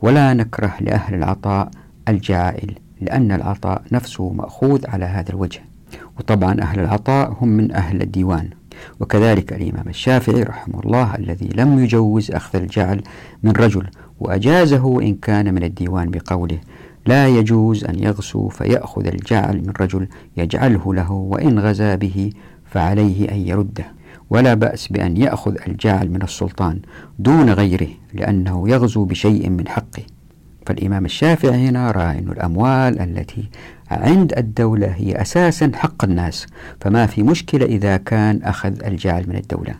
ولا 0.01 0.33
نكره 0.33 0.73
لأهل 0.81 1.15
العطاء 1.15 1.69
الجائل 2.07 2.75
لأن 3.01 3.31
العطاء 3.31 3.81
نفسه 3.91 4.29
مأخوذ 4.29 4.87
على 4.87 5.05
هذا 5.05 5.29
الوجه. 5.29 5.61
وطبعا 6.19 6.61
أهل 6.61 6.79
العطاء 6.79 7.37
هم 7.41 7.47
من 7.47 7.71
أهل 7.71 8.01
الديوان. 8.01 8.49
وكذلك 8.99 9.53
الإمام 9.53 9.89
الشافعي 9.89 10.43
رحمه 10.43 10.79
الله 10.79 11.15
الذي 11.15 11.49
لم 11.55 11.83
يجوز 11.83 12.31
أخذ 12.31 12.59
الجعل 12.59 13.01
من 13.43 13.51
رجل 13.51 13.87
وأجازه 14.19 15.01
إن 15.01 15.15
كان 15.15 15.53
من 15.53 15.63
الديوان 15.63 16.11
بقوله 16.11 16.59
لا 17.05 17.27
يجوز 17.27 17.85
أن 17.85 18.03
يغسو 18.03 18.47
فيأخذ 18.47 19.07
الجعل 19.07 19.57
من 19.57 19.73
رجل 19.79 20.07
يجعله 20.37 20.93
له 20.93 21.11
وإن 21.11 21.59
غزا 21.59 21.95
به 21.95 22.29
فعليه 22.65 23.31
أن 23.31 23.37
يرده. 23.37 23.85
ولا 24.29 24.53
بأس 24.53 24.87
بأن 24.87 25.17
يأخذ 25.17 25.55
الجعل 25.67 26.09
من 26.09 26.21
السلطان 26.21 26.79
دون 27.19 27.49
غيره 27.49 27.87
لأنه 28.13 28.69
يغزو 28.69 29.05
بشيء 29.05 29.49
من 29.49 29.67
حقه. 29.67 30.03
فالإمام 30.65 31.05
الشافعي 31.05 31.69
هنا 31.69 31.91
رأى 31.91 32.19
أن 32.19 32.31
الأموال 32.31 32.99
التي 32.99 33.49
عند 33.91 34.33
الدولة 34.37 34.87
هي 34.87 35.21
أساسا 35.21 35.71
حق 35.75 36.03
الناس 36.03 36.47
فما 36.81 37.05
في 37.05 37.23
مشكلة 37.23 37.65
إذا 37.65 37.97
كان 37.97 38.39
أخذ 38.43 38.83
الجعل 38.85 39.29
من 39.29 39.35
الدولة. 39.35 39.75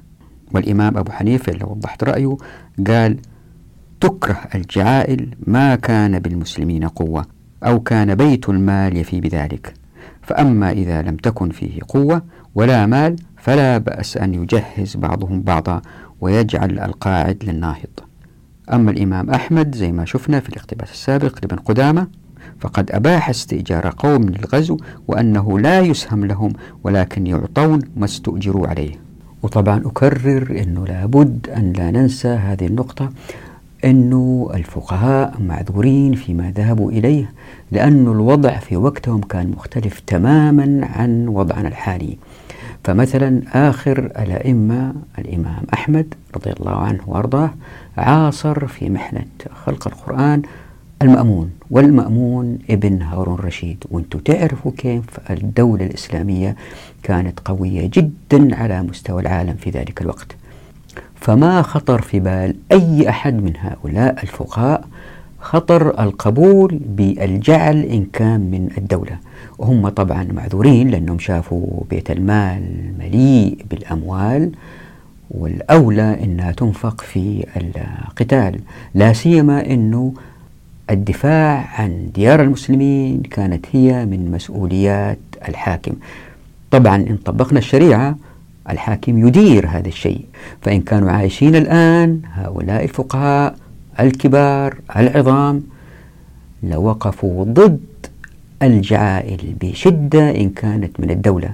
والإمام 0.52 0.98
أبو 0.98 1.12
حنيفة 1.12 1.52
اللي 1.52 1.66
وضحت 1.66 2.04
رأيه 2.04 2.38
قال 2.88 3.18
تكره 4.02 4.40
الجعائل 4.56 5.36
ما 5.48 5.76
كان 5.76 6.20
بالمسلمين 6.20 6.88
قوة 6.88 7.26
أو 7.64 7.80
كان 7.80 8.16
بيت 8.16 8.50
المال 8.50 8.98
يفي 8.98 9.22
بذلك. 9.22 9.74
فأما 10.22 10.72
إذا 10.72 11.02
لم 11.02 11.16
تكن 11.16 11.50
فيه 11.50 11.80
قوة 11.88 12.22
ولا 12.56 12.86
مال 12.86 13.16
فلا 13.38 13.78
بأس 13.78 14.18
أن 14.18 14.34
يجهز 14.34 14.98
بعضهم 14.98 15.42
بعضا 15.42 15.82
ويجعل 16.22 16.80
القاعد 16.80 17.44
للناهض. 17.44 18.00
أما 18.74 18.92
الإمام 18.92 19.30
أحمد 19.30 19.76
زي 19.76 19.92
ما 19.92 20.06
شفنا 20.06 20.40
في 20.40 20.50
الاقتباس 20.50 20.92
السابق 20.92 21.40
لابن 21.42 21.58
قدامة 21.58 22.08
فقد 22.60 22.92
أباح 22.92 23.30
استئجار 23.30 23.94
قوم 23.98 24.22
للغزو 24.24 24.78
وأنه 25.08 25.60
لا 25.60 25.80
يسهم 25.80 26.26
لهم 26.26 26.54
ولكن 26.84 27.28
يعطون 27.28 27.82
ما 27.98 28.06
استؤجروا 28.06 28.68
عليه. 28.68 28.92
وطبعا 29.44 29.82
أكرر 29.86 30.64
أنه 30.64 30.86
لابد 30.86 31.50
أن 31.58 31.74
لا 31.74 31.92
ننسى 31.92 32.28
هذه 32.28 32.66
النقطة 32.66 33.10
أنه 33.86 34.50
الفقهاء 34.54 35.42
معذورين 35.42 36.14
فيما 36.14 36.52
ذهبوا 36.52 36.92
إليه 36.92 37.32
لأن 37.72 38.08
الوضع 38.08 38.58
في 38.58 38.78
وقتهم 38.78 39.22
كان 39.22 39.50
مختلف 39.50 40.00
تماما 40.00 40.88
عن 40.96 41.28
وضعنا 41.28 41.68
الحالي. 41.68 42.18
فمثلا 42.84 43.42
آخر 43.70 44.00
الأئمة 44.00 44.94
الإمام 45.20 45.64
أحمد 45.74 46.14
رضي 46.36 46.52
الله 46.60 46.76
عنه 46.76 47.00
وأرضاه 47.08 47.50
عاصر 47.98 48.68
في 48.68 48.90
محنة 48.90 49.26
خلق 49.66 49.88
القرآن 49.88 50.42
المأمون 51.02 51.52
والمأمون 51.72 52.60
ابن 52.70 53.02
هارون 53.02 53.40
رشيد. 53.40 53.84
وأنتم 53.92 54.20
تعرفوا 54.20 54.72
كيف 54.78 55.04
الدولة 55.30 55.86
الإسلامية 55.86 56.56
كانت 57.04 57.40
قوية 57.46 57.90
جدا 57.94 58.56
على 58.56 58.82
مستوى 58.84 59.22
العالم 59.22 59.54
في 59.54 59.70
ذلك 59.70 60.02
الوقت. 60.02 60.36
فما 61.16 61.62
خطر 61.62 62.02
في 62.02 62.20
بال 62.20 62.56
أي 62.72 63.10
أحد 63.10 63.34
من 63.34 63.54
هؤلاء 63.58 64.24
الفقهاء 64.24 64.88
خطر 65.40 66.04
القبول 66.04 66.80
بالجعل 66.86 67.82
إن 67.82 68.06
كان 68.14 68.40
من 68.40 68.70
الدولة. 68.78 69.18
وهم 69.58 69.90
طبعا 69.90 70.24
معذورين 70.24 70.90
لأنهم 70.90 71.20
شافوا 71.20 71.84
بيت 71.90 72.12
المال 72.12 72.94
مليء 73.00 73.58
بالأموال 73.70 74.52
والأولى 75.32 76.24
أنها 76.24 76.52
تنفق 76.52 77.02
في 77.02 77.46
القتال. 77.58 78.60
لا 78.94 79.14
سيما 79.14 79.66
أنه 79.66 80.14
الدفاع 80.90 81.82
عن 81.82 82.10
ديار 82.16 82.42
المسلمين 82.42 83.22
كانت 83.22 83.66
هي 83.72 84.06
من 84.06 84.32
مسؤوليات 84.32 85.18
الحاكم. 85.48 85.94
طبعا 86.72 86.96
إن 86.96 87.18
طبقنا 87.26 87.60
الشريعة 87.60 88.18
الحاكم 88.70 89.28
يدير 89.28 89.68
هذا 89.68 89.88
الشيء. 89.88 90.26
فإن 90.62 90.82
كانوا 90.82 91.12
عايشين 91.12 91.56
الآن 91.56 92.22
هؤلاء 92.34 92.84
الفقهاء 92.84 93.56
الكبار 94.00 94.78
العظام 94.96 95.64
لوقفوا 96.64 97.44
ضد 97.44 97.80
الجعائل 98.64 99.56
بشدة 99.62 100.32
إن 100.36 100.50
كانت 100.50 101.00
من 101.00 101.12
الدولة 101.12 101.50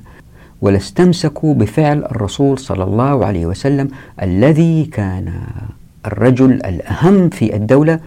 ولاستمسكوا 0.62 1.54
بفعل 1.54 2.04
الرسول 2.04 2.60
صلى 2.60 2.84
الله 2.84 3.26
عليه 3.26 3.46
وسلم 3.46 3.88
الذي 4.22 4.86
كان 4.86 5.34
الرجل 6.06 6.52
الأهم 6.52 7.30
في 7.30 7.56
الدولة 7.56 8.00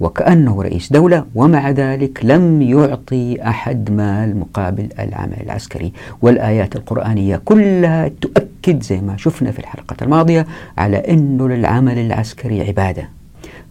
وكأنه 0.00 0.62
رئيس 0.62 0.92
دولة 0.92 1.24
ومع 1.34 1.70
ذلك 1.70 2.20
لم 2.22 2.62
يعطي 2.62 3.42
أحد 3.42 3.90
مال 3.90 4.36
مقابل 4.36 4.88
العمل 4.98 5.36
العسكري. 5.42 5.92
والآيات 6.22 6.76
القرآنية 6.76 7.40
كلها 7.44 8.10
تؤكد 8.20 8.82
زي 8.82 9.00
ما 9.00 9.16
شفنا 9.16 9.50
في 9.50 9.58
الحلقة 9.58 9.96
الماضية 10.02 10.46
على 10.78 10.96
أنه 10.96 11.48
للعمل 11.48 11.98
العسكري 11.98 12.62
عبادة. 12.68 13.08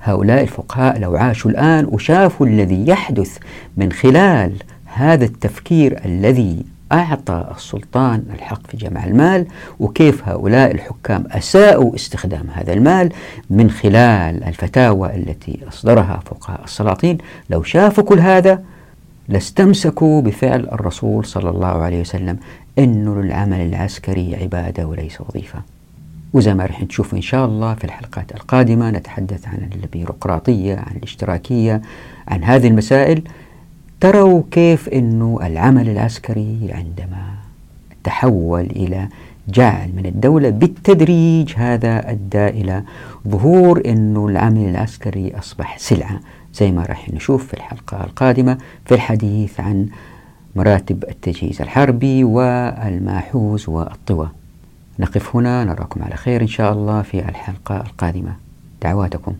هؤلاء 0.02 0.42
الفقهاء 0.42 1.00
لو 1.00 1.16
عاشوا 1.16 1.52
الآن 1.52 1.86
وشافوا 1.92 2.48
الذي 2.48 2.88
يحدث 2.88 3.38
من 3.78 3.92
خلال 3.92 4.54
هذا 4.86 5.26
التفكير 5.26 6.06
الذي 6.06 6.66
أعطى 6.92 7.46
السلطان 7.56 8.24
الحق 8.34 8.68
في 8.68 8.78
جمع 8.78 9.06
المال 9.06 9.48
وكيف 9.80 10.28
هؤلاء 10.28 10.72
الحكام 10.72 11.24
أساءوا 11.32 11.96
استخدام 11.96 12.48
هذا 12.54 12.74
المال 12.74 13.14
من 13.50 13.70
خلال 13.70 14.44
الفتاوى 14.44 15.16
التي 15.16 15.60
أصدرها 15.68 16.20
فقهاء 16.26 16.64
السلاطين. 16.64 17.18
لو 17.50 17.64
شافوا 17.64 18.04
كل 18.04 18.20
هذا 18.20 18.64
لاستمسكوا 19.30 20.22
بفعل 20.22 20.60
الرسول 20.60 21.26
صلى 21.26 21.50
الله 21.50 21.68
عليه 21.68 22.02
وسلم. 22.02 22.38
أنه 22.80 23.20
العمل 23.20 23.62
العسكري 23.62 24.36
عبادة 24.36 24.88
وليس 24.88 25.22
وظيفة. 25.22 25.60
وزي 26.34 26.54
ما 26.54 26.66
رح 26.66 26.84
نشوف 26.84 27.14
إن 27.14 27.22
شاء 27.22 27.46
الله 27.46 27.74
في 27.74 27.84
الحلقات 27.84 28.32
القادمة 28.32 28.90
نتحدث 28.90 29.48
عن 29.48 29.70
البيروقراطية 29.76 30.76
عن 30.76 30.96
الاشتراكية 30.96 31.82
عن 32.28 32.44
هذه 32.44 32.68
المسائل. 32.68 33.22
تروا 34.02 34.44
كيف 34.52 34.90
أنه 34.90 35.40
العمل 35.44 35.90
العسكري 35.90 36.70
عندما 36.72 37.36
تحول 38.04 38.62
إلى 38.62 39.08
جعل 39.48 39.90
من 39.96 40.06
الدولة 40.06 40.50
بالتدريج 40.50 41.54
هذا 41.56 42.12
أدى 42.12 42.48
إلى 42.48 42.84
ظهور 43.28 43.82
أنه 43.86 44.28
العمل 44.28 44.70
العسكري 44.70 45.34
أصبح 45.40 45.78
سلعة 45.78 46.20
زي 46.54 46.72
ما 46.72 46.84
راح 46.84 47.10
نشوف 47.10 47.48
في 47.48 47.54
الحلقة 47.54 48.04
القادمة 48.04 48.58
في 48.86 48.96
الحديث 48.96 49.60
عن 49.60 49.88
مراتب 50.56 51.04
التجهيز 51.04 51.62
الحربي 51.62 52.24
والماحوز 52.24 53.70
والطوى. 53.70 54.30
نقف 55.00 55.36
هنا 55.36 55.64
نراكم 55.64 56.04
على 56.04 56.16
خير 56.16 56.42
إن 56.42 56.48
شاء 56.48 56.74
الله 56.74 57.02
في 57.02 57.20
الحلقة 57.30 57.82
القادمة. 57.82 58.36
دعواتكم. 58.82 59.34